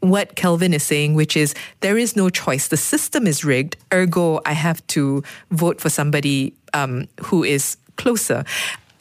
what 0.00 0.36
Kelvin 0.36 0.74
is 0.74 0.82
saying, 0.82 1.14
which 1.14 1.36
is 1.36 1.54
there 1.80 1.98
is 1.98 2.14
no 2.14 2.30
choice. 2.30 2.68
The 2.68 2.76
system 2.76 3.26
is 3.26 3.44
rigged, 3.44 3.76
ergo, 3.92 4.40
I 4.46 4.52
have 4.52 4.86
to 4.88 5.22
vote 5.50 5.80
for 5.80 5.90
somebody 5.90 6.54
um, 6.72 7.08
who 7.22 7.42
is 7.42 7.76
closer. 7.96 8.44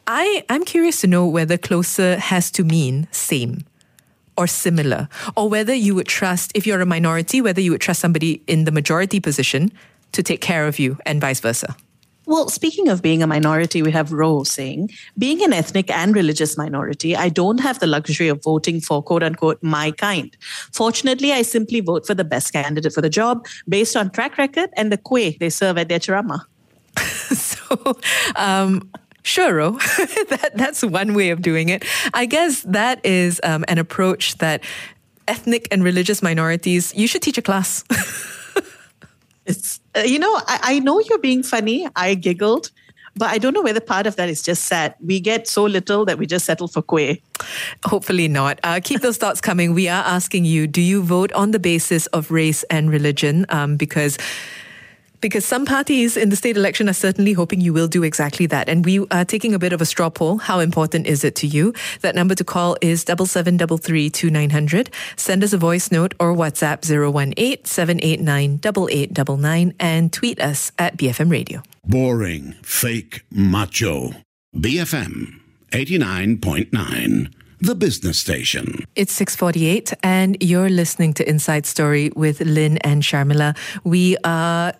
I, 0.07 0.45
I'm 0.49 0.63
curious 0.63 1.01
to 1.01 1.07
know 1.07 1.27
whether 1.27 1.57
closer 1.57 2.17
has 2.17 2.49
to 2.51 2.63
mean 2.63 3.07
same 3.11 3.65
or 4.37 4.47
similar, 4.47 5.09
or 5.35 5.49
whether 5.49 5.73
you 5.73 5.95
would 5.95 6.07
trust, 6.07 6.51
if 6.53 6.67
you're 6.67 6.79
a 6.79 6.85
minority, 6.85 7.41
whether 7.41 7.59
you 7.59 7.71
would 7.71 7.81
trust 7.81 7.99
somebody 7.99 8.43
in 8.45 8.65
the 8.65 8.71
majority 8.71 9.19
position 9.19 9.71
to 10.11 10.21
take 10.21 10.41
care 10.41 10.67
of 10.67 10.77
you 10.77 10.97
and 11.05 11.19
vice 11.19 11.39
versa. 11.39 11.75
Well, 12.27 12.49
speaking 12.49 12.89
of 12.89 13.01
being 13.01 13.23
a 13.23 13.27
minority, 13.27 13.81
we 13.81 13.91
have 13.91 14.11
Ro 14.11 14.43
saying, 14.43 14.91
being 15.17 15.41
an 15.43 15.53
ethnic 15.53 15.89
and 15.89 16.13
religious 16.13 16.57
minority, 16.57 17.15
I 17.15 17.29
don't 17.29 17.59
have 17.61 17.79
the 17.79 17.87
luxury 17.87 18.27
of 18.27 18.43
voting 18.43 18.81
for 18.81 19.01
quote 19.01 19.23
unquote 19.23 19.63
my 19.63 19.91
kind. 19.91 20.35
Fortunately, 20.73 21.31
I 21.31 21.41
simply 21.41 21.79
vote 21.79 22.05
for 22.05 22.13
the 22.13 22.25
best 22.25 22.51
candidate 22.51 22.91
for 22.91 23.01
the 23.01 23.09
job 23.09 23.47
based 23.69 23.95
on 23.95 24.09
track 24.09 24.37
record 24.37 24.69
and 24.75 24.91
the 24.91 24.97
kueh 24.97 25.39
they 25.39 25.49
serve 25.49 25.77
at 25.77 25.87
their 25.87 26.01
ceramah. 26.01 26.45
so, 26.97 27.97
um, 28.35 28.89
Sure, 29.23 29.55
Ro. 29.55 29.71
that, 30.29 30.51
that's 30.55 30.83
one 30.83 31.13
way 31.13 31.31
of 31.31 31.41
doing 31.41 31.67
it. 31.67 31.83
I 32.13 32.25
guess 32.25 32.61
that 32.61 33.05
is 33.05 33.41
um, 33.43 33.65
an 33.67 33.77
approach 33.77 34.37
that 34.37 34.63
ethnic 35.27 35.67
and 35.69 35.83
religious 35.83 36.21
minorities, 36.21 36.95
you 36.95 37.07
should 37.07 37.21
teach 37.21 37.37
a 37.37 37.41
class. 37.41 37.83
It's, 39.47 39.79
uh, 39.95 40.01
you 40.01 40.19
know, 40.19 40.33
I, 40.47 40.59
I 40.63 40.79
know 40.79 40.99
you're 40.99 41.17
being 41.17 41.41
funny. 41.41 41.87
I 41.95 42.13
giggled 42.15 42.69
but 43.17 43.29
I 43.29 43.37
don't 43.39 43.53
know 43.53 43.61
whether 43.61 43.79
part 43.79 44.05
of 44.07 44.15
that 44.15 44.29
is 44.29 44.41
just 44.41 44.65
sad. 44.65 44.95
We 45.03 45.19
get 45.19 45.47
so 45.47 45.63
little 45.65 46.05
that 46.05 46.17
we 46.17 46.25
just 46.25 46.45
settle 46.45 46.67
for 46.67 46.81
kueh. 46.81 47.21
Hopefully 47.85 48.27
not. 48.27 48.59
Uh, 48.63 48.79
keep 48.83 49.01
those 49.01 49.17
thoughts 49.17 49.41
coming. 49.41 49.73
We 49.73 49.87
are 49.87 50.03
asking 50.03 50.45
you: 50.45 50.67
Do 50.67 50.81
you 50.81 51.01
vote 51.01 51.31
on 51.33 51.51
the 51.51 51.59
basis 51.59 52.05
of 52.07 52.31
race 52.31 52.63
and 52.69 52.91
religion? 52.91 53.45
Um, 53.49 53.75
because 53.75 54.17
because 55.21 55.45
some 55.45 55.65
parties 55.65 56.17
in 56.17 56.29
the 56.29 56.35
state 56.35 56.57
election 56.57 56.89
are 56.89 56.93
certainly 56.93 57.33
hoping 57.33 57.61
you 57.61 57.73
will 57.73 57.87
do 57.87 58.03
exactly 58.03 58.45
that. 58.47 58.69
And 58.69 58.85
we 58.85 59.05
are 59.09 59.25
taking 59.25 59.53
a 59.53 59.59
bit 59.59 59.73
of 59.73 59.81
a 59.81 59.85
straw 59.85 60.09
poll. 60.09 60.37
How 60.37 60.59
important 60.59 61.07
is 61.07 61.23
it 61.23 61.35
to 61.35 61.47
you? 61.47 61.73
That 62.01 62.15
number 62.15 62.35
to 62.35 62.43
call 62.43 62.77
is 62.81 63.03
double 63.03 63.25
seven 63.25 63.57
double 63.57 63.77
three 63.77 64.09
two 64.09 64.29
nine 64.29 64.49
hundred. 64.49 64.89
Send 65.15 65.43
us 65.43 65.53
a 65.53 65.57
voice 65.57 65.91
note 65.91 66.13
or 66.19 66.33
WhatsApp 66.33 66.85
018 66.87 67.65
789 67.65 68.59
8899 68.63 69.73
and 69.79 70.13
tweet 70.13 70.39
us 70.41 70.71
at 70.77 70.97
BFM 70.97 71.31
Radio. 71.31 71.61
Boring, 71.85 72.53
fake, 72.61 73.23
macho. 73.31 74.11
BFM 74.55 75.39
89.9. 75.71 77.33
the 77.59 77.75
business 77.75 78.19
station. 78.19 78.85
It's 78.95 79.13
6:48 79.19 79.93
and 80.03 80.37
you're 80.41 80.69
listening 80.69 81.13
to 81.15 81.27
Inside 81.27 81.65
Story 81.65 82.11
with 82.15 82.41
Lynn 82.41 82.77
and 82.79 83.03
Sharmila. 83.03 83.55
We 83.83 84.15
are 84.23 84.73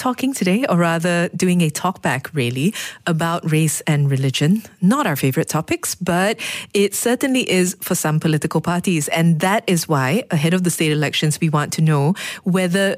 talking 0.00 0.32
today, 0.34 0.64
or 0.68 0.76
rather 0.78 1.28
doing 1.36 1.60
a 1.60 1.70
talkback 1.70 2.32
really, 2.32 2.74
about 3.06 3.40
race 3.50 3.82
and 3.86 4.10
religion. 4.10 4.62
Not 4.80 5.06
our 5.06 5.16
favorite 5.16 5.48
topics, 5.48 5.94
but 5.94 6.40
it 6.72 6.94
certainly 6.94 7.42
is 7.50 7.76
for 7.80 7.94
some 7.94 8.18
political 8.18 8.60
parties. 8.60 9.08
And 9.08 9.40
that 9.40 9.62
is 9.66 9.86
why, 9.86 10.24
ahead 10.30 10.54
of 10.54 10.64
the 10.64 10.70
state 10.70 10.92
elections, 10.92 11.38
we 11.40 11.50
want 11.50 11.72
to 11.74 11.82
know 11.82 12.14
whether 12.44 12.96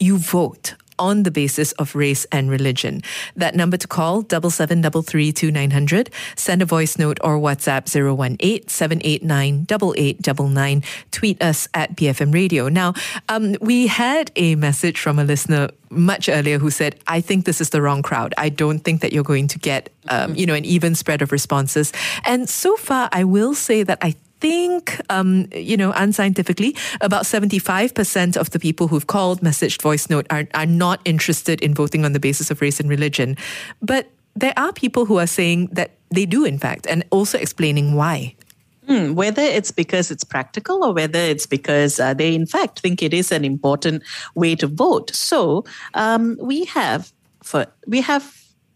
you 0.00 0.18
vote 0.18 0.74
on 0.98 1.22
the 1.22 1.30
basis 1.30 1.72
of 1.72 1.94
race 1.94 2.26
and 2.32 2.50
religion. 2.50 3.02
That 3.36 3.54
number 3.54 3.76
to 3.76 3.88
call, 3.88 4.22
double 4.22 4.50
seven 4.50 4.80
double 4.80 5.02
three 5.02 5.32
two 5.32 5.50
nine 5.50 5.70
hundred. 5.70 6.10
Send 6.36 6.62
a 6.62 6.66
voice 6.66 6.98
note 6.98 7.18
or 7.22 7.38
WhatsApp 7.38 7.88
018 7.88 8.68
789 8.68 9.66
8899. 9.70 10.82
Tweet 11.10 11.42
us 11.42 11.68
at 11.74 11.96
BFM 11.96 12.32
Radio. 12.32 12.68
Now, 12.68 12.94
um, 13.28 13.56
we 13.60 13.86
had 13.86 14.30
a 14.36 14.54
message 14.54 15.00
from 15.00 15.18
a 15.18 15.24
listener 15.24 15.68
much 15.90 16.28
earlier 16.28 16.58
who 16.58 16.70
said, 16.70 16.98
I 17.06 17.20
think 17.20 17.44
this 17.44 17.60
is 17.60 17.70
the 17.70 17.82
wrong 17.82 18.02
crowd. 18.02 18.34
I 18.38 18.48
don't 18.48 18.80
think 18.80 19.02
that 19.02 19.12
you're 19.12 19.22
going 19.22 19.48
to 19.48 19.58
get, 19.58 19.90
um, 20.08 20.34
you 20.34 20.46
know, 20.46 20.54
an 20.54 20.64
even 20.64 20.94
spread 20.94 21.22
of 21.22 21.32
responses. 21.32 21.92
And 22.24 22.48
so 22.48 22.76
far, 22.76 23.08
I 23.12 23.24
will 23.24 23.54
say 23.54 23.82
that 23.82 23.98
I 24.00 24.16
think, 24.42 25.00
um, 25.08 25.46
you 25.54 25.76
know, 25.76 25.92
unscientifically, 25.92 26.76
about 27.00 27.22
75% 27.22 28.36
of 28.36 28.50
the 28.50 28.58
people 28.58 28.88
who've 28.88 29.06
called, 29.06 29.40
messaged, 29.40 29.80
voice 29.80 30.10
note 30.10 30.26
are, 30.30 30.48
are 30.52 30.66
not 30.66 31.00
interested 31.04 31.60
in 31.62 31.74
voting 31.74 32.04
on 32.04 32.12
the 32.12 32.18
basis 32.18 32.50
of 32.50 32.60
race 32.60 32.80
and 32.80 32.90
religion. 32.90 33.36
But 33.80 34.10
there 34.34 34.52
are 34.56 34.72
people 34.72 35.06
who 35.06 35.18
are 35.20 35.28
saying 35.28 35.68
that 35.72 35.92
they 36.10 36.26
do, 36.26 36.44
in 36.44 36.58
fact, 36.58 36.86
and 36.88 37.04
also 37.10 37.38
explaining 37.38 37.94
why. 37.94 38.34
Hmm, 38.88 39.14
whether 39.14 39.42
it's 39.42 39.70
because 39.70 40.10
it's 40.10 40.24
practical 40.24 40.82
or 40.82 40.92
whether 40.92 41.20
it's 41.20 41.46
because 41.46 42.00
uh, 42.00 42.12
they, 42.12 42.34
in 42.34 42.46
fact, 42.46 42.80
think 42.80 43.00
it 43.00 43.14
is 43.14 43.30
an 43.30 43.44
important 43.44 44.02
way 44.34 44.56
to 44.56 44.66
vote. 44.66 45.14
So 45.14 45.64
um, 45.94 46.36
we 46.40 46.64
have 46.64 47.12
for 47.44 47.66
we 47.86 48.00
have 48.00 48.24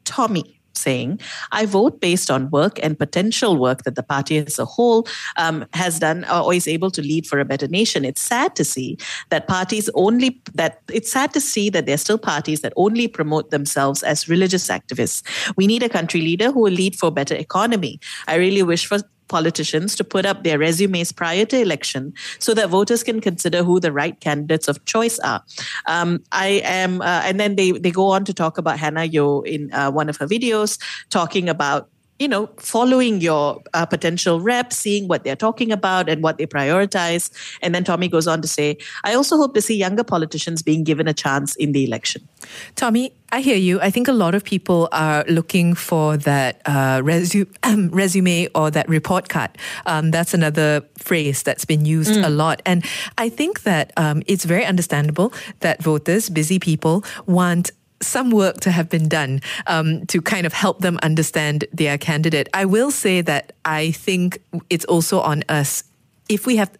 Tommy 0.05 0.56
saying, 0.77 1.21
I 1.53 1.67
vote 1.67 2.01
based 2.01 2.31
on 2.31 2.51
work 2.51 2.79
and 2.83 2.99
potential 2.99 3.57
work 3.57 3.83
that 3.85 3.95
the 3.95 4.03
party 4.03 4.39
as 4.39 4.59
a 4.59 4.65
whole 4.65 5.07
um, 5.37 5.65
has 5.73 5.99
done 5.99 6.25
or 6.31 6.53
is 6.55 6.69
able 6.69 6.91
to 6.93 7.03
lead 7.03 7.27
for 7.27 7.39
a 7.39 7.45
better 7.45 7.69
nation. 7.69 8.05
It's 8.05 8.21
sad 8.21 8.57
to 8.57 8.65
see 8.65 8.99
that 9.31 9.49
parties 9.49 9.91
only, 9.95 10.41
that 10.55 10.83
it's 10.93 11.11
sad 11.11 11.33
to 11.35 11.41
see 11.41 11.71
that 11.71 11.87
there 11.87 11.95
are 11.95 11.99
still 11.99 12.19
parties 12.19 12.61
that 12.61 12.73
only 12.77 13.09
promote 13.09 13.51
themselves 13.51 14.03
as 14.03 14.29
religious 14.29 14.69
activists. 14.69 15.23
We 15.57 15.67
need 15.67 15.83
a 15.83 15.89
country 15.89 16.21
leader 16.21 16.53
who 16.53 16.61
will 16.61 16.73
lead 16.73 16.97
for 16.97 17.07
a 17.07 17.13
better 17.13 17.35
economy. 17.35 18.01
I 18.27 18.37
really 18.37 18.63
wish 18.63 18.87
for 18.87 19.01
politicians 19.29 19.95
to 19.97 20.05
put 20.05 20.27
up 20.27 20.45
their 20.45 20.59
resumes 20.59 21.13
prior 21.13 21.45
to 21.47 21.61
election 21.61 22.13
so 22.39 22.55
that 22.55 22.69
voters 22.69 23.03
can 23.03 23.21
consider 23.21 23.63
who 23.63 23.81
the 23.81 23.93
right 23.93 24.21
candidates 24.21 24.69
of 24.69 24.85
choice 24.85 25.19
are. 25.21 25.43
Um, 25.87 26.23
I 26.33 26.63
am, 26.65 27.01
uh, 27.01 27.23
and 27.25 27.41
then 27.41 27.57
they, 27.57 27.73
they 27.73 27.91
go 27.91 28.07
on 28.09 28.25
to 28.25 28.35
talk 28.35 28.59
about 28.59 28.79
Hannah 28.79 29.09
Yeoh 29.09 29.47
in 29.47 29.73
uh, 29.73 29.91
one 29.91 30.09
of 30.09 30.17
her 30.19 30.27
videos, 30.27 30.79
talking 31.11 31.49
about 31.49 31.89
you 32.19 32.29
know, 32.29 32.49
following 32.59 33.21
your 33.21 33.63
uh, 33.75 33.85
potential 33.85 34.41
rep, 34.41 34.73
seeing 34.73 35.09
what 35.09 35.25
they're 35.25 35.37
talking 35.37 35.71
about 35.71 36.09
and 36.09 36.23
what 36.23 36.39
they 36.39 36.47
prioritize. 36.47 37.31
And 37.63 37.75
then 37.75 37.85
Tommy 37.85 38.09
goes 38.09 38.27
on 38.27 38.41
to 38.43 38.49
say, 38.49 38.79
I 39.05 39.15
also 39.15 39.37
hope 39.37 39.55
to 39.55 39.61
see 39.61 39.77
younger 39.77 40.05
politicians 40.05 40.63
being 40.63 40.85
given 40.85 41.09
a 41.09 41.15
chance 41.15 41.55
in 41.57 41.73
the 41.73 41.85
election. 41.85 42.27
Tommy, 42.75 43.13
I 43.33 43.41
hear 43.41 43.57
you. 43.57 43.81
I 43.81 43.91
think 43.91 44.09
a 44.09 44.13
lot 44.13 44.35
of 44.35 44.45
people 44.45 44.89
are 44.93 45.25
looking 45.29 45.75
for 45.75 46.17
that 46.19 46.63
uh, 46.65 47.01
resu- 47.01 47.53
um, 47.65 47.89
resume 47.89 48.49
or 48.55 48.71
that 48.71 48.89
report 48.89 49.29
card. 49.29 49.51
Um, 49.85 50.11
that's 50.11 50.33
another 50.33 50.83
phrase 50.97 51.43
that's 51.43 51.65
been 51.65 51.85
used 51.85 52.15
mm. 52.15 52.25
a 52.25 52.31
lot. 52.31 52.63
And 52.65 52.85
I 53.19 53.29
think 53.29 53.65
that 53.65 53.93
um, 53.97 54.23
it's 54.27 54.45
very 54.45 54.65
understandable 54.65 55.33
that 55.61 55.83
voters, 55.83 56.31
busy 56.31 56.59
people, 56.59 57.05
want 57.27 57.73
some 58.03 58.31
work 58.31 58.61
to 58.61 58.71
have 58.71 58.89
been 58.89 59.09
done 59.09 59.41
um, 59.67 60.07
to 60.07 60.21
kind 60.21 60.47
of 60.47 60.53
help 60.53 60.81
them 60.81 60.99
understand 61.03 61.65
their 61.73 61.99
candidate. 61.99 62.49
I 62.53 62.65
will 62.65 62.91
say 62.91 63.21
that 63.23 63.53
I 63.65 63.93
think 63.93 64.43
it's 64.71 64.85
also 64.85 65.21
on 65.21 65.45
us 65.49 65.85
if 66.29 66.47
we 66.47 66.57
have. 66.57 66.71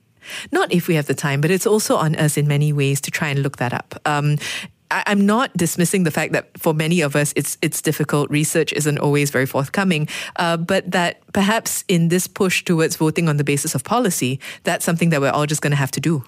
Not 0.51 0.73
if 0.73 0.89
we 0.89 0.97
have 0.97 1.07
the 1.07 1.15
time, 1.15 1.41
but 1.41 1.53
it's 1.53 1.69
also 1.69 1.95
on 1.95 2.17
us 2.17 2.37
in 2.37 2.49
many 2.49 2.73
ways 2.73 3.01
to 3.03 3.13
try 3.13 3.29
and 3.29 3.45
look 3.45 3.59
that 3.59 3.73
up. 3.73 3.95
Um, 4.05 4.39
I, 4.91 5.05
am 5.07 5.27
not 5.27 5.57
dismissing 5.57 6.05
the 6.05 6.11
fact 6.11 6.33
that 6.33 6.59
for 6.59 6.75
many 6.75 7.01
of 7.01 7.17
us 7.17 7.33
it's 7.37 7.59
it's 7.63 7.83
difficult. 7.83 8.31
Research 8.31 8.73
isn't 8.73 8.99
always 8.99 9.31
very 9.31 9.47
forthcoming, 9.47 10.09
uh, 10.37 10.57
but 10.57 10.91
that 10.91 11.21
perhaps 11.33 11.85
in 11.89 12.09
this 12.09 12.27
push 12.27 12.65
towards 12.65 12.97
voting 12.97 13.29
on 13.29 13.37
the 13.37 13.45
basis 13.45 13.75
of 13.75 13.85
policy, 13.85 14.41
that's 14.65 14.85
something 14.85 15.11
that 15.11 15.21
we're 15.21 15.31
all 15.31 15.47
just 15.47 15.63
going 15.63 15.73
to 15.73 15.77
have 15.77 15.91
to 15.93 16.01
do. 16.01 16.25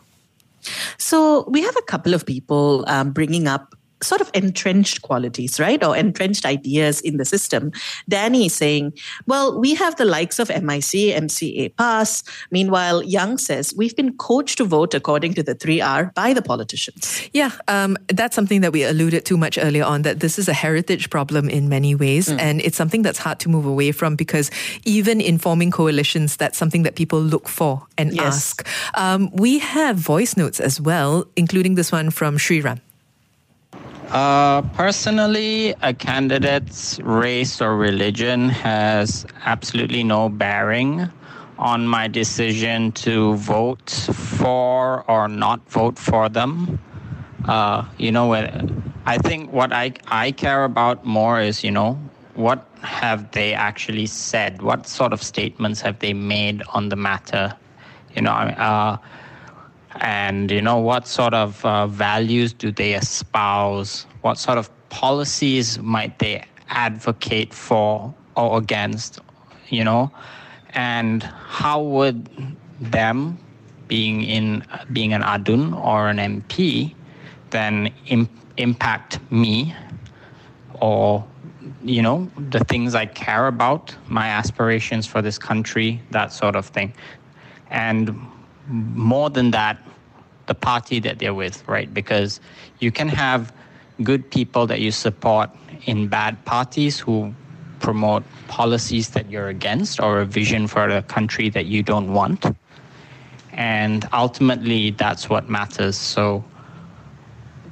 So 0.96 1.44
we 1.48 1.62
have 1.62 1.76
a 1.76 1.82
couple 1.82 2.14
of 2.14 2.26
people 2.26 2.84
um, 2.88 3.12
bringing 3.12 3.46
up 3.46 3.74
sort 4.02 4.20
of 4.20 4.30
entrenched 4.34 5.02
qualities, 5.02 5.58
right? 5.58 5.82
Or 5.82 5.96
entrenched 5.96 6.46
ideas 6.46 7.00
in 7.00 7.16
the 7.16 7.24
system. 7.24 7.72
Danny 8.08 8.46
is 8.46 8.54
saying, 8.54 8.92
well, 9.26 9.58
we 9.58 9.74
have 9.74 9.96
the 9.96 10.04
likes 10.04 10.38
of 10.38 10.48
MIC, 10.48 11.14
MCA 11.16 11.76
PAS. 11.76 12.22
Meanwhile, 12.50 13.02
Young 13.04 13.38
says, 13.38 13.74
we've 13.76 13.96
been 13.96 14.16
coached 14.16 14.58
to 14.58 14.64
vote 14.64 14.94
according 14.94 15.34
to 15.34 15.42
the 15.42 15.54
3R 15.54 16.14
by 16.14 16.32
the 16.32 16.42
politicians. 16.42 17.28
Yeah, 17.32 17.52
um, 17.68 17.96
that's 18.08 18.34
something 18.34 18.60
that 18.60 18.72
we 18.72 18.84
alluded 18.84 19.24
to 19.26 19.36
much 19.36 19.58
earlier 19.58 19.84
on, 19.84 20.02
that 20.02 20.20
this 20.20 20.38
is 20.38 20.48
a 20.48 20.52
heritage 20.52 21.10
problem 21.10 21.48
in 21.48 21.68
many 21.68 21.94
ways. 21.94 22.28
Mm. 22.28 22.40
And 22.40 22.60
it's 22.60 22.76
something 22.76 23.02
that's 23.02 23.18
hard 23.18 23.40
to 23.40 23.48
move 23.48 23.66
away 23.66 23.92
from 23.92 24.16
because 24.16 24.50
even 24.84 25.20
in 25.20 25.38
forming 25.38 25.70
coalitions, 25.70 26.36
that's 26.36 26.58
something 26.58 26.82
that 26.84 26.94
people 26.94 27.20
look 27.20 27.48
for 27.48 27.86
and 27.96 28.14
yes. 28.14 28.24
ask. 28.24 28.66
Um, 28.94 29.30
we 29.32 29.58
have 29.58 29.96
voice 29.96 30.36
notes 30.36 30.60
as 30.60 30.80
well, 30.80 31.26
including 31.36 31.74
this 31.74 31.92
one 31.92 32.10
from 32.10 32.38
Ram. 32.62 32.80
Uh, 34.10 34.62
personally, 34.72 35.74
a 35.82 35.92
candidate's 35.92 36.98
race 37.00 37.60
or 37.60 37.76
religion 37.76 38.48
has 38.48 39.26
absolutely 39.44 40.02
no 40.02 40.30
bearing 40.30 41.10
on 41.58 41.86
my 41.86 42.08
decision 42.08 42.90
to 42.92 43.34
vote 43.34 43.90
for 43.90 45.04
or 45.10 45.28
not 45.28 45.60
vote 45.70 45.98
for 45.98 46.30
them. 46.30 46.78
Uh, 47.44 47.84
you 47.98 48.10
know, 48.10 48.32
I 49.04 49.18
think 49.18 49.52
what 49.52 49.74
I, 49.74 49.92
I 50.06 50.32
care 50.32 50.64
about 50.64 51.04
more 51.04 51.38
is, 51.40 51.62
you 51.62 51.70
know, 51.70 51.98
what 52.34 52.66
have 52.80 53.30
they 53.32 53.52
actually 53.52 54.06
said? 54.06 54.62
What 54.62 54.86
sort 54.86 55.12
of 55.12 55.22
statements 55.22 55.82
have 55.82 55.98
they 55.98 56.14
made 56.14 56.62
on 56.72 56.88
the 56.88 56.96
matter? 56.96 57.54
You 58.16 58.22
know, 58.22 58.32
uh, 58.32 58.96
and 59.96 60.50
you 60.50 60.62
know 60.62 60.78
what 60.78 61.06
sort 61.06 61.34
of 61.34 61.64
uh, 61.64 61.86
values 61.86 62.52
do 62.52 62.70
they 62.70 62.94
espouse? 62.94 64.06
What 64.22 64.38
sort 64.38 64.58
of 64.58 64.70
policies 64.90 65.78
might 65.78 66.18
they 66.18 66.44
advocate 66.68 67.52
for 67.54 68.14
or 68.36 68.58
against 68.58 69.20
you 69.68 69.84
know? 69.84 70.10
And 70.74 71.22
how 71.22 71.82
would 71.82 72.28
them 72.80 73.38
being 73.88 74.22
in 74.22 74.64
being 74.92 75.12
an 75.12 75.22
adun 75.22 75.74
or 75.82 76.08
an 76.08 76.18
mp 76.18 76.94
then 77.50 77.92
Im- 78.06 78.28
impact 78.56 79.18
me? 79.30 79.74
Or 80.80 81.24
you 81.82 82.02
know 82.02 82.30
the 82.50 82.60
things 82.60 82.94
i 82.94 83.04
care 83.04 83.46
about 83.46 83.94
my 84.08 84.28
aspirations 84.28 85.06
for 85.06 85.20
this 85.20 85.38
country 85.38 86.00
that 86.10 86.32
sort 86.32 86.56
of 86.56 86.66
thing. 86.66 86.92
And 87.70 88.18
more 88.68 89.30
than 89.30 89.50
that, 89.52 89.78
the 90.46 90.54
party 90.54 91.00
that 91.00 91.18
they're 91.18 91.34
with, 91.34 91.66
right? 91.68 91.92
Because 91.92 92.40
you 92.78 92.90
can 92.90 93.08
have 93.08 93.52
good 94.02 94.30
people 94.30 94.66
that 94.66 94.80
you 94.80 94.90
support 94.90 95.50
in 95.86 96.08
bad 96.08 96.44
parties 96.44 96.98
who 96.98 97.34
promote 97.80 98.22
policies 98.48 99.10
that 99.10 99.30
you're 99.30 99.48
against 99.48 100.00
or 100.00 100.20
a 100.20 100.26
vision 100.26 100.66
for 100.66 100.88
a 100.88 101.02
country 101.02 101.48
that 101.50 101.66
you 101.66 101.82
don't 101.82 102.12
want. 102.12 102.44
And 103.52 104.08
ultimately, 104.12 104.90
that's 104.90 105.28
what 105.28 105.48
matters. 105.48 105.96
So 105.96 106.44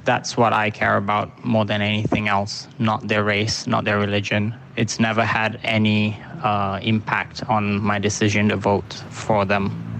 that's 0.03 0.37
what 0.37 0.53
I 0.53 0.69
care 0.69 0.97
about 0.97 1.43
more 1.43 1.65
than 1.65 1.81
anything 1.81 2.27
else, 2.27 2.67
not 2.79 3.07
their 3.07 3.23
race, 3.23 3.67
not 3.67 3.83
their 3.83 3.97
religion. 3.99 4.55
It's 4.75 4.99
never 4.99 5.23
had 5.23 5.59
any 5.63 6.17
uh, 6.43 6.79
impact 6.81 7.43
on 7.49 7.81
my 7.81 7.99
decision 7.99 8.49
to 8.49 8.55
vote 8.55 8.93
for 9.09 9.43
them. 9.45 9.96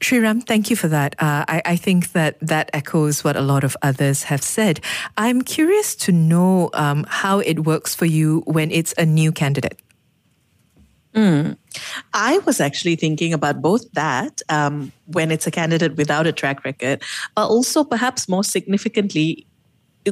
Sriram, 0.00 0.46
thank 0.46 0.68
you 0.68 0.76
for 0.76 0.88
that. 0.88 1.14
Uh, 1.18 1.44
I, 1.48 1.62
I, 1.64 1.76
think 1.76 2.12
that 2.12 2.38
that 2.40 2.68
echoes 2.74 3.24
what 3.24 3.34
a 3.34 3.40
lot 3.40 3.64
of 3.64 3.76
others 3.80 4.24
have 4.24 4.42
said. 4.42 4.80
I'm 5.16 5.40
curious 5.40 5.96
to 5.96 6.12
know 6.12 6.68
um, 6.74 7.06
how 7.08 7.38
it 7.38 7.60
works 7.60 7.94
for 7.94 8.04
you 8.04 8.42
when 8.46 8.70
it's 8.70 8.92
a 8.98 9.06
new 9.06 9.32
candidate. 9.32 9.80
Mm. 11.14 11.56
I 12.12 12.38
was 12.38 12.60
actually 12.60 12.96
thinking 12.96 13.32
about 13.32 13.62
both 13.62 13.90
that 13.92 14.42
um, 14.50 14.92
when 15.06 15.30
it's 15.30 15.46
a 15.46 15.50
candidate 15.50 15.96
without 15.96 16.26
a 16.26 16.32
track 16.32 16.62
record, 16.62 17.02
but 17.34 17.46
also 17.46 17.82
perhaps 17.82 18.28
more 18.28 18.44
significantly, 18.44 19.46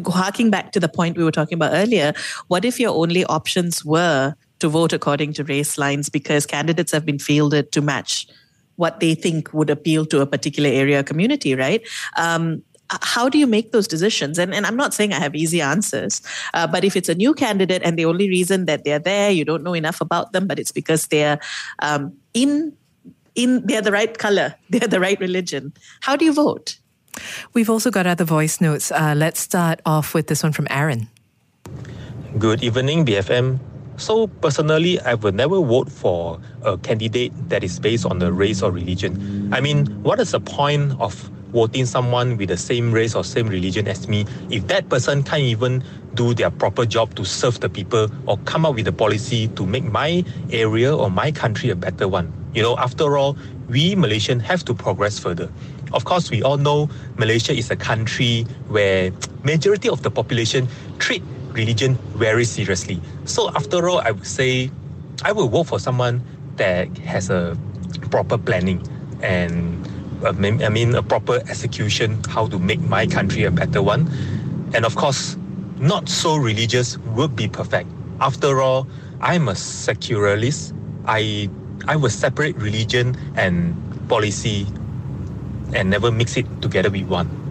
harking 0.07 0.51
back 0.51 0.73
to 0.73 0.81
the 0.81 0.89
point 0.89 1.19
we 1.19 1.25
were 1.25 1.31
talking 1.31 1.57
about 1.57 1.73
earlier, 1.75 2.15
what 2.49 2.65
if 2.65 2.81
your 2.81 2.95
only 2.95 3.25
options 3.27 3.85
were 3.85 4.35
to 4.61 4.69
vote 4.71 4.95
according 4.95 5.35
to 5.35 5.45
race 5.45 5.77
lines 5.77 6.09
because 6.09 6.47
candidates 6.47 6.91
have 6.91 7.05
been 7.05 7.19
fielded 7.19 7.71
to 7.73 7.83
match 7.83 8.27
what 8.77 9.01
they 9.01 9.15
think 9.15 9.53
would 9.53 9.71
appeal 9.71 10.05
to 10.07 10.21
a 10.21 10.27
particular 10.27 10.71
area 10.71 11.03
community, 11.05 11.55
right? 11.55 11.83
Um, 12.17 12.63
how 12.91 13.29
do 13.29 13.39
you 13.39 13.47
make 13.47 13.73
those 13.73 13.89
decisions? 13.89 14.39
And, 14.39 14.55
and 14.55 14.67
I'm 14.67 14.77
not 14.77 14.95
saying 14.95 15.13
I 15.13 15.19
have 15.19 15.35
easy 15.35 15.61
answers, 15.61 16.23
uh, 16.53 16.67
but 16.67 16.85
if 16.85 16.97
it's 16.97 17.09
a 17.09 17.15
new 17.15 17.35
candidate 17.35 17.83
and 17.85 17.99
the 17.99 18.05
only 18.05 18.29
reason 18.29 18.67
that 18.67 18.85
they're 18.85 18.99
there, 18.99 19.31
you 19.31 19.45
don't 19.45 19.63
know 19.63 19.75
enough 19.75 20.01
about 20.01 20.33
them, 20.33 20.47
but 20.47 20.59
it's 20.59 20.73
because 20.73 21.07
they're 21.09 21.41
um, 21.81 22.13
in 22.35 22.77
in 23.35 23.67
they're 23.67 23.83
the 23.83 23.91
right 23.91 24.17
color, 24.19 24.55
they're 24.71 24.89
the 24.89 25.01
right 25.01 25.19
religion. 25.19 25.73
How 26.01 26.17
do 26.17 26.25
you 26.25 26.33
vote? 26.33 26.77
We've 27.53 27.71
also 27.71 27.91
got 27.91 28.07
other 28.07 28.25
voice 28.25 28.61
notes. 28.61 28.91
Uh, 28.91 29.15
let's 29.17 29.41
start 29.41 29.81
off 29.87 30.15
with 30.15 30.27
this 30.27 30.43
one 30.43 30.53
from 30.53 30.67
Aaron. 30.69 31.09
Good 32.39 32.63
evening, 32.65 33.07
BFM. 33.07 33.61
So 33.97 34.27
personally, 34.27 35.01
I 35.01 35.15
will 35.15 35.33
never 35.33 35.61
vote 35.61 35.91
for 35.91 36.41
a 36.63 36.77
candidate 36.79 37.33
that 37.49 37.63
is 37.63 37.79
based 37.79 38.05
on 38.07 38.19
the 38.19 38.33
race 38.33 38.63
or 38.63 38.73
religion. 38.73 39.51
I 39.53 39.61
mean, 39.61 39.87
what 40.03 40.19
is 40.19 40.33
the 40.33 40.41
point 40.41 40.99
of 41.01 41.15
voting 41.55 41.87
someone 41.87 42.37
with 42.37 42.49
the 42.49 42.57
same 42.57 42.91
race 42.91 43.15
or 43.15 43.23
same 43.23 43.47
religion 43.47 43.87
as 43.87 44.09
me 44.09 44.27
if 44.51 44.67
that 44.67 44.89
person 44.89 45.23
can't 45.23 45.43
even 45.43 45.85
do 46.15 46.35
their 46.35 46.51
proper 46.51 46.85
job 46.85 47.15
to 47.15 47.25
serve 47.25 47.61
the 47.61 47.69
people 47.69 48.11
or 48.27 48.37
come 48.39 48.67
up 48.67 48.75
with 48.75 48.89
a 48.89 48.93
policy 48.93 49.47
to 49.55 49.65
make 49.65 49.85
my 49.85 50.25
area 50.51 50.95
or 50.95 51.09
my 51.09 51.31
country 51.31 51.71
a 51.71 51.77
better 51.77 52.09
one? 52.09 52.33
You 52.53 52.63
know, 52.63 52.77
after 52.77 53.17
all, 53.17 53.37
we 53.69 53.95
Malaysians 53.95 54.43
have 54.43 54.65
to 54.65 54.75
progress 54.75 55.19
further. 55.19 55.51
Of 55.93 56.05
course, 56.05 56.31
we 56.31 56.43
all 56.43 56.57
know 56.57 56.91
Malaysia 57.17 57.53
is 57.53 57.71
a 57.71 57.77
country 57.77 58.43
where 58.67 59.13
majority 59.45 59.89
of 59.89 60.03
the 60.03 60.11
population 60.11 60.67
treat 60.99 61.23
religion 61.55 61.95
very 62.15 62.45
seriously. 62.45 63.01
So 63.25 63.51
after 63.55 63.89
all, 63.89 64.01
I 64.01 64.11
would 64.11 64.27
say 64.27 64.71
I 65.23 65.33
will 65.33 65.49
vote 65.49 65.65
for 65.65 65.79
someone 65.79 66.23
that 66.57 66.89
has 66.99 67.31
a 67.31 67.57
proper 68.11 68.37
planning 68.37 68.83
and 69.23 69.87
uh, 70.25 70.35
I 70.37 70.69
mean 70.69 70.95
a 70.95 71.03
proper 71.03 71.37
execution 71.49 72.23
how 72.29 72.47
to 72.49 72.59
make 72.59 72.81
my 72.81 73.07
country 73.07 73.45
a 73.45 73.51
better 73.51 73.83
one. 73.83 74.11
And 74.75 74.85
of 74.85 74.97
course, 74.97 75.37
not 75.79 76.09
so 76.09 76.37
religious 76.37 76.99
would 77.15 77.37
be 77.37 77.49
perfect. 77.49 77.89
After 78.21 78.61
all, 78.61 78.87
I'm 79.21 79.49
a 79.49 79.55
secularist. 79.55 80.75
I 81.07 81.49
I 81.87 81.97
will 81.97 82.11
separate 82.11 82.57
religion 82.57 83.17
and 83.37 83.75
policy 84.09 84.67
and 85.75 85.91
never 85.91 86.11
mix 86.11 86.37
it 86.37 86.47
together 86.63 86.91
with 86.91 87.07
one. 87.07 87.44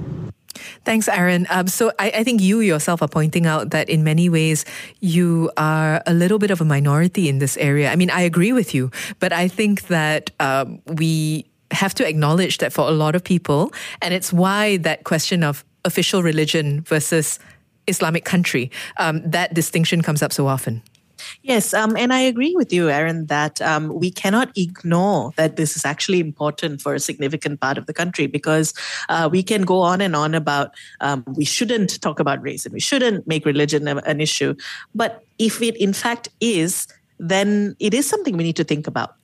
Thanks, 0.86 1.08
Aaron. 1.08 1.48
Um, 1.50 1.68
so 1.68 1.92
I, 2.00 2.12
I, 2.12 2.24
think 2.24 2.42
you 2.42 2.60
yourself 2.60 3.02
are 3.02 3.08
pointing 3.08 3.46
out 3.46 3.72
that 3.72 3.90
in 3.90 4.04
many 4.04 4.30
ways 4.30 4.66
you 5.00 5.52
are 5.58 6.02
a 6.06 6.14
little 6.14 6.40
bit 6.40 6.52
of 6.52 6.62
a 6.62 6.66
minority 6.66 7.30
in 7.30 7.40
this 7.40 7.58
area. 7.58 7.92
I 7.92 7.96
mean, 7.96 8.10
I 8.10 8.22
agree 8.22 8.54
with 8.54 8.74
you, 8.74 8.92
but 9.20 9.34
I 9.34 9.48
think 9.48 9.88
that 9.88 10.32
um, 10.40 10.82
we 10.86 11.46
have 11.72 11.94
to 11.96 12.08
acknowledge 12.08 12.60
that 12.60 12.72
for 12.72 12.88
a 12.88 12.92
lot 12.92 13.16
of 13.16 13.24
people, 13.24 13.74
and 14.02 14.14
it's 14.14 14.32
why 14.32 14.78
that 14.78 15.04
question 15.04 15.44
of 15.44 15.66
official 15.86 16.24
religion 16.24 16.82
versus 16.82 17.40
Islamic 17.88 18.26
country, 18.26 18.72
um, 18.98 19.22
that 19.30 19.54
distinction 19.54 20.02
comes 20.02 20.22
up 20.22 20.32
so 20.32 20.48
often. 20.48 20.82
Yes, 21.42 21.74
um, 21.74 21.96
and 21.98 22.14
I 22.14 22.20
agree 22.20 22.56
with 22.56 22.72
you, 22.72 22.90
Aaron, 22.90 23.28
that 23.28 23.62
um, 23.62 23.94
we 23.94 24.12
cannot 24.12 24.52
ignore 24.58 25.32
that 25.36 25.56
this 25.56 25.76
is 25.76 25.86
actually 25.86 26.20
important 26.20 26.82
for 26.82 26.94
a 26.94 27.00
significant 27.00 27.60
part 27.60 27.78
of 27.78 27.86
the 27.86 27.94
country 27.94 28.28
because 28.28 28.74
uh, 29.10 29.30
we 29.32 29.44
can 29.44 29.64
go 29.64 29.82
on 29.82 30.02
and 30.02 30.16
on 30.16 30.34
about 30.36 30.74
um, 31.02 31.24
we 31.36 31.46
shouldn't 31.46 32.02
talk 32.02 32.20
about 32.20 32.42
race 32.42 32.66
and 32.66 32.74
we 32.74 32.80
shouldn't 32.80 33.28
make 33.28 33.46
religion 33.46 33.88
an 33.88 34.22
issue. 34.22 34.56
But 34.96 35.24
if 35.40 35.62
it 35.62 35.76
in 35.78 35.94
fact 35.94 36.30
is, 36.40 36.88
then 37.20 37.76
it 37.80 37.94
is 37.94 38.08
something 38.08 38.38
we 38.38 38.44
need 38.44 38.56
to 38.58 38.64
think 38.64 38.88
about. 38.88 39.16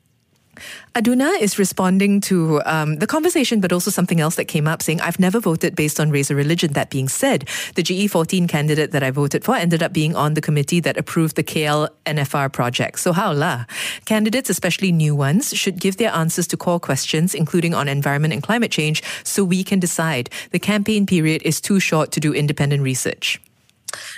Aduna 0.95 1.39
is 1.39 1.60
responding 1.60 2.22
to 2.22 2.62
um, 2.66 2.97
the 2.97 3.07
conversation, 3.07 3.60
but 3.60 3.72
also 3.72 3.91
something 3.91 4.20
else 4.20 4.36
that 4.36 4.45
came 4.45 4.68
up 4.68 4.82
saying, 4.82 5.01
I've 5.01 5.20
never 5.20 5.39
voted 5.39 5.76
based 5.76 5.99
on 5.99 6.10
race 6.10 6.32
or 6.32 6.36
religion. 6.36 6.74
That 6.74 6.89
being 6.89 7.07
said, 7.07 7.47
the 7.76 7.84
GE14 7.84 8.47
candidate 8.49 8.91
that 8.91 9.03
I 9.03 9.12
voted 9.12 9.43
for 9.43 9.55
ended 9.55 9.84
up 9.84 9.93
being 9.93 10.16
on 10.16 10.34
the 10.34 10.41
committee 10.41 10.80
that 10.82 10.97
approved 10.97 11.36
the 11.36 11.43
KL 11.43 11.89
NFR 12.05 12.51
project. 12.51 12.99
So, 12.99 13.14
how 13.14 13.34
la? 13.34 13.66
Candidates, 14.05 14.49
especially 14.49 14.91
new 14.91 15.16
ones, 15.16 15.55
should 15.55 15.80
give 15.80 15.97
their 15.97 16.12
answers 16.12 16.47
to 16.47 16.57
core 16.57 16.80
questions, 16.80 17.34
including 17.34 17.74
on 17.74 17.88
environment 17.88 18.34
and 18.34 18.43
climate 18.43 18.72
change, 18.72 19.03
so 19.24 19.43
we 19.43 19.64
can 19.64 19.80
decide. 19.80 20.30
The 20.51 20.60
campaign 20.60 21.05
period 21.05 21.41
is 21.43 21.62
too 21.62 21.80
short 21.80 22.12
to 22.12 22.20
do 22.20 22.34
independent 22.34 22.84
research. 22.84 23.39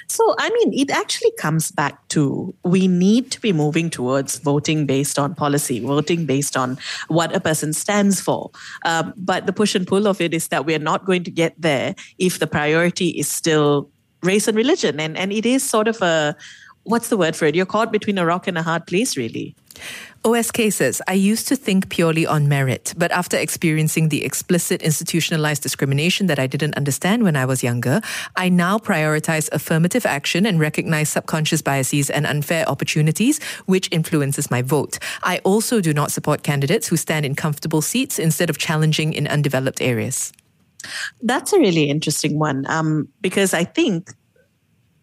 So, 0.07 0.35
I 0.37 0.49
mean, 0.49 0.73
it 0.73 0.91
actually 0.91 1.31
comes 1.37 1.71
back 1.71 2.07
to 2.09 2.53
we 2.63 2.87
need 2.87 3.31
to 3.31 3.41
be 3.41 3.53
moving 3.53 3.89
towards 3.89 4.39
voting 4.39 4.85
based 4.85 5.17
on 5.17 5.35
policy, 5.35 5.79
voting 5.79 6.25
based 6.25 6.57
on 6.57 6.77
what 7.07 7.35
a 7.35 7.39
person 7.39 7.73
stands 7.73 8.19
for. 8.19 8.51
Um, 8.85 9.13
but 9.17 9.45
the 9.45 9.53
push 9.53 9.75
and 9.75 9.87
pull 9.87 10.07
of 10.07 10.21
it 10.21 10.33
is 10.33 10.49
that 10.49 10.65
we're 10.65 10.79
not 10.79 11.05
going 11.05 11.23
to 11.23 11.31
get 11.31 11.53
there 11.59 11.95
if 12.17 12.39
the 12.39 12.47
priority 12.47 13.09
is 13.09 13.27
still 13.27 13.89
race 14.23 14.47
and 14.47 14.57
religion. 14.57 14.99
And, 14.99 15.17
and 15.17 15.31
it 15.31 15.45
is 15.45 15.63
sort 15.63 15.87
of 15.87 16.01
a, 16.01 16.35
what's 16.83 17.09
the 17.09 17.17
word 17.17 17.35
for 17.35 17.45
it? 17.45 17.55
You're 17.55 17.65
caught 17.65 17.91
between 17.91 18.17
a 18.17 18.25
rock 18.25 18.47
and 18.47 18.57
a 18.57 18.63
hard 18.63 18.87
place, 18.87 19.17
really. 19.17 19.55
OS 20.23 20.51
cases, 20.51 21.01
I 21.07 21.13
used 21.13 21.47
to 21.47 21.55
think 21.55 21.89
purely 21.89 22.27
on 22.27 22.47
merit, 22.47 22.93
but 22.95 23.11
after 23.11 23.37
experiencing 23.37 24.09
the 24.09 24.23
explicit 24.23 24.81
institutionalized 24.83 25.63
discrimination 25.63 26.27
that 26.27 26.37
I 26.37 26.45
didn't 26.45 26.75
understand 26.75 27.23
when 27.23 27.35
I 27.35 27.45
was 27.45 27.63
younger, 27.63 28.01
I 28.35 28.49
now 28.49 28.77
prioritize 28.77 29.49
affirmative 29.51 30.05
action 30.05 30.45
and 30.45 30.59
recognize 30.59 31.09
subconscious 31.09 31.63
biases 31.63 32.11
and 32.11 32.27
unfair 32.27 32.69
opportunities, 32.69 33.41
which 33.65 33.89
influences 33.91 34.51
my 34.51 34.61
vote. 34.61 34.99
I 35.23 35.39
also 35.39 35.81
do 35.81 35.93
not 35.93 36.11
support 36.11 36.43
candidates 36.43 36.87
who 36.87 36.97
stand 36.97 37.25
in 37.25 37.33
comfortable 37.33 37.81
seats 37.81 38.19
instead 38.19 38.51
of 38.51 38.59
challenging 38.59 39.13
in 39.13 39.27
undeveloped 39.27 39.81
areas. 39.81 40.31
That's 41.21 41.53
a 41.53 41.59
really 41.59 41.89
interesting 41.89 42.37
one 42.37 42.65
um, 42.67 43.07
because 43.21 43.53
I 43.53 43.63
think 43.63 44.11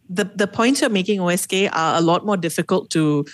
the 0.08 0.24
the 0.24 0.46
points 0.46 0.80
you're 0.80 0.90
making 0.90 1.20
OSK 1.20 1.68
are 1.72 1.98
a 1.98 2.00
lot 2.00 2.24
more 2.24 2.36
difficult 2.36 2.90
to 2.90 3.26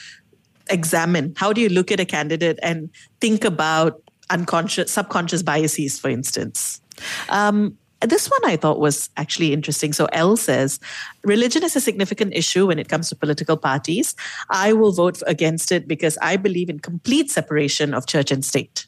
examine? 0.70 1.34
How 1.36 1.52
do 1.52 1.60
you 1.60 1.68
look 1.68 1.92
at 1.92 2.00
a 2.00 2.04
candidate 2.04 2.58
and 2.62 2.90
think 3.20 3.44
about 3.44 4.00
unconscious, 4.30 4.90
subconscious 4.90 5.42
biases, 5.42 5.98
for 5.98 6.08
instance? 6.08 6.80
Um, 7.28 7.76
this 8.00 8.28
one 8.28 8.40
I 8.44 8.56
thought 8.56 8.80
was 8.80 9.08
actually 9.16 9.52
interesting. 9.52 9.92
So 9.92 10.06
L 10.12 10.36
says, 10.36 10.78
religion 11.24 11.64
is 11.64 11.74
a 11.76 11.80
significant 11.80 12.34
issue 12.34 12.66
when 12.66 12.78
it 12.78 12.88
comes 12.88 13.08
to 13.08 13.16
political 13.16 13.56
parties. 13.56 14.14
I 14.50 14.72
will 14.72 14.92
vote 14.92 15.22
against 15.26 15.72
it 15.72 15.88
because 15.88 16.18
I 16.20 16.36
believe 16.36 16.68
in 16.68 16.80
complete 16.80 17.30
separation 17.30 17.94
of 17.94 18.06
church 18.06 18.30
and 18.30 18.44
state. 18.44 18.86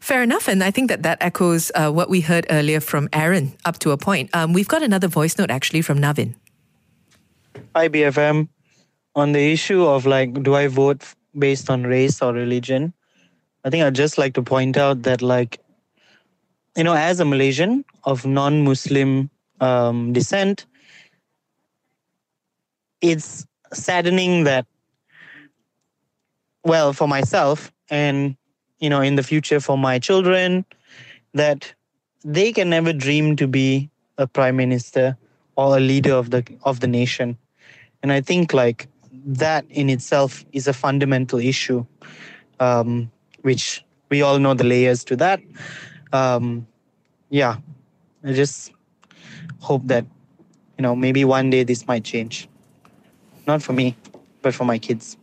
Fair 0.00 0.22
enough. 0.22 0.48
And 0.48 0.62
I 0.62 0.70
think 0.70 0.88
that 0.88 1.02
that 1.02 1.18
echoes 1.20 1.70
uh, 1.74 1.90
what 1.90 2.08
we 2.08 2.20
heard 2.20 2.46
earlier 2.50 2.80
from 2.80 3.08
Aaron 3.12 3.52
up 3.64 3.78
to 3.80 3.90
a 3.90 3.98
point. 3.98 4.30
Um, 4.34 4.52
we've 4.52 4.68
got 4.68 4.82
another 4.82 5.08
voice 5.08 5.36
note 5.36 5.50
actually 5.50 5.82
from 5.82 5.98
Navin. 5.98 6.34
Hi, 7.74 7.88
BFM 7.88 8.48
on 9.16 9.32
the 9.32 9.52
issue 9.52 9.84
of 9.84 10.06
like, 10.06 10.42
do 10.42 10.54
I 10.54 10.68
vote 10.68 11.02
based 11.36 11.70
on 11.70 11.82
race 11.84 12.22
or 12.22 12.32
religion? 12.32 12.92
I 13.64 13.70
think 13.70 13.82
I'd 13.82 13.94
just 13.94 14.18
like 14.18 14.34
to 14.34 14.42
point 14.42 14.76
out 14.76 15.02
that, 15.02 15.22
like, 15.22 15.58
you 16.76 16.84
know, 16.84 16.94
as 16.94 17.18
a 17.18 17.24
Malaysian 17.24 17.84
of 18.04 18.24
non 18.24 18.62
Muslim 18.62 19.30
um, 19.60 20.12
descent, 20.12 20.66
it's 23.00 23.46
saddening 23.72 24.44
that, 24.44 24.66
well, 26.64 26.92
for 26.92 27.08
myself 27.08 27.72
and, 27.90 28.36
you 28.78 28.90
know, 28.90 29.00
in 29.00 29.16
the 29.16 29.22
future 29.22 29.58
for 29.58 29.78
my 29.78 29.98
children, 29.98 30.64
that 31.32 31.74
they 32.24 32.52
can 32.52 32.68
never 32.70 32.92
dream 32.92 33.34
to 33.36 33.48
be 33.48 33.90
a 34.18 34.26
prime 34.26 34.56
minister 34.56 35.16
or 35.56 35.76
a 35.76 35.80
leader 35.80 36.12
of 36.12 36.30
the 36.30 36.44
of 36.64 36.80
the 36.80 36.86
nation 36.86 37.36
and 38.02 38.12
i 38.12 38.20
think 38.20 38.52
like 38.52 38.88
that 39.26 39.64
in 39.68 39.90
itself 39.90 40.44
is 40.52 40.68
a 40.68 40.72
fundamental 40.72 41.38
issue, 41.38 41.84
um, 42.60 43.10
which 43.42 43.84
we 44.08 44.22
all 44.22 44.38
know 44.38 44.54
the 44.54 44.64
layers 44.64 45.04
to 45.04 45.16
that. 45.16 45.40
Um, 46.12 46.66
yeah, 47.28 47.56
I 48.24 48.32
just 48.32 48.72
hope 49.58 49.82
that, 49.86 50.04
you 50.78 50.82
know, 50.82 50.94
maybe 50.94 51.24
one 51.24 51.50
day 51.50 51.64
this 51.64 51.86
might 51.86 52.04
change. 52.04 52.48
Not 53.46 53.62
for 53.62 53.72
me, 53.72 53.96
but 54.42 54.54
for 54.54 54.64
my 54.64 54.78
kids. 54.78 55.16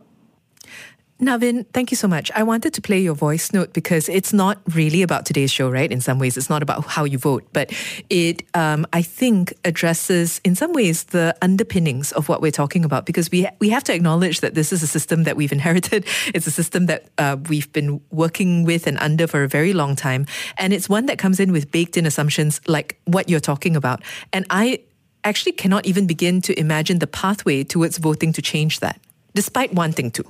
Navin, 1.20 1.64
thank 1.72 1.92
you 1.92 1.96
so 1.96 2.08
much. 2.08 2.32
I 2.34 2.42
wanted 2.42 2.74
to 2.74 2.82
play 2.82 2.98
your 2.98 3.14
voice 3.14 3.52
note 3.52 3.72
because 3.72 4.08
it's 4.08 4.32
not 4.32 4.58
really 4.74 5.00
about 5.00 5.24
today's 5.24 5.52
show, 5.52 5.70
right? 5.70 5.90
In 5.92 6.00
some 6.00 6.18
ways, 6.18 6.36
it's 6.36 6.50
not 6.50 6.60
about 6.60 6.86
how 6.86 7.04
you 7.04 7.18
vote, 7.18 7.44
but 7.52 7.72
it, 8.10 8.42
um, 8.54 8.84
I 8.92 9.02
think, 9.02 9.54
addresses 9.64 10.40
in 10.42 10.56
some 10.56 10.72
ways 10.72 11.04
the 11.04 11.36
underpinnings 11.40 12.10
of 12.12 12.28
what 12.28 12.42
we're 12.42 12.50
talking 12.50 12.84
about 12.84 13.06
because 13.06 13.30
we 13.30 13.46
we 13.60 13.70
have 13.70 13.84
to 13.84 13.94
acknowledge 13.94 14.40
that 14.40 14.54
this 14.54 14.72
is 14.72 14.82
a 14.82 14.88
system 14.88 15.22
that 15.22 15.36
we've 15.36 15.52
inherited. 15.52 16.04
It's 16.34 16.48
a 16.48 16.50
system 16.50 16.86
that 16.86 17.10
uh, 17.16 17.36
we've 17.48 17.72
been 17.72 18.00
working 18.10 18.64
with 18.64 18.88
and 18.88 18.98
under 18.98 19.28
for 19.28 19.44
a 19.44 19.48
very 19.48 19.72
long 19.72 19.94
time, 19.94 20.26
and 20.58 20.72
it's 20.72 20.88
one 20.88 21.06
that 21.06 21.18
comes 21.18 21.38
in 21.38 21.52
with 21.52 21.70
baked 21.70 21.96
in 21.96 22.06
assumptions 22.06 22.60
like 22.66 22.98
what 23.04 23.28
you're 23.28 23.46
talking 23.52 23.76
about. 23.76 24.02
And 24.32 24.46
I 24.50 24.80
actually 25.22 25.52
cannot 25.52 25.86
even 25.86 26.06
begin 26.06 26.40
to 26.42 26.58
imagine 26.58 26.98
the 26.98 27.06
pathway 27.06 27.62
towards 27.62 27.98
voting 27.98 28.32
to 28.32 28.42
change 28.42 28.80
that, 28.80 29.00
despite 29.32 29.72
wanting 29.74 30.10
to. 30.12 30.24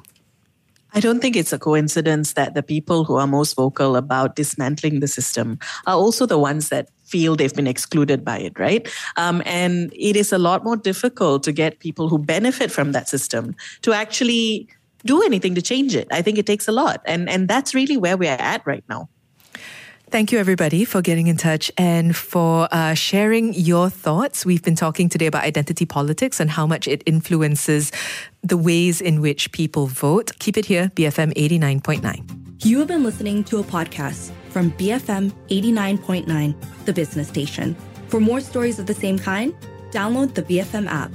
I 0.94 1.00
don't 1.00 1.20
think 1.20 1.34
it's 1.34 1.52
a 1.52 1.58
coincidence 1.58 2.34
that 2.34 2.54
the 2.54 2.62
people 2.62 3.02
who 3.02 3.16
are 3.16 3.26
most 3.26 3.56
vocal 3.56 3.96
about 3.96 4.36
dismantling 4.36 5.00
the 5.00 5.08
system 5.08 5.58
are 5.86 5.96
also 5.96 6.24
the 6.24 6.38
ones 6.38 6.68
that 6.68 6.88
feel 7.02 7.34
they've 7.34 7.54
been 7.54 7.66
excluded 7.66 8.24
by 8.24 8.38
it, 8.38 8.56
right? 8.58 8.88
Um, 9.16 9.42
and 9.44 9.92
it 9.94 10.14
is 10.14 10.32
a 10.32 10.38
lot 10.38 10.62
more 10.62 10.76
difficult 10.76 11.42
to 11.44 11.52
get 11.52 11.80
people 11.80 12.08
who 12.08 12.18
benefit 12.18 12.70
from 12.70 12.92
that 12.92 13.08
system 13.08 13.56
to 13.82 13.92
actually 13.92 14.68
do 15.04 15.20
anything 15.22 15.56
to 15.56 15.62
change 15.62 15.96
it. 15.96 16.06
I 16.12 16.22
think 16.22 16.38
it 16.38 16.46
takes 16.46 16.68
a 16.68 16.72
lot. 16.72 17.02
And, 17.06 17.28
and 17.28 17.48
that's 17.48 17.74
really 17.74 17.96
where 17.96 18.16
we're 18.16 18.30
at 18.30 18.64
right 18.64 18.84
now. 18.88 19.08
Thank 20.14 20.30
you, 20.30 20.38
everybody, 20.38 20.84
for 20.84 21.02
getting 21.02 21.26
in 21.26 21.36
touch 21.36 21.72
and 21.76 22.14
for 22.14 22.68
uh, 22.70 22.94
sharing 22.94 23.52
your 23.52 23.90
thoughts. 23.90 24.46
We've 24.46 24.62
been 24.62 24.76
talking 24.76 25.08
today 25.08 25.26
about 25.26 25.42
identity 25.42 25.86
politics 25.86 26.38
and 26.38 26.48
how 26.48 26.68
much 26.68 26.86
it 26.86 27.02
influences 27.04 27.90
the 28.40 28.56
ways 28.56 29.00
in 29.00 29.20
which 29.20 29.50
people 29.50 29.88
vote. 29.88 30.30
Keep 30.38 30.56
it 30.56 30.66
here, 30.66 30.92
BFM 30.94 31.34
89.9. 31.34 32.64
You 32.64 32.78
have 32.78 32.86
been 32.86 33.02
listening 33.02 33.42
to 33.42 33.58
a 33.58 33.64
podcast 33.64 34.30
from 34.50 34.70
BFM 34.74 35.32
89.9, 35.48 36.84
the 36.84 36.92
business 36.92 37.26
station. 37.26 37.74
For 38.06 38.20
more 38.20 38.40
stories 38.40 38.78
of 38.78 38.86
the 38.86 38.94
same 38.94 39.18
kind, 39.18 39.52
download 39.90 40.34
the 40.34 40.44
BFM 40.44 40.86
app. 40.86 41.10